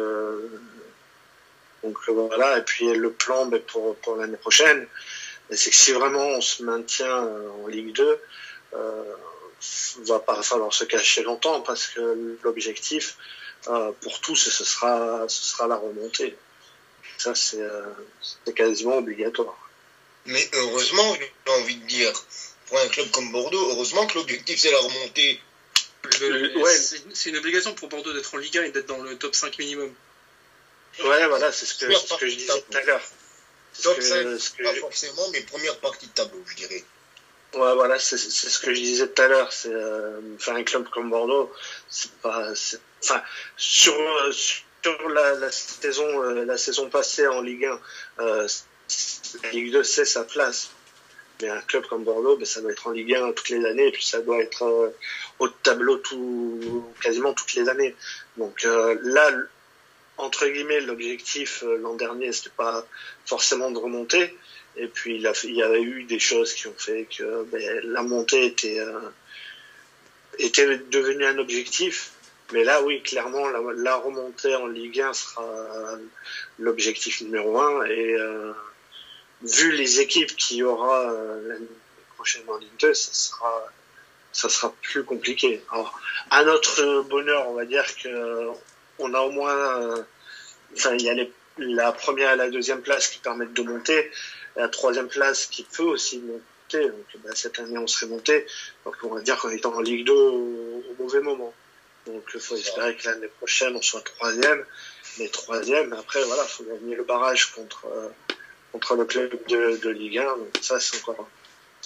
donc 1.83 1.97
voilà. 2.07 2.59
Et 2.59 2.63
puis 2.63 2.93
le 2.95 3.13
plan 3.13 3.47
ben, 3.47 3.63
pour, 3.63 4.17
l'année 4.17 4.37
prochaine, 4.37 4.87
ben, 5.49 5.57
c'est 5.57 5.71
que 5.71 5.77
si 5.77 5.93
vraiment 5.93 6.27
on 6.27 6.41
se 6.43 6.63
maintient 6.63 7.29
en 7.65 7.67
Ligue 7.67 7.95
2, 7.95 8.21
euh, 8.75 9.15
va 10.05 10.19
pas 10.21 10.43
falloir 10.43 10.73
se 10.73 10.85
cacher 10.85 11.23
longtemps 11.23 11.61
parce 11.63 11.87
que 11.89 12.37
l'objectif 12.43 13.17
euh, 13.69 13.93
pour 14.01 14.21
tous 14.21 14.37
ce 14.37 14.65
sera 14.65 15.25
ce 15.29 15.43
sera 15.43 15.67
la 15.67 15.77
remontée. 15.77 16.37
Ça 17.19 17.35
c'est 17.35 17.61
euh, 17.61 17.83
c'est 18.23 18.55
quasiment 18.55 18.99
obligatoire. 18.99 19.57
Mais 20.27 20.47
heureusement, 20.55 21.15
j'ai 21.17 21.53
envie 21.53 21.77
de 21.77 21.87
dire, 21.87 22.13
pour 22.67 22.79
un 22.79 22.89
club 22.89 23.11
comme 23.13 23.33
Bordeaux, 23.33 23.71
heureusement 23.71 24.07
que 24.07 24.15
l'objectif 24.19 24.59
c'est 24.61 24.71
la 24.71 24.79
remontée. 24.79 25.41
Ouais. 26.21 26.77
c'est- 26.77 27.31
une 27.31 27.37
obligation 27.39 27.75
pour 27.75 27.89
Bordeaux 27.89 28.13
d'être 28.13 28.33
en 28.35 28.39
Ligue 28.39 28.59
1 28.59 28.63
et 28.65 28.71
d'être 28.71 28.87
dans 28.87 28.99
le 29.03 29.17
top 29.19 29.35
5 29.35 29.59
minimum. 29.59 29.93
Ouais 31.05 31.27
voilà 31.29 31.51
c'est 31.53 31.67
ce 31.67 31.75
que 31.75 31.93
c'est 31.93 32.07
ce 32.07 32.15
que 32.15 32.29
je 32.29 32.35
disais 32.37 32.53
tout 32.71 32.77
à 32.77 32.83
l'heure. 32.83 33.03
Top 33.83 33.97
que- 33.97 34.03
5, 34.03 34.39
ce 34.39 34.51
que 34.51 34.63
pas 34.63 34.75
je- 34.75 34.81
forcément, 34.81 35.29
mais 35.33 35.41
première 35.43 35.79
partie 35.79 36.07
de 36.07 36.13
tableau, 36.13 36.43
je 36.47 36.55
dirais. 36.57 36.85
Ouais, 37.55 37.75
voilà, 37.75 37.99
c'est 37.99 38.19
ce 38.19 38.59
que 38.59 38.75
je 38.75 38.81
disais 38.81 39.09
tout 39.09 39.23
à 39.23 39.29
l'heure. 39.29 39.53
C'est 39.53 39.73
euh, 39.73 40.21
enfin 40.37 40.57
un 40.57 40.65
club 40.65 40.89
comme 40.91 41.11
Bordeaux, 41.11 41.51
c'est 41.89 42.13
pas, 42.21 42.53
enfin 43.03 43.23
sur 43.57 43.95
sur 44.31 45.09
la, 45.09 45.35
la 45.35 45.51
saison 45.51 46.21
la 46.21 46.59
saison 46.59 46.91
passée 46.91 47.27
en 47.27 47.41
Ligue 47.41 47.65
1, 47.65 47.81
la 49.43 49.51
Ligue 49.51 49.73
2 49.73 49.83
c'est 49.83 50.05
sa 50.05 50.25
place. 50.25 50.71
Mais 51.41 51.49
un 51.49 51.61
club 51.61 51.87
comme 51.87 52.05
Bordeaux, 52.05 52.37
ben, 52.37 52.45
ça 52.45 52.61
doit 52.61 52.73
être 52.73 52.87
en 52.89 52.91
Ligue 52.91 53.15
1 53.15 53.33
toutes 53.33 53.51
les 53.51 53.65
années, 53.65 53.89
et 53.89 53.93
puis 53.93 54.05
ça 54.05 54.21
doit 54.21 54.39
être 54.39 54.63
euh, 54.65 54.91
au 55.39 55.49
tableau 55.49 55.97
tout, 55.99 56.85
quasiment 57.01 57.33
toutes 57.33 57.55
les 57.55 57.69
années. 57.69 57.95
Donc 58.37 58.65
euh, 58.65 58.99
là, 59.03 59.31
entre 60.17 60.49
guillemets, 60.49 60.81
l'objectif 60.81 61.63
euh, 61.63 61.77
l'an 61.79 61.95
dernier, 61.95 62.33
c'était 62.33 62.51
pas 62.57 62.85
forcément 63.25 63.71
de 63.71 63.79
remonter. 63.79 64.37
Et 64.79 64.87
puis 64.87 65.17
il, 65.17 65.27
a, 65.27 65.33
y 65.45 65.63
avait 65.63 65.83
eu 65.83 66.05
des 66.05 66.19
choses 66.19 66.55
qui 66.55 66.67
ont 66.69 66.75
fait 66.77 67.07
que 67.17 67.45
ben, 67.45 67.81
la 67.85 68.03
montée 68.03 68.47
était, 68.47 68.81
était 70.39 70.79
devenue 70.91 71.27
un 71.27 71.39
objectif. 71.39 72.13
Mais 72.53 72.65
là, 72.65 72.83
oui, 72.83 73.03
clairement, 73.03 73.47
la, 73.49 73.97
remontée 73.97 74.55
en 74.55 74.67
Ligue 74.69 75.01
1 75.01 75.13
sera 75.13 75.99
l'objectif 76.59 77.21
numéro 77.21 77.61
un. 77.61 77.85
Et 77.85 78.17
vu 79.43 79.73
les 79.73 80.01
équipes 80.01 80.35
qu'il 80.37 80.59
y 80.59 80.63
aura 80.63 81.11
euh, 81.13 81.49
l'année 81.49 81.67
en 82.49 82.57
Ligue 82.57 82.69
2, 82.81 82.95
ça 82.95 83.13
sera, 83.13 83.69
ça 84.33 84.49
sera 84.49 84.75
plus 84.83 85.05
compliqué. 85.05 85.63
Alors, 85.71 85.99
à 86.31 86.45
notre 86.45 87.03
bonheur, 87.03 87.49
on 87.49 87.55
va 87.55 87.65
dire 87.65 87.85
que 87.97 88.49
on 88.99 89.15
a 89.15 89.21
au 89.21 89.31
moins, 89.31 89.81
euh, 89.81 90.03
enfin, 90.75 90.95
il 90.95 91.03
y 91.03 91.11
a 91.11 91.15
la 91.59 91.93
première 91.93 92.33
et 92.33 92.37
la 92.37 92.51
deuxième 92.51 92.83
place 92.83 93.09
qui 93.09 93.21
permettent 93.21 93.55
de 93.55 93.63
monter, 93.63 94.11
la 94.59 94.69
troisième 94.69 95.09
place 95.09 95.47
qui 95.47 95.63
peut 95.63 95.85
aussi 95.85 96.19
monter. 96.19 96.89
Donc, 96.89 97.07
bah, 97.25 97.31
cette 97.35 97.59
année, 97.61 97.79
on 97.79 97.87
serait 97.87 98.07
monté. 98.07 98.45
Donc, 98.85 98.97
on 99.05 99.15
va 99.15 99.21
dire 99.23 99.39
qu'on 99.39 99.51
est 99.51 99.65
en 99.65 99.81
Ligue 99.81 100.05
2 100.05 100.13
au, 100.13 100.85
mauvais 100.99 101.21
moment. 101.21 101.55
Donc, 102.07 102.25
il 102.35 102.41
faut 102.41 102.57
espérer 102.57 102.97
que 102.97 103.09
l'année 103.09 103.29
prochaine, 103.29 103.75
on 103.77 103.83
soit 103.83 104.03
troisième. 104.03 104.65
Mais 105.19 105.29
troisième, 105.29 105.93
après, 105.93 106.23
voilà, 106.25 106.43
il 106.45 106.51
faut 106.51 106.65
gagner 106.65 106.97
le 106.97 107.05
barrage 107.05 107.53
contre, 107.53 107.87
euh, 107.87 108.09
contre 108.73 108.97
le 108.97 109.05
club 109.05 109.39
de, 109.49 109.89
Ligue 109.89 110.19
1. 110.19 110.37
Donc 110.37 110.59
ça, 110.61 110.79
c'est 110.81 110.97
encore, 110.99 111.29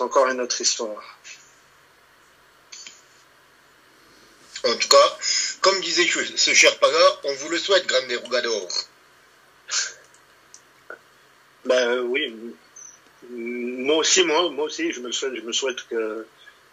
encore 0.00 0.26
une 0.28 0.40
autre 0.40 0.60
histoire. 0.60 1.02
En 4.64 4.74
tout 4.76 4.88
cas, 4.88 5.18
comme 5.60 5.80
disait 5.80 6.06
ce 6.36 6.54
cher 6.54 6.78
Paga, 6.78 7.20
on 7.24 7.34
vous 7.34 7.48
le 7.48 7.58
souhaite, 7.58 7.86
Grande 7.86 8.12
Rougador. 8.22 8.68
Ben 11.64 12.00
oui. 12.00 12.34
Moi 13.30 13.96
aussi, 13.96 14.24
moi, 14.24 14.50
moi 14.50 14.64
aussi, 14.64 14.92
je 14.92 15.00
me 15.00 15.12
souhaite, 15.12 15.36
je 15.36 15.42
me 15.42 15.52
souhaite 15.52 15.86
que 15.88 16.26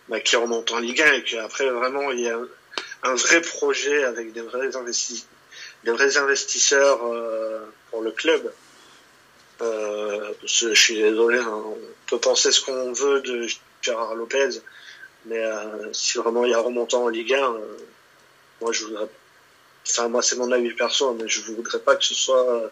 bah, 0.08 0.20
qu'il 0.20 0.40
remonte 0.40 0.72
en 0.72 0.80
Ligue 0.80 1.02
1 1.02 1.14
et 1.14 1.24
qu'après 1.24 1.70
vraiment 1.70 2.12
il 2.12 2.22
y 2.22 2.30
a 2.30 2.40
un, 3.04 3.16
vrai 3.16 3.42
projet 3.42 4.04
avec 4.04 4.34
des 4.34 4.42
vrais, 4.42 4.70
des 5.84 5.92
vrais 5.92 6.18
investisseurs 6.18 7.06
euh, 7.06 7.60
pour 7.92 8.02
le 8.02 8.12
club. 8.12 8.52
Euh, 9.62 10.34
je 10.46 10.74
suis 10.74 10.96
désolé, 10.96 11.38
hein, 11.38 11.64
on 11.66 11.78
peut 12.08 12.20
penser 12.20 12.52
ce 12.52 12.62
qu'on 12.62 12.94
veut 12.94 13.22
de 13.22 13.48
Gérard 13.82 14.16
Lopez, 14.16 14.62
mais 15.26 15.44
euh, 15.44 15.92
si 15.94 16.18
vraiment 16.18 16.46
il 16.46 16.52
y 16.52 16.54
a 16.54 16.60
remontant 16.60 17.04
en 17.04 17.10
Ligue 17.10 17.34
1, 17.34 17.38
euh, 17.38 17.78
moi 18.62 18.72
je 18.72 18.86
voudrais, 18.86 19.08
enfin 19.86 20.08
moi 20.08 20.22
c'est 20.22 20.38
mon 20.38 20.52
avis 20.52 20.74
perso, 20.74 21.14
mais 21.14 21.28
je 21.28 21.42
voudrais 21.42 21.80
pas 21.80 21.96
que 21.98 22.06
ce 22.06 22.16
soit 22.16 22.72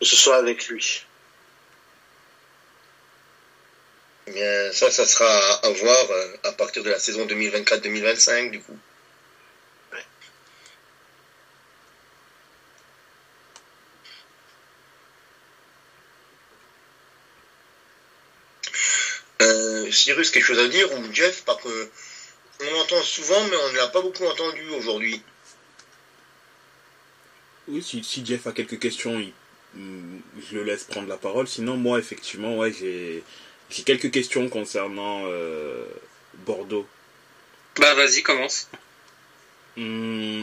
que 0.00 0.06
ce 0.06 0.16
soit 0.16 0.36
avec 0.36 0.68
lui. 0.68 1.04
Bien, 4.26 4.72
ça, 4.72 4.90
ça 4.90 5.04
sera 5.04 5.54
à 5.54 5.70
voir 5.70 6.06
à 6.44 6.52
partir 6.52 6.82
de 6.82 6.90
la 6.90 6.98
saison 6.98 7.26
2024-2025 7.26 8.50
du 8.50 8.60
coup. 8.60 8.76
Euh, 19.42 19.90
Cyrus, 19.90 20.30
quelque 20.30 20.44
chose 20.44 20.58
à 20.58 20.68
dire? 20.68 20.90
Ou 20.92 21.12
Jeff 21.12 21.42
Parce 21.44 21.62
que 21.62 21.88
on 22.60 22.80
entend 22.80 23.02
souvent, 23.02 23.44
mais 23.48 23.56
on 23.56 23.72
ne 23.72 23.76
l'a 23.76 23.88
pas 23.88 24.00
beaucoup 24.00 24.24
entendu 24.24 24.62
aujourd'hui. 24.70 25.20
Oui, 27.68 27.82
si, 27.82 28.24
Jeff 28.24 28.46
a 28.46 28.52
quelques 28.52 28.78
questions, 28.78 29.18
mm, 29.74 30.18
je 30.38 30.54
le 30.54 30.64
laisse 30.64 30.84
prendre 30.84 31.08
la 31.08 31.16
parole. 31.16 31.48
Sinon, 31.48 31.76
moi, 31.76 31.98
effectivement, 31.98 32.56
ouais, 32.58 32.72
j'ai, 32.72 33.22
quelques 33.68 34.10
questions 34.10 34.48
concernant 34.48 35.22
euh, 35.26 35.84
Bordeaux. 36.46 36.86
Bah, 37.76 37.94
vas-y, 37.94 38.22
commence. 38.22 38.68
Hmm, 39.76 40.42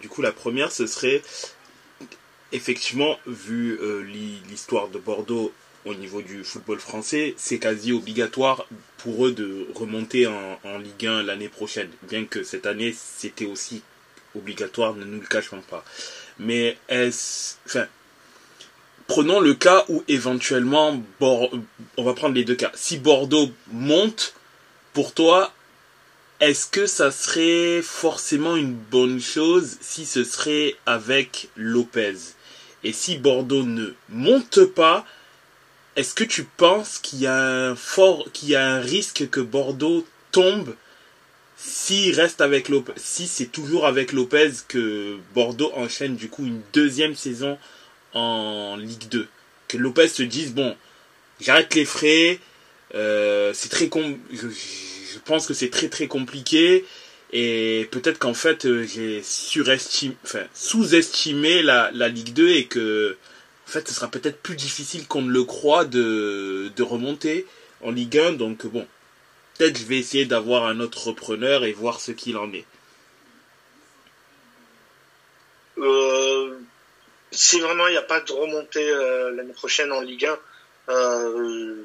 du 0.00 0.08
coup, 0.08 0.22
la 0.22 0.32
première, 0.32 0.72
ce 0.72 0.86
serait 0.86 1.22
effectivement, 2.52 3.18
vu 3.26 3.78
euh, 3.80 4.02
l'histoire 4.48 4.88
de 4.88 4.98
Bordeaux 4.98 5.52
au 5.84 5.94
niveau 5.94 6.22
du 6.22 6.44
football 6.44 6.80
français, 6.80 7.34
c'est 7.36 7.58
quasi 7.58 7.92
obligatoire 7.92 8.66
pour 8.98 9.26
eux 9.26 9.32
de 9.32 9.66
remonter 9.74 10.26
en, 10.26 10.78
Ligue 10.78 11.06
1 11.06 11.22
l'année 11.22 11.48
prochaine. 11.48 11.90
Bien 12.02 12.24
que 12.24 12.42
cette 12.42 12.66
année, 12.66 12.94
c'était 12.94 13.46
aussi 13.46 13.82
obligatoire, 14.36 14.94
ne 14.94 15.04
nous 15.04 15.20
le 15.20 15.26
cachons 15.26 15.62
pas. 15.62 15.84
Mais 16.38 16.76
est-ce, 16.88 17.56
enfin, 17.66 17.86
prenons 19.08 19.40
le 19.40 19.54
cas 19.54 19.84
où 19.88 20.04
éventuellement, 20.06 21.02
on 21.20 22.04
va 22.04 22.14
prendre 22.14 22.36
les 22.36 22.44
deux 22.44 22.54
cas. 22.54 22.70
Si 22.74 22.98
Bordeaux 22.98 23.50
monte, 23.72 24.34
pour 24.92 25.12
toi, 25.12 25.52
est-ce 26.38 26.68
que 26.68 26.86
ça 26.86 27.10
serait 27.10 27.82
forcément 27.82 28.54
une 28.54 28.74
bonne 28.74 29.20
chose 29.20 29.76
si 29.80 30.06
ce 30.06 30.22
serait 30.22 30.76
avec 30.86 31.48
Lopez? 31.56 32.14
Et 32.84 32.92
si 32.92 33.16
Bordeaux 33.16 33.64
ne 33.64 33.88
monte 34.08 34.64
pas, 34.64 35.04
est-ce 35.96 36.14
que 36.14 36.22
tu 36.22 36.44
penses 36.44 36.98
qu'il 36.98 37.20
y 37.20 37.26
a 37.26 37.70
un 37.70 37.76
qu'il 38.32 38.50
y 38.50 38.54
a 38.54 38.64
un 38.64 38.80
risque 38.80 39.28
que 39.30 39.40
Bordeaux 39.40 40.06
tombe 40.30 40.76
s'il 41.56 42.14
reste 42.14 42.40
avec 42.40 42.68
Lopez, 42.68 42.92
si 42.94 43.26
c'est 43.26 43.46
toujours 43.46 43.84
avec 43.84 44.12
Lopez 44.12 44.52
que 44.68 45.18
Bordeaux 45.34 45.72
enchaîne 45.74 46.14
du 46.14 46.28
coup 46.28 46.44
une 46.46 46.60
deuxième 46.72 47.16
saison 47.16 47.58
en 48.14 48.76
Ligue 48.76 49.08
2 49.08 49.28
Que 49.68 49.76
Lopez 49.76 50.08
se 50.08 50.22
dise 50.22 50.54
bon, 50.54 50.76
j'arrête 51.40 51.74
les 51.74 51.84
frais, 51.84 52.38
euh, 52.94 53.52
c'est 53.54 53.68
très 53.68 53.90
je, 54.32 55.18
pense 55.24 55.46
que 55.46 55.54
c'est 55.54 55.70
très 55.70 55.88
très 55.88 56.06
compliqué 56.06 56.84
et 57.32 57.88
peut-être 57.90 58.18
qu'en 58.18 58.34
fait 58.34 58.64
euh, 58.64 58.84
j'ai 58.84 59.22
surestimé, 59.22 60.16
enfin 60.24 60.44
sous-estimé 60.54 61.62
la, 61.62 61.90
la 61.92 62.08
Ligue 62.08 62.32
2 62.32 62.48
et 62.48 62.66
que 62.66 63.16
en 63.68 63.70
fait, 63.70 63.86
ce 63.86 63.92
sera 63.92 64.08
peut-être 64.08 64.40
plus 64.40 64.56
difficile 64.56 65.06
qu'on 65.06 65.20
ne 65.20 65.30
le 65.30 65.44
croit 65.44 65.84
de, 65.84 66.72
remonter 66.80 67.44
en 67.82 67.90
Ligue 67.90 68.16
1. 68.16 68.32
Donc 68.32 68.64
bon, 68.64 68.86
peut-être 69.58 69.78
je 69.78 69.84
vais 69.84 69.98
essayer 69.98 70.24
d'avoir 70.24 70.64
un 70.64 70.80
autre 70.80 71.08
repreneur 71.08 71.64
et 71.66 71.72
voir 71.72 72.00
ce 72.00 72.12
qu'il 72.12 72.38
en 72.38 72.50
est. 72.54 72.64
Euh, 75.76 76.57
si 77.30 77.60
vraiment 77.60 77.86
il 77.88 77.92
n'y 77.92 77.98
a 77.98 78.02
pas 78.02 78.20
de 78.20 78.32
remontée 78.32 78.90
euh, 78.90 79.30
l'année 79.32 79.52
prochaine 79.52 79.92
en 79.92 80.00
Ligue 80.00 80.26
1, 80.26 80.38
euh, 80.90 81.76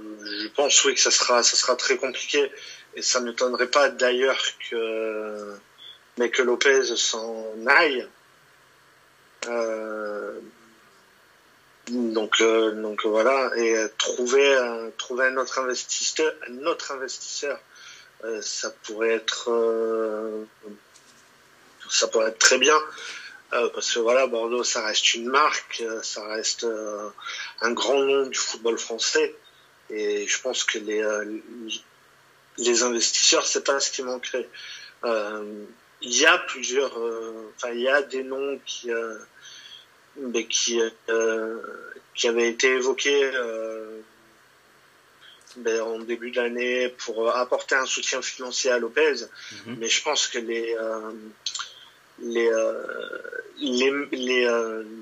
je 0.44 0.48
pense 0.50 0.84
oui 0.86 0.96
que 0.96 1.02
ça 1.02 1.12
sera, 1.12 1.44
ça 1.44 1.56
sera 1.56 1.76
très 1.76 1.98
compliqué. 1.98 2.52
Et 2.96 3.02
ça 3.02 3.20
ne 3.20 3.26
m'étonnerait 3.26 3.68
pas 3.68 3.90
d'ailleurs 3.90 4.40
que, 4.70 5.56
mais 6.18 6.30
que 6.30 6.44
Lopez 6.44 6.96
s'en 6.96 7.66
aille. 7.66 8.08
Donc, 11.90 12.40
euh, 12.40 12.72
donc 12.72 13.06
voilà, 13.06 13.52
et 13.58 13.76
euh, 13.76 13.90
trouver, 13.98 14.58
trouver 14.98 15.26
un 15.26 15.36
autre 15.36 15.60
investisseur, 15.60 16.34
un 16.48 16.66
autre 16.66 16.94
investisseur, 16.94 17.60
euh, 18.24 18.42
ça 18.42 18.74
pourrait 18.84 19.16
être, 19.16 19.52
ça 21.90 22.08
pourrait 22.08 22.30
être 22.30 22.40
très 22.40 22.58
bien, 22.58 22.78
parce 23.74 23.94
que 23.94 24.00
voilà, 24.00 24.28
Bordeaux, 24.28 24.64
ça 24.64 24.86
reste 24.86 25.14
une 25.16 25.28
marque, 25.28 25.84
ça 26.02 26.26
reste 26.28 26.66
un 27.62 27.72
grand 27.72 28.00
nom 28.00 28.28
du 28.28 28.38
football 28.38 28.78
français, 28.78 29.36
et 29.90 30.28
je 30.28 30.42
pense 30.42 30.64
que 30.64 30.80
les, 30.80 31.04
les 32.58 32.84
investisseurs, 32.84 33.46
c'est 33.46 33.64
pas 33.64 33.80
ce 33.80 33.92
qui 33.92 34.04
manquerait. 34.04 34.50
Il 35.06 36.18
y 36.18 36.26
a 36.26 36.38
plusieurs, 36.38 36.98
enfin, 37.56 37.72
il 37.74 37.82
y 37.82 37.90
a 37.90 38.02
des 38.02 38.24
noms 38.24 38.60
qui 38.66 38.90
mais 40.18 40.46
qui, 40.46 40.82
euh, 41.10 41.62
qui 42.16 42.28
avait 42.28 42.50
été 42.50 42.68
évoqué 42.68 43.32
euh, 43.34 44.00
ben, 45.58 45.82
en 45.82 46.00
début 46.00 46.32
d'année 46.32 46.90
pour 46.90 47.36
apporter 47.36 47.76
un 47.76 47.86
soutien 47.86 48.22
financier 48.22 48.72
à 48.72 48.80
Lopez. 48.80 49.26
Mhm. 49.66 49.78
Mais 49.80 49.90
je 49.90 50.04
pense 50.04 50.28
que 50.28 50.40
les, 50.40 50.76
euh, 50.80 51.12
les, 52.20 52.50
les, 53.60 53.92
les, 54.12 54.48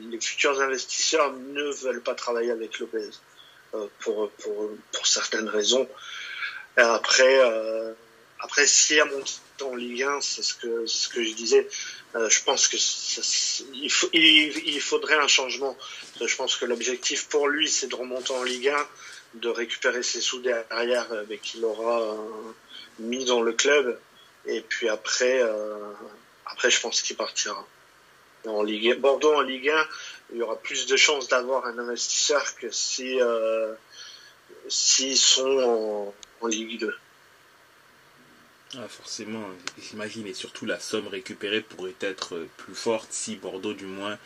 les, 0.09 0.19
futurs 0.19 0.59
investisseurs 0.61 1.33
ne 1.33 1.71
veulent 1.83 2.01
pas 2.01 2.15
travailler 2.15 2.51
avec 2.51 2.79
Lopez 2.79 3.09
pour, 3.99 4.29
pour, 4.31 4.69
pour 4.91 5.07
certaines 5.07 5.49
raisons. 5.49 5.87
Après, 6.77 7.39
euh, 7.39 7.93
après, 8.39 8.65
si 8.65 8.99
à 8.99 9.05
monter 9.05 9.31
en 9.61 9.75
Ligue 9.75 10.03
1, 10.03 10.21
c'est 10.21 10.41
ce 10.41 10.53
que, 10.55 10.85
ce 10.87 11.09
que 11.09 11.23
je 11.23 11.33
disais, 11.33 11.67
euh, 12.15 12.29
je 12.29 12.43
pense 12.43 12.67
que 12.67 12.77
il, 13.73 13.91
faut, 13.91 14.09
il, 14.13 14.81
faudrait 14.81 15.15
un 15.15 15.27
changement. 15.27 15.77
Je 16.19 16.35
pense 16.35 16.55
que 16.55 16.65
l'objectif 16.65 17.27
pour 17.27 17.47
lui, 17.47 17.69
c'est 17.69 17.87
de 17.87 17.95
remonter 17.95 18.33
en 18.33 18.43
Ligue 18.43 18.69
1, 18.69 18.87
de 19.35 19.49
récupérer 19.49 20.01
ses 20.03 20.21
sous 20.21 20.39
derrière 20.39 21.11
avec 21.13 21.41
qu'il 21.41 21.63
aura 21.65 22.17
mis 22.99 23.25
dans 23.25 23.41
le 23.41 23.53
club. 23.53 23.99
Et 24.47 24.61
puis 24.61 24.89
après, 24.89 25.41
après, 26.51 26.69
je 26.69 26.79
pense 26.79 27.01
qu'il 27.01 27.15
partira 27.15 27.65
en 28.45 28.63
Ligue 28.63 28.93
1. 28.97 28.99
Bordeaux 28.99 29.33
en 29.33 29.41
Ligue 29.41 29.69
1, 29.69 29.87
il 30.33 30.37
y 30.39 30.41
aura 30.41 30.55
plus 30.55 30.87
de 30.87 30.97
chances 30.97 31.27
d'avoir 31.27 31.65
un 31.65 31.77
investisseur 31.77 32.55
que 32.55 32.71
si 32.71 33.19
s'ils 34.67 35.17
sont 35.17 36.13
en, 36.41 36.47
Ligue 36.47 36.79
2. 36.79 36.95
Ah, 38.77 38.87
forcément, 38.87 39.43
j'imagine, 39.77 40.25
et 40.27 40.33
surtout 40.33 40.65
la 40.65 40.79
somme 40.79 41.07
récupérée 41.07 41.61
pourrait 41.61 41.93
être 41.99 42.47
plus 42.57 42.73
forte 42.73 43.07
si 43.11 43.35
Bordeaux, 43.35 43.73
du 43.73 43.85
moins, 43.85 44.17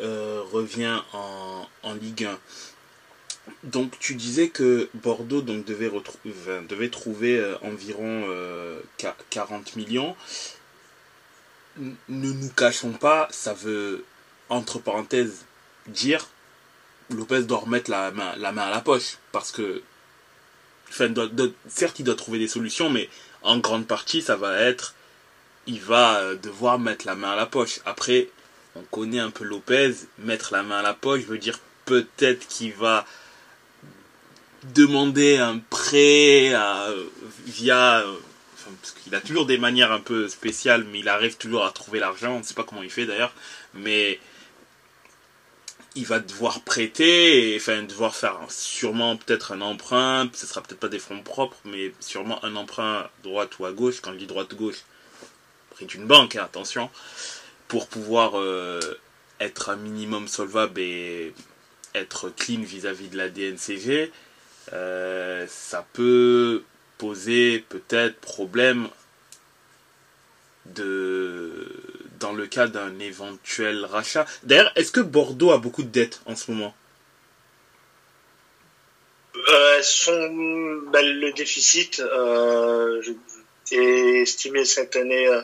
euh, 0.00 0.42
revient 0.52 1.00
en, 1.12 1.94
Ligue 1.94 2.24
1. 2.24 2.38
Donc, 3.62 3.96
tu 4.00 4.16
disais 4.16 4.48
que 4.48 4.90
Bordeaux 4.94 5.40
donc, 5.40 5.64
devait, 5.64 5.90
devait 6.68 6.90
trouver 6.90 7.38
euh, 7.38 7.56
environ 7.62 8.26
40 8.98 9.68
euh, 9.68 9.78
millions. 9.78 10.16
Ne 11.78 12.32
nous 12.32 12.50
cachons 12.50 12.92
pas, 12.92 13.28
ça 13.30 13.54
veut, 13.54 14.04
entre 14.48 14.78
parenthèses, 14.78 15.44
dire 15.86 16.26
Lopez 17.10 17.42
doit 17.42 17.58
remettre 17.58 17.90
la 17.90 18.10
main, 18.10 18.34
la 18.36 18.52
main 18.52 18.62
à 18.62 18.70
la 18.70 18.80
poche. 18.80 19.18
Parce 19.32 19.52
que, 19.52 19.82
certes, 20.90 21.98
il 21.98 22.04
doit 22.04 22.16
trouver 22.16 22.38
des 22.38 22.48
solutions, 22.48 22.90
mais 22.90 23.08
en 23.42 23.58
grande 23.58 23.86
partie, 23.86 24.22
ça 24.22 24.36
va 24.36 24.58
être, 24.60 24.94
il 25.66 25.80
va 25.80 26.18
euh, 26.18 26.34
devoir 26.36 26.78
mettre 26.78 27.06
la 27.06 27.14
main 27.14 27.32
à 27.32 27.36
la 27.36 27.46
poche. 27.46 27.80
Après, 27.84 28.28
on 28.74 28.82
connaît 28.90 29.20
un 29.20 29.30
peu 29.30 29.44
Lopez, 29.44 29.94
mettre 30.18 30.52
la 30.52 30.62
main 30.62 30.78
à 30.80 30.82
la 30.82 30.94
poche 30.94 31.22
veut 31.22 31.38
dire 31.38 31.58
peut-être 31.84 32.46
qu'il 32.48 32.74
va 32.74 33.06
demander 34.74 35.38
un 35.38 35.58
prêt 35.58 36.52
via 37.46 38.04
qu'il 39.02 39.14
a 39.14 39.20
toujours 39.20 39.46
des 39.46 39.58
manières 39.58 39.92
un 39.92 40.00
peu 40.00 40.28
spéciales 40.28 40.84
mais 40.84 41.00
il 41.00 41.08
arrive 41.08 41.36
toujours 41.36 41.64
à 41.64 41.70
trouver 41.70 41.98
l'argent 41.98 42.32
on 42.34 42.38
ne 42.38 42.44
sait 42.44 42.54
pas 42.54 42.64
comment 42.64 42.82
il 42.82 42.90
fait 42.90 43.06
d'ailleurs. 43.06 43.32
Mais 43.74 44.18
il 45.96 46.04
va 46.04 46.20
devoir 46.20 46.60
prêter, 46.60 47.56
enfin 47.58 47.82
devoir 47.82 48.14
faire 48.14 48.38
sûrement 48.50 49.16
peut-être 49.16 49.52
un 49.52 49.62
emprunt, 49.62 50.28
ce 50.34 50.46
sera 50.46 50.60
peut-être 50.60 50.78
pas 50.78 50.88
des 50.88 50.98
fonds 50.98 51.22
propres, 51.22 51.56
mais 51.64 51.92
sûrement 52.00 52.44
un 52.44 52.54
emprunt 52.54 53.08
droite 53.22 53.58
ou 53.58 53.64
à 53.64 53.72
gauche, 53.72 54.00
quand 54.02 54.12
je 54.12 54.18
dis 54.18 54.26
droite-gauche, 54.26 54.84
près 55.70 55.86
d'une 55.86 56.06
banque, 56.06 56.36
hein, 56.36 56.44
attention, 56.44 56.90
pour 57.66 57.88
pouvoir 57.88 58.38
euh, 58.38 58.80
être 59.40 59.70
un 59.70 59.76
minimum 59.76 60.28
solvable 60.28 60.80
et 60.80 61.32
être 61.94 62.28
clean 62.28 62.60
vis-à-vis 62.60 63.08
de 63.08 63.16
la 63.16 63.30
DNCG, 63.30 64.12
euh, 64.74 65.46
ça 65.48 65.86
peut 65.94 66.62
poser 66.98 67.64
peut-être 67.68 68.16
problème 68.20 68.88
de 70.66 71.66
dans 72.18 72.32
le 72.32 72.46
cas 72.46 72.66
d'un 72.66 72.98
éventuel 72.98 73.84
rachat. 73.84 74.26
D'ailleurs, 74.42 74.72
est-ce 74.74 74.90
que 74.90 75.00
Bordeaux 75.00 75.52
a 75.52 75.58
beaucoup 75.58 75.82
de 75.82 75.88
dettes 75.88 76.20
en 76.26 76.34
ce 76.34 76.50
moment? 76.50 76.74
Euh, 79.48 79.80
ben, 80.90 81.04
Le 81.04 81.32
déficit 81.32 82.00
euh, 82.00 83.02
est 83.70 84.22
estimé 84.22 84.64
cette 84.64 84.96
année 84.96 85.28
euh, 85.28 85.42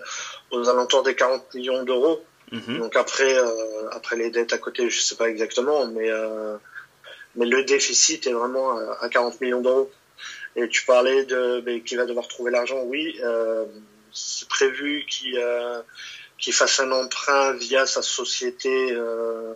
aux 0.50 0.68
alentours 0.68 1.03
des 1.03 1.14
40 1.14 1.55
millions 1.55 1.82
d'euros. 1.84 2.24
Mhm. 2.50 2.78
Donc 2.78 2.96
après, 2.96 3.34
euh, 3.34 3.90
après 3.92 4.16
les 4.16 4.30
dettes 4.30 4.53
à 4.53 4.59
côté, 4.59 4.88
je 4.88 4.96
ne 4.96 5.03
sais 5.03 5.16
pas 5.16 5.28
exactement, 5.28 5.86
mais, 5.86 6.11
mais 7.36 7.46
le 7.46 7.64
déficit 7.64 8.26
est 8.26 8.32
vraiment 8.32 8.78
à 9.00 9.09
40 9.09 9.40
millions 9.40 9.61
d'euros. 9.61 9.90
Et 10.57 10.68
tu 10.68 10.84
parlais 10.84 11.24
de 11.24 11.61
ben, 11.61 11.82
qui 11.82 11.96
va 11.96 12.05
devoir 12.05 12.28
trouver 12.28 12.50
l'argent, 12.50 12.82
oui. 12.84 13.18
c'est 14.12 14.48
prévu 14.48 15.07
qu'il 15.09 15.38
qu'il 16.42 16.53
fasse 16.53 16.80
un 16.80 16.90
emprunt 16.90 17.53
via 17.53 17.86
sa 17.86 18.03
société, 18.03 18.92
euh, 18.92 19.55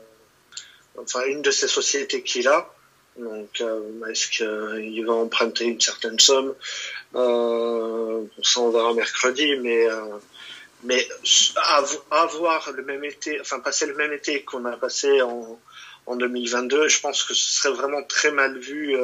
enfin 0.96 1.24
une 1.26 1.42
de 1.42 1.50
ces 1.50 1.68
sociétés 1.68 2.22
qu'il 2.22 2.46
a. 2.48 2.72
Donc, 3.18 3.60
euh, 3.60 4.06
est-ce 4.08 4.28
qu'il 4.28 5.04
va 5.04 5.14
emprunter 5.14 5.64
une 5.64 5.80
certaine 5.80 6.18
somme? 6.20 6.54
Euh, 7.16 8.24
Ça, 8.42 8.60
on 8.60 8.70
verra 8.70 8.94
mercredi, 8.94 9.56
mais 9.56 9.86
mais 10.84 11.08
avoir 12.10 12.70
le 12.72 12.84
même 12.84 13.02
été, 13.04 13.40
enfin 13.40 13.58
passer 13.58 13.86
le 13.86 13.94
même 13.94 14.12
été 14.12 14.42
qu'on 14.44 14.64
a 14.66 14.76
passé 14.76 15.22
en, 15.22 15.58
en 16.04 16.16
2022, 16.16 16.86
je 16.86 17.00
pense 17.00 17.24
que 17.24 17.34
ce 17.34 17.62
serait 17.62 17.74
vraiment 17.74 18.04
très 18.04 18.30
mal 18.30 18.56
vu 18.58 18.96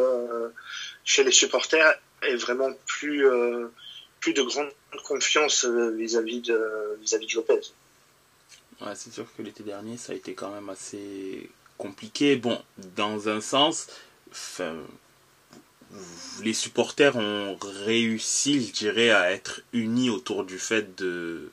chez 1.04 1.24
les 1.24 1.32
supporters 1.32 1.94
et 2.22 2.36
vraiment 2.36 2.70
plus 2.86 3.26
plus 4.22 4.32
de 4.32 4.42
grande 4.42 4.70
confiance 5.04 5.64
euh, 5.64 5.90
vis-à-vis 5.90 6.40
de, 6.40 6.96
vis-à-vis 7.02 7.26
de 7.26 7.34
Lopez. 7.34 7.60
Ouais, 8.80 8.94
c'est 8.94 9.12
sûr 9.12 9.26
que 9.36 9.42
l'été 9.42 9.62
dernier, 9.64 9.96
ça 9.98 10.12
a 10.12 10.16
été 10.16 10.32
quand 10.34 10.50
même 10.50 10.70
assez 10.70 11.50
compliqué. 11.76 12.36
Bon, 12.36 12.62
dans 12.96 13.28
un 13.28 13.40
sens, 13.40 13.88
les 16.42 16.54
supporters 16.54 17.16
ont 17.16 17.58
réussi, 17.84 18.64
je 18.64 18.72
dirais, 18.72 19.10
à 19.10 19.32
être 19.32 19.60
unis 19.72 20.08
autour 20.08 20.44
du 20.44 20.58
fait 20.58 20.94
de, 20.96 21.50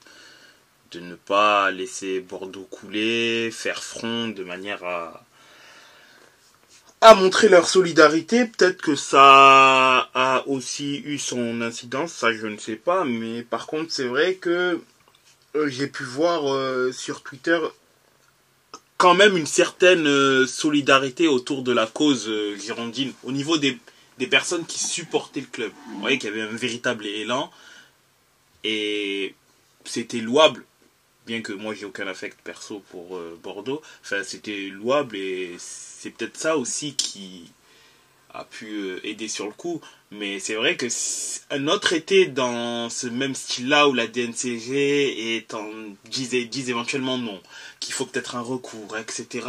de 0.92 1.00
ne 1.00 1.16
pas 1.16 1.72
laisser 1.72 2.20
Bordeaux 2.20 2.68
couler, 2.70 3.50
faire 3.52 3.84
front 3.84 4.28
de 4.28 4.44
manière 4.44 4.84
à, 4.84 5.26
à 7.02 7.16
montrer 7.16 7.50
leur 7.50 7.68
solidarité. 7.68 8.46
Peut-être 8.46 8.82
que 8.82 8.96
ça 8.96 10.10
a 10.14 10.44
aussi 10.48 10.98
eu 11.06 11.18
son 11.18 11.62
incidence, 11.62 12.14
ça 12.14 12.34
je 12.34 12.48
ne 12.48 12.58
sais 12.58 12.76
pas. 12.76 13.06
Mais 13.06 13.44
par 13.44 13.68
contre, 13.68 13.92
c'est 13.92 14.08
vrai 14.08 14.36
que 14.36 14.80
euh, 15.56 15.68
j'ai 15.70 15.88
pu 15.88 16.04
voir 16.04 16.54
euh, 16.54 16.92
sur 16.92 17.24
Twitter 17.24 17.60
quand 18.98 19.16
même 19.16 19.38
une 19.38 19.46
certaine 19.46 20.08
euh, 20.08 20.46
solidarité 20.46 21.28
autour 21.28 21.64
de 21.64 21.72
la 21.72 21.88
cause 21.88 22.30
girondine 22.60 23.14
au 23.24 23.32
niveau 23.32 23.58
des, 23.58 23.78
personnes 24.30 24.66
qui 24.66 24.80
supportaient 24.80 25.40
le 25.40 25.48
club. 25.48 25.72
Vous 25.94 26.00
voyez 26.02 26.20
qu'il 26.20 26.30
y 26.30 26.34
avait 26.34 26.42
un 26.42 26.56
véritable 26.56 27.06
élan 27.06 27.50
et 28.66 29.34
c'était 29.86 30.20
louable 30.20 30.66
bien 31.26 31.42
que 31.42 31.54
moi 31.54 31.74
j'ai 31.74 31.86
aucun 31.86 32.08
affect 32.08 32.38
perso 32.44 32.84
pour 32.92 33.18
Bordeaux, 33.42 33.82
enfin 34.02 34.24
c'était 34.24 34.68
louable 34.70 35.16
et 35.16 35.56
c'est 36.00 36.12
peut-être 36.12 36.38
ça 36.38 36.58
aussi 36.58 36.96
qui 36.96 37.52
a 38.34 38.46
pu 38.46 38.68
euh, 38.68 39.00
aider 39.06 39.28
sur 39.28 39.46
le 39.46 39.52
coup. 39.52 39.82
Mais 40.12 40.40
c'est 40.40 40.56
vrai 40.56 40.78
que 40.78 40.88
un 41.52 41.68
autre 41.68 41.94
été 41.94 42.26
dans 42.26 42.90
ce 42.90 43.08
même 43.08 43.36
style-là 43.36 43.90
où 43.90 43.94
la 43.94 44.08
DNCG 44.08 45.36
est 45.36 45.54
en, 45.54 45.70
disent, 46.06 46.70
éventuellement 46.70 47.18
non, 47.18 47.42
qu'il 47.80 47.94
faut 47.94 48.06
peut-être 48.06 48.36
un 48.36 48.42
recours, 48.42 48.98
etc. 48.98 49.46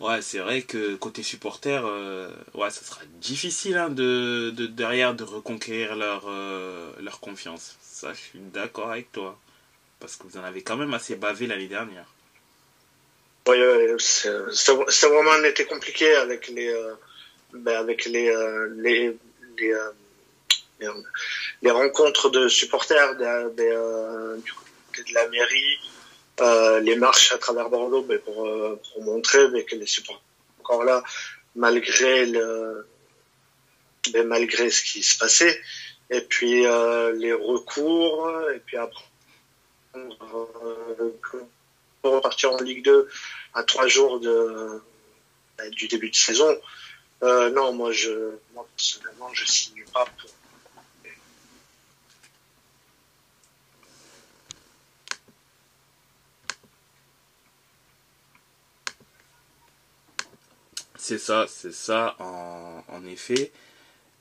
Ouais, 0.00 0.22
c'est 0.22 0.38
vrai 0.38 0.62
que 0.62 0.94
côté 0.96 1.22
supporter, 1.22 1.84
euh, 1.84 2.30
ça 2.54 2.70
sera 2.70 3.00
difficile 3.20 3.76
hein, 3.76 3.90
de, 3.90 4.50
derrière 4.50 5.14
de 5.14 5.24
reconquérir 5.24 5.96
leur, 5.96 6.24
euh, 6.26 6.92
leur 7.00 7.20
confiance. 7.20 7.76
Ça, 7.82 8.12
je 8.14 8.18
suis 8.20 8.38
d'accord 8.52 8.90
avec 8.90 9.12
toi. 9.12 9.38
Parce 10.00 10.16
que 10.16 10.26
vous 10.26 10.36
en 10.38 10.44
avez 10.44 10.62
quand 10.62 10.76
même 10.76 10.94
assez 10.94 11.14
bavé 11.16 11.46
l'année 11.46 11.68
dernière. 11.68 12.11
Oui, 13.48 13.58
c'est 13.98 15.06
vraiment 15.08 15.32
un 15.32 15.44
été 15.44 15.64
compliqué 15.64 16.14
avec 16.14 16.46
les, 16.48 16.68
euh, 16.68 16.94
ben 17.52 17.76
avec 17.76 18.04
les, 18.04 18.28
euh, 18.28 18.68
les, 18.76 19.18
les, 19.58 19.72
euh, 19.72 20.92
les, 21.60 21.70
rencontres 21.72 22.30
de 22.30 22.46
supporters 22.46 23.16
de, 23.16 23.50
de, 23.56 24.40
du 24.40 24.52
côté 24.52 25.10
de 25.10 25.14
la 25.14 25.28
mairie, 25.28 26.84
les 26.84 26.94
marches 26.94 27.32
à 27.32 27.38
travers 27.38 27.68
Bordeaux 27.68 28.02
ben 28.02 28.18
pour, 28.20 28.44
pour 28.44 29.02
montrer 29.02 29.48
ben, 29.48 29.64
que 29.64 29.74
les 29.74 29.86
supporters 29.86 30.22
encore 30.60 30.84
là 30.84 31.02
malgré 31.56 32.26
le, 32.26 32.86
ben, 34.12 34.26
malgré 34.26 34.70
ce 34.70 34.84
qui 34.84 35.02
se 35.02 35.18
passait. 35.18 35.60
Et 36.10 36.20
puis 36.20 36.62
les 36.62 37.32
recours, 37.32 38.30
et 38.54 38.60
puis 38.60 38.76
après 38.76 39.02
repartir 42.10 42.52
en 42.52 42.58
Ligue 42.58 42.84
2 42.84 43.08
à 43.54 43.62
trois 43.64 43.86
jours 43.88 44.20
de, 44.20 44.82
bah, 45.58 45.68
du 45.70 45.88
début 45.88 46.10
de 46.10 46.16
saison. 46.16 46.56
Euh, 47.22 47.50
non, 47.50 47.72
moi, 47.72 47.92
je, 47.92 48.12
moi, 48.54 48.66
personnellement, 48.76 49.32
je 49.34 49.44
signe 49.46 49.84
pas 49.92 50.04
pour. 50.20 50.30
C'est 60.96 61.18
ça, 61.18 61.46
c'est 61.48 61.72
ça, 61.72 62.16
en, 62.18 62.82
en 62.88 63.06
effet. 63.06 63.52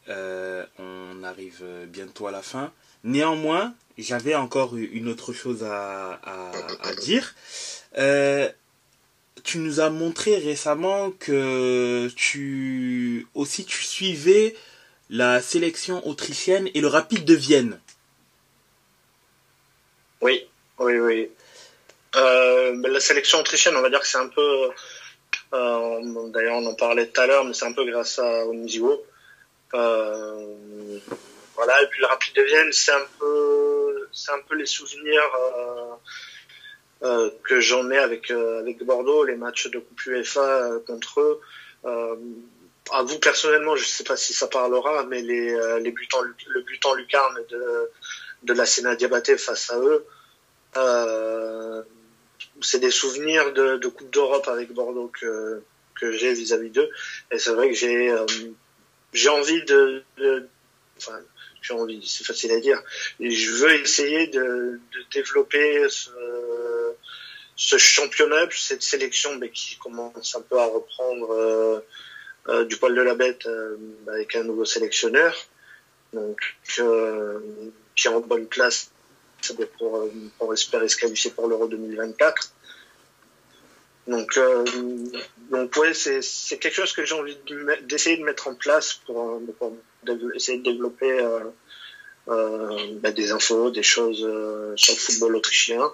euh, 0.10 0.66
on 0.80 1.24
arrive 1.24 1.64
bientôt 1.88 2.28
à 2.28 2.32
la 2.32 2.42
fin. 2.44 2.74
Néanmoins, 3.04 3.74
j'avais 3.98 4.36
encore 4.36 4.76
une 4.76 5.10
autre 5.10 5.34
chose 5.34 5.64
à, 5.64 6.20
dire. 7.02 7.36
Euh, 7.98 8.50
tu 9.44 9.58
nous 9.58 9.80
as 9.80 9.90
montré 9.90 10.38
récemment 10.38 11.12
que 11.12 12.10
tu 12.16 13.28
aussi 13.34 13.66
tu 13.66 13.84
suivais 13.84 14.56
la 15.10 15.42
sélection 15.42 16.08
autrichienne 16.08 16.70
et 16.74 16.82
le 16.82 16.88
rapide 16.88 17.26
de 17.26 17.34
Vienne. 17.34 17.80
Oui, 20.22 20.48
oui, 20.80 21.00
oui. 21.00 21.30
Euh, 22.16 22.88
la 22.88 23.00
sélection 23.00 23.40
autrichienne, 23.40 23.76
on 23.76 23.82
va 23.82 23.90
dire 23.90 24.00
que 24.00 24.08
c'est 24.08 24.18
un 24.18 24.28
peu, 24.28 24.70
euh, 25.54 26.30
d'ailleurs 26.30 26.58
on 26.58 26.66
en 26.66 26.76
parlait 26.76 27.08
tout 27.08 27.22
à 27.22 27.28
l'heure, 27.28 27.46
mais 27.46 27.54
c'est 27.54 27.66
un 27.66 27.74
peu 27.74 27.86
grâce 27.86 28.20
à 28.20 28.46
Onisiwo. 28.46 29.04
Euh, 29.74 30.56
voilà, 31.62 31.82
et 31.84 31.88
puis 31.88 32.02
le 32.02 32.08
rapide 32.08 32.36
de 32.36 32.42
Vienne, 32.42 32.72
c'est 32.72 32.92
un 32.92 33.06
peu, 33.20 34.08
c'est 34.12 34.32
un 34.32 34.42
peu 34.48 34.56
les 34.56 34.66
souvenirs 34.66 35.30
que 37.44 37.60
j'en 37.60 37.90
ai 37.92 37.98
avec 37.98 38.32
avec 38.32 38.84
Bordeaux, 38.84 39.24
les 39.24 39.36
matchs 39.36 39.68
de 39.70 39.80
Coupe 39.80 40.06
UEFA 40.06 40.72
contre 40.88 41.22
eux 41.22 41.42
à 42.92 43.04
vous 43.04 43.20
personnellement, 43.20 43.76
je 43.76 43.84
ne 43.84 43.88
sais 43.88 44.04
pas 44.04 44.18
si 44.18 44.34
ça 44.34 44.48
parlera, 44.48 45.06
mais 45.06 45.22
les, 45.22 45.54
euh, 45.54 45.80
les 45.80 45.94
en, 46.14 46.22
le 46.22 46.62
but 46.62 46.86
en 46.86 46.94
lucarne 46.96 47.40
de, 47.50 47.90
de 48.44 48.54
la 48.54 48.66
Sénat 48.66 48.96
Diabaté 48.96 49.38
face 49.38 49.70
à 49.70 49.80
eux, 49.80 50.06
euh, 50.78 51.84
c'est 52.62 52.80
des 52.80 52.92
souvenirs 52.92 53.54
de, 53.54 53.88
Coupe 53.88 54.10
d'Europe 54.12 54.48
avec 54.48 54.72
Bordeaux 54.74 55.12
que, 55.20 55.62
que 56.00 56.12
j'ai 56.12 56.34
vis-à-vis 56.34 56.70
d'eux. 56.70 56.90
Et 57.32 57.40
c'est 57.40 57.52
vrai 57.52 57.70
que 57.70 57.76
j'ai 57.76 58.10
euh, 58.10 58.26
j'ai 59.14 59.30
envie 59.30 59.64
de, 59.64 60.04
j'ai 61.62 61.74
envie, 61.74 62.06
c'est 62.08 62.26
facile 62.26 62.52
à 62.52 62.60
dire. 62.60 62.82
Et 63.20 63.32
je 63.32 63.52
veux 63.52 63.74
essayer 63.80 64.28
de, 64.28 64.80
de 64.94 65.04
développer 65.14 65.88
ce, 65.90 66.10
ce 67.56 67.78
championnat, 67.78 68.48
cette 68.52 68.82
sélection 68.82 69.38
mais 69.38 69.50
qui 69.50 69.78
commence 69.78 70.36
un 70.36 70.42
peu 70.42 70.58
à 70.60 70.66
reprendre 70.66 71.32
euh, 71.32 71.80
euh, 72.50 72.66
du 72.66 72.78
poil 72.78 72.96
de 72.96 73.02
la 73.02 73.14
bête 73.14 73.46
euh, 73.46 73.78
avec 74.08 74.36
un 74.36 74.44
nouveau 74.44 74.66
sélectionneur, 74.66 75.36
donc 76.12 76.40
euh, 76.80 77.40
qui 77.96 78.08
est 78.08 78.10
en 78.10 78.20
bonne 78.20 78.48
place 78.48 78.90
pour, 79.78 80.10
pour 80.40 80.54
espérer 80.54 80.90
se 80.90 80.98
qualifier 80.98 81.30
pour 81.32 81.48
l'Euro 81.48 81.68
2024. 81.68 82.52
Donc, 84.08 84.40
donc 85.52 85.76
ouais, 85.78 85.94
c'est 85.94 86.58
quelque 86.58 86.74
chose 86.74 86.94
que 86.94 87.06
j'ai 87.06 87.16
envie 87.16 87.38
d'essayer 87.84 88.18
de, 88.18 88.24
mettre 88.24 88.48
en 88.48 88.56
place 88.56 88.94
pour, 89.06 89.40
pour 89.60 89.78
essayer 90.34 90.58
de 90.58 90.64
développer 90.64 91.20
euh, 92.28 92.90
bah, 92.96 93.12
des 93.12 93.32
infos, 93.32 93.70
des 93.70 93.84
choses 93.84 94.28
sur 94.76 94.94
le 94.94 95.00
football 95.00 95.36
autrichien. 95.36 95.92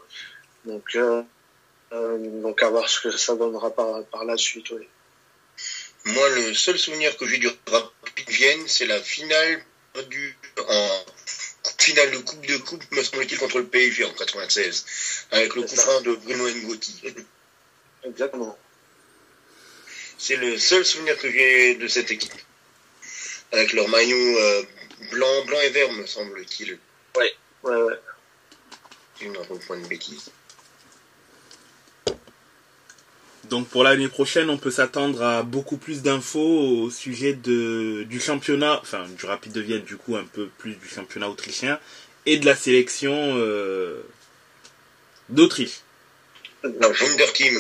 Donc, 0.66 0.98
donc 1.92 2.64
à 2.64 2.70
voir 2.70 2.90
ce 2.90 3.02
que 3.02 3.12
ça 3.12 3.36
donnera 3.36 3.72
par, 3.72 4.04
par 4.06 4.24
la 4.24 4.38
suite. 4.38 4.72
Moi, 6.06 6.30
le 6.30 6.54
seul 6.54 6.80
souvenir 6.80 7.18
que 7.18 7.28
j'ai 7.28 7.38
du 7.38 7.50
Rapid 7.68 8.30
Vienne, 8.30 8.64
c'est 8.68 8.86
la 8.86 9.02
finale 9.02 9.62
perdue 9.94 10.38
en 10.70 11.06
finale 11.80 12.12
de 12.12 12.18
Coupe 12.18 12.46
de 12.46 12.58
Coupe, 12.58 12.92
me 12.92 13.04
semble-t-il, 13.04 13.38
contre 13.38 13.60
le 13.60 13.68
PSG 13.68 14.06
en 14.06 14.14
96, 14.14 14.86
avec 15.32 15.56
le 15.56 15.64
coup 15.64 15.76
de 16.04 16.16
Bruno 16.16 16.50
Ngoti. 16.50 17.02
Exactement. 18.08 18.58
C'est 20.18 20.38
le 20.38 20.58
seul 20.58 20.86
souvenir 20.86 21.18
que 21.18 21.30
j'ai 21.32 21.76
de 21.76 21.88
cette 21.88 22.12
équipe. 22.12 22.34
Avec 23.52 23.74
leur 23.74 23.88
maillot 23.88 24.38
euh, 24.40 24.64
blanc, 25.12 25.46
blanc 25.46 25.60
et 25.62 25.70
vert, 25.70 25.92
me 25.94 26.06
semble-t-il. 26.06 26.80
Ouais, 27.16 27.34
ouais, 27.64 27.76
ouais. 27.76 28.00
Une 29.22 29.34
point 29.66 29.80
de 29.80 29.88
bêtise. 29.88 30.32
Donc 33.46 33.68
pour 33.70 33.84
l'année 33.84 34.10
prochaine, 34.10 34.50
on 34.50 34.58
peut 34.58 34.72
s'attendre 34.72 35.22
à 35.22 35.44
beaucoup 35.44 35.78
plus 35.78 36.02
d'infos 36.02 36.40
au 36.84 36.90
sujet 36.90 37.34
de, 37.34 38.04
du 38.04 38.20
championnat, 38.20 38.80
enfin 38.82 39.08
du 39.08 39.26
Rapide 39.26 39.54
de 39.54 39.62
Vienne, 39.62 39.84
du 39.84 39.96
coup 39.96 40.18
un 40.18 40.26
peu 40.26 40.48
plus 40.58 40.76
du 40.76 40.88
championnat 40.88 41.30
autrichien 41.30 41.80
et 42.26 42.38
de 42.38 42.46
la 42.46 42.56
sélection 42.56 43.36
euh, 43.38 44.02
d'Autriche. 45.30 45.80
La 46.64 46.90
Wunderteam. 47.02 47.56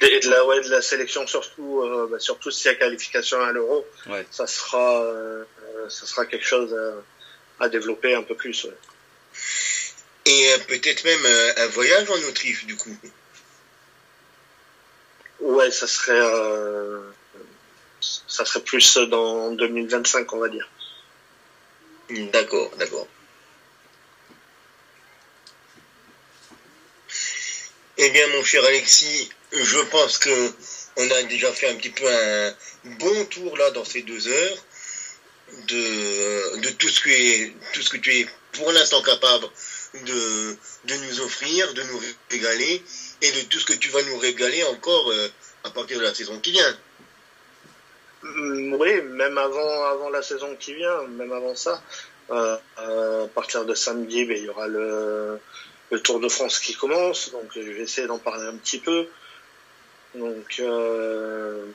et 0.00 0.20
de 0.20 0.30
la, 0.30 0.44
ouais, 0.46 0.60
de 0.62 0.70
la 0.70 0.82
sélection 0.82 1.26
surtout, 1.26 1.82
euh, 1.82 2.08
bah, 2.10 2.18
surtout 2.18 2.50
si 2.50 2.66
y 2.66 2.70
a 2.70 2.74
qualification 2.74 3.40
à 3.42 3.52
l'euro, 3.52 3.86
ouais. 4.06 4.26
ça 4.30 4.46
sera, 4.46 5.02
euh, 5.02 5.44
ça 5.88 6.06
sera 6.06 6.26
quelque 6.26 6.46
chose 6.46 6.74
à, 7.60 7.64
à 7.64 7.68
développer 7.68 8.14
un 8.14 8.22
peu 8.22 8.34
plus. 8.34 8.64
Ouais. 8.64 8.76
Et 10.26 10.52
euh, 10.52 10.58
peut-être 10.68 11.04
même 11.04 11.54
un 11.58 11.66
voyage 11.68 12.10
en 12.10 12.28
Autriche 12.28 12.64
du 12.66 12.76
coup. 12.76 12.96
Ouais, 15.40 15.70
ça 15.70 15.86
serait, 15.86 16.20
euh, 16.20 17.00
ça 18.00 18.44
serait 18.44 18.62
plus 18.62 18.96
dans 18.96 19.52
2025, 19.52 20.32
on 20.32 20.38
va 20.38 20.48
dire. 20.48 20.68
D'accord, 22.10 22.70
d'accord. 22.78 23.06
Eh 28.00 28.10
bien, 28.10 28.28
mon 28.28 28.44
cher 28.44 28.64
Alexis, 28.64 29.28
je 29.50 29.80
pense 29.90 30.18
que 30.18 30.52
on 30.98 31.10
a 31.10 31.22
déjà 31.24 31.52
fait 31.52 31.68
un 31.68 31.74
petit 31.74 31.90
peu 31.90 32.06
un 32.06 32.54
bon 33.00 33.24
tour 33.24 33.56
là 33.56 33.72
dans 33.72 33.84
ces 33.84 34.02
deux 34.02 34.28
heures 34.28 34.64
de, 35.66 36.60
de 36.60 36.70
tout 36.70 36.88
ce 36.88 37.00
que 37.00 37.48
tout 37.72 37.82
ce 37.82 37.90
que 37.90 37.96
tu 37.96 38.20
es 38.20 38.26
pour 38.52 38.70
l'instant 38.70 39.02
capable 39.02 39.46
de, 39.94 40.56
nous 40.86 41.20
offrir, 41.22 41.74
de 41.74 41.82
nous 41.82 42.00
régaler 42.30 42.84
et 43.20 43.32
de 43.32 43.40
tout 43.48 43.58
ce 43.58 43.66
que 43.66 43.72
tu 43.72 43.88
vas 43.88 44.02
nous 44.04 44.18
régaler 44.18 44.62
encore 44.62 45.10
euh, 45.10 45.28
à 45.64 45.70
partir 45.70 45.98
de 45.98 46.04
la 46.04 46.14
saison 46.14 46.38
qui 46.38 46.52
vient. 46.52 46.78
Mm, 48.22 48.74
oui, 48.74 49.02
même 49.02 49.38
avant, 49.38 49.84
avant 49.86 50.10
la 50.10 50.22
saison 50.22 50.54
qui 50.54 50.74
vient, 50.74 51.02
même 51.08 51.32
avant 51.32 51.56
ça, 51.56 51.82
euh, 52.30 52.56
euh, 52.78 53.24
à 53.24 53.28
partir 53.28 53.64
de 53.64 53.74
samedi, 53.74 54.24
ben, 54.24 54.36
il 54.36 54.44
y 54.44 54.48
aura 54.48 54.68
le, 54.68 55.40
le, 55.90 56.00
Tour 56.00 56.20
de 56.20 56.28
France 56.28 56.58
qui 56.58 56.74
commence, 56.74 57.30
donc 57.32 57.50
je 57.54 57.60
vais 57.60 57.82
essayer 57.82 58.06
d'en 58.06 58.18
parler 58.18 58.46
un 58.46 58.56
petit 58.56 58.78
peu. 58.78 59.06
Donc 60.14 60.56
euh, 60.60 61.66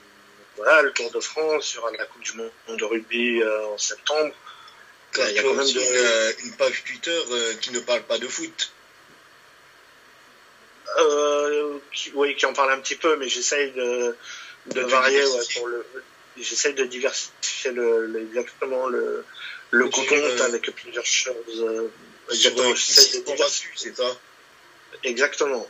voilà, 0.58 0.82
le 0.82 0.92
Tour 0.92 1.12
de 1.12 1.20
France, 1.20 1.72
il 1.72 1.76
y 1.76 1.80
aura 1.80 1.92
la 1.92 2.06
Coupe 2.06 2.24
du 2.24 2.34
Monde 2.34 2.52
de 2.70 2.84
rugby 2.84 3.42
euh, 3.42 3.68
en 3.68 3.78
septembre. 3.78 4.34
il 5.18 5.32
y 5.32 5.40
a 5.40 5.44
quand 5.44 5.54
même 5.54 5.66
de... 5.66 5.80
une, 5.80 5.96
euh, 5.96 6.32
une, 6.44 6.56
page 6.56 6.84
Twitter 6.84 7.20
qui 7.62 7.72
ne 7.72 7.80
parle 7.80 8.04
pas 8.04 8.18
de 8.18 8.28
foot. 8.28 8.72
Euh, 10.98 11.80
qui, 11.92 12.12
oui, 12.14 12.36
qui 12.36 12.46
en 12.46 12.54
parle 12.54 12.72
un 12.72 12.80
petit 12.80 12.96
peu, 12.96 13.16
mais 13.16 13.28
j'essaye 13.28 13.72
de, 13.72 14.16
de, 14.68 14.82
de 14.82 14.82
varier 14.82 15.26
ouais, 15.26 15.44
pour 15.56 15.68
le. 15.68 15.86
J'essaye 16.38 16.74
de 16.74 16.86
diversifier 16.86 17.72
le, 17.72 18.08
le, 18.08 18.22
exactement 18.22 18.88
le, 18.88 19.24
le 19.72 19.86
euh, 19.86 20.44
avec 20.46 20.70
plusieurs 20.76 21.06
choses. 21.06 21.90
Euh, 22.30 22.34
exactement. 22.34 22.76
J'essaye 22.76 23.20
de 23.22 23.26
diversifier. 23.26 23.72
c'est 23.76 23.98
ça 23.98 24.18
Exactement. 25.04 25.68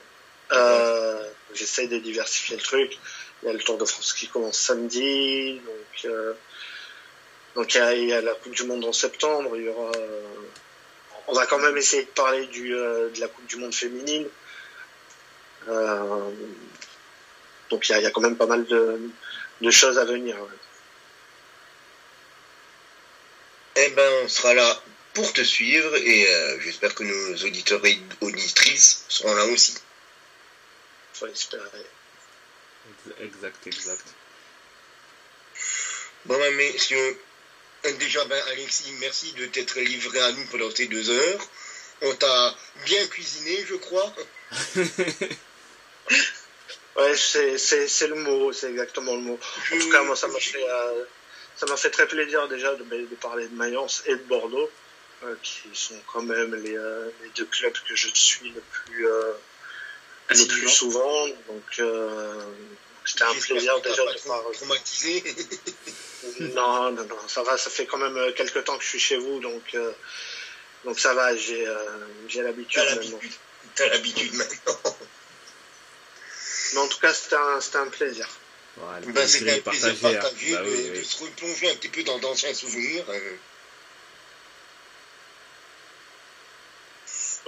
Euh, 0.52 1.30
j'essaye 1.54 1.88
de 1.88 1.98
diversifier 2.00 2.58
le 2.58 2.62
truc. 2.62 2.98
Il 3.42 3.48
y 3.48 3.50
a 3.50 3.54
le 3.54 3.60
Tour 3.60 3.78
de 3.78 3.86
France 3.86 4.14
qui 4.14 4.28
commence 4.28 4.58
samedi, 4.58 5.60
donc 5.66 6.06
euh, 6.06 6.34
donc 7.56 7.74
il 7.76 7.78
y, 7.78 7.82
a, 7.82 7.94
il 7.94 8.08
y, 8.08 8.14
a, 8.14 8.22
la 8.22 8.34
Coupe 8.36 8.54
du 8.54 8.64
Monde 8.64 8.86
en 8.86 8.94
septembre. 8.94 9.58
Il 9.58 9.64
y 9.64 9.70
aura. 9.70 9.92
on 11.28 11.34
va 11.34 11.46
quand 11.46 11.60
même 11.60 11.78
essayer 11.78 12.04
de 12.04 12.10
parler 12.10 12.46
du 12.48 12.70
de 12.70 13.20
la 13.20 13.28
Coupe 13.28 13.46
du 13.48 13.58
Monde 13.58 13.74
féminine. 13.74 14.28
Euh, 15.68 16.30
donc 17.70 17.90
il 17.90 17.98
y, 17.98 18.02
y 18.02 18.06
a, 18.06 18.12
quand 18.12 18.22
même 18.22 18.38
pas 18.38 18.46
mal 18.46 18.66
de, 18.66 19.00
de 19.62 19.72
choses 19.72 19.98
à 19.98 20.06
venir. 20.06 20.36
Ouais. 20.36 20.58
Eh 23.76 23.90
ben, 23.90 24.12
on 24.24 24.28
sera 24.28 24.54
là 24.54 24.82
pour 25.14 25.32
te 25.34 25.42
suivre 25.42 25.96
et 25.96 26.28
euh, 26.28 26.60
j'espère 26.62 26.94
que 26.96 27.04
nos 27.04 27.36
auditeurs 27.46 27.86
et 27.86 28.00
auditrices 28.22 29.06
seront 29.10 29.34
là 29.34 29.46
aussi. 29.46 29.76
Faut 31.14 31.28
espérer. 31.28 31.86
Exact, 33.22 33.68
exact. 33.68 34.06
Bon, 36.26 36.38
ben, 36.38 36.56
messieurs, 36.56 37.18
déjà, 38.00 38.26
ben, 38.26 38.42
Alexis, 38.52 38.92
merci 39.00 39.34
de 39.34 39.46
t'être 39.48 39.80
livré 39.80 40.20
à 40.20 40.32
nous 40.32 40.46
pendant 40.48 40.72
ces 40.72 40.88
deux 40.88 41.10
heures. 41.10 41.48
On 42.02 42.14
t'a 42.16 42.56
bien 42.86 43.06
cuisiné, 43.08 43.66
je 43.68 43.76
crois. 43.76 44.14
Ouais, 46.96 47.16
c'est 47.16 48.08
le 48.08 48.16
mot, 48.16 48.54
c'est 48.54 48.70
exactement 48.70 49.16
le 49.16 49.22
mot. 49.22 49.40
En 49.72 49.80
tout 49.80 49.90
cas, 49.90 50.04
moi, 50.04 50.16
ça 50.16 50.28
m'a 50.28 50.40
fait, 50.40 50.64
euh, 50.64 51.06
ça 51.56 51.66
m'a 51.66 51.76
fait 51.76 51.90
très 51.90 52.08
plaisir 52.08 52.48
déjà 52.48 52.76
de, 52.76 52.84
de, 52.84 53.16
parler 53.16 53.48
de 53.48 53.56
Mayence 53.56 54.04
et 54.06 54.16
de 54.16 54.24
Bordeaux, 54.24 54.70
qui 55.42 55.70
sont 55.74 56.00
quand 56.12 56.22
même 56.24 56.56
les, 56.56 56.76
euh, 56.78 57.10
les, 57.22 57.30
deux 57.36 57.46
clubs 57.46 57.74
que 57.88 57.96
je 57.96 58.08
suis 58.14 58.50
le 58.52 58.62
plus, 58.62 59.08
euh, 59.08 59.34
le 60.30 60.46
plus 60.48 60.70
souvent. 60.70 61.28
Donc, 61.48 61.82
C'était 63.06 63.24
un 63.24 63.34
plaisir 63.34 63.80
déjà 63.82 64.04
pas 64.06 64.14
de 64.14 64.18
trop 64.18 64.28
voir. 64.30 64.52
traumatisé. 64.54 65.24
Non, 66.40 66.90
non, 66.92 67.04
non, 67.06 67.18
ça 67.28 67.44
va, 67.44 67.58
ça 67.58 67.70
fait 67.70 67.86
quand 67.86 67.98
même 67.98 68.16
euh, 68.16 68.32
quelques 68.32 68.64
temps 68.64 68.78
que 68.78 68.84
je 68.84 68.88
suis 68.90 69.00
chez 69.00 69.18
vous, 69.18 69.40
donc, 69.42 69.62
euh, 69.76 69.92
donc 70.86 70.98
ça 70.98 71.14
va, 71.14 71.36
j'ai 71.36 71.68
euh, 71.68 71.76
j'ai 72.30 72.42
l'habitude 72.42 72.82
T'as 72.82 72.96
maintenant. 72.96 73.12
l'habitude. 73.12 73.32
T'as 73.76 73.88
l'habitude 73.90 74.34
maintenant. 74.34 74.98
Mais 76.74 76.80
en 76.80 76.88
tout 76.88 77.00
cas, 77.00 77.14
c'était 77.14 77.36
un, 77.36 77.60
c'était 77.60 77.78
un 77.78 77.88
plaisir. 77.88 78.28
Voilà, 78.78 79.02
plaisir 79.02 79.54
un 79.54 79.60
plaisir 79.60 79.64
partagé, 79.64 80.06
hein. 80.18 80.22
partagé 80.22 80.54
Bah 80.54 80.62
de, 80.64 80.70
oui, 80.70 80.90
de 81.00 81.04
se 81.04 81.24
replonger 81.24 81.70
un 81.72 81.76
petit 81.76 81.90
peu 81.90 82.04
dans 82.04 82.20
d'anciens 82.20 82.54
souvenirs. 82.54 83.04
euh. 83.10 83.36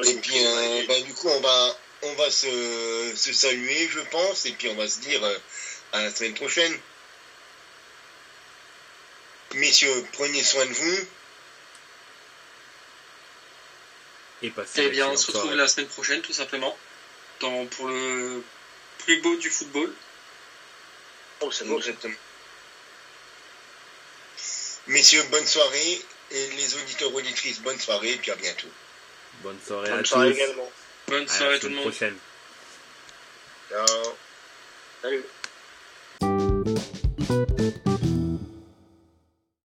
Et 0.03 0.13
puis, 0.15 0.45
euh, 0.45 0.85
ben, 0.87 1.03
du 1.03 1.13
coup, 1.13 1.29
on 1.29 1.39
va, 1.39 1.77
on 2.03 2.13
va 2.15 2.29
se, 2.29 3.13
se 3.15 3.31
saluer, 3.33 3.87
je 3.89 4.01
pense, 4.11 4.45
et 4.45 4.51
puis 4.51 4.67
on 4.67 4.75
va 4.75 4.87
se 4.89 4.99
dire 4.99 5.23
euh, 5.23 5.37
à 5.93 6.03
la 6.03 6.13
semaine 6.13 6.33
prochaine. 6.33 6.77
Messieurs, 9.53 10.05
prenez 10.13 10.43
soin 10.43 10.65
de 10.65 10.73
vous. 10.73 11.07
Et 14.41 14.49
passez 14.49 14.83
Eh 14.83 14.89
bien, 14.89 15.07
on 15.07 15.15
se 15.15 15.27
retrouve 15.27 15.43
soirée. 15.43 15.57
la 15.57 15.67
semaine 15.67 15.87
prochaine, 15.87 16.21
tout 16.21 16.33
simplement, 16.33 16.77
dans, 17.39 17.65
pour 17.67 17.87
le 17.87 18.43
plus 18.99 19.21
beau 19.21 19.35
du 19.37 19.49
football. 19.49 19.93
Oh, 21.39 21.51
c'est 21.51 21.65
beau. 21.65 21.77
Exactement. 21.77 22.15
Messieurs, 24.87 25.23
bonne 25.31 25.47
soirée. 25.47 26.01
Et 26.31 26.47
les 26.57 26.75
auditeurs 26.75 27.13
auditrices, 27.13 27.59
bonne 27.59 27.79
soirée, 27.79 28.13
et 28.13 28.17
puis 28.17 28.31
à 28.31 28.35
bientôt. 28.35 28.67
Bonne 29.41 29.59
soirée 29.65 29.89
à 29.89 29.93
Bonne 29.93 30.03
tous. 30.03 30.09
soirée 30.09 30.29
également. 30.31 30.71
Bonne 31.07 31.23
À 31.23 31.27
soirée 31.27 31.59
tout 31.59 31.67
le 31.69 31.75
monde. 31.75 31.83
prochaine. 31.83 32.17
Ciao. 33.69 34.15
Salut. 35.01 35.23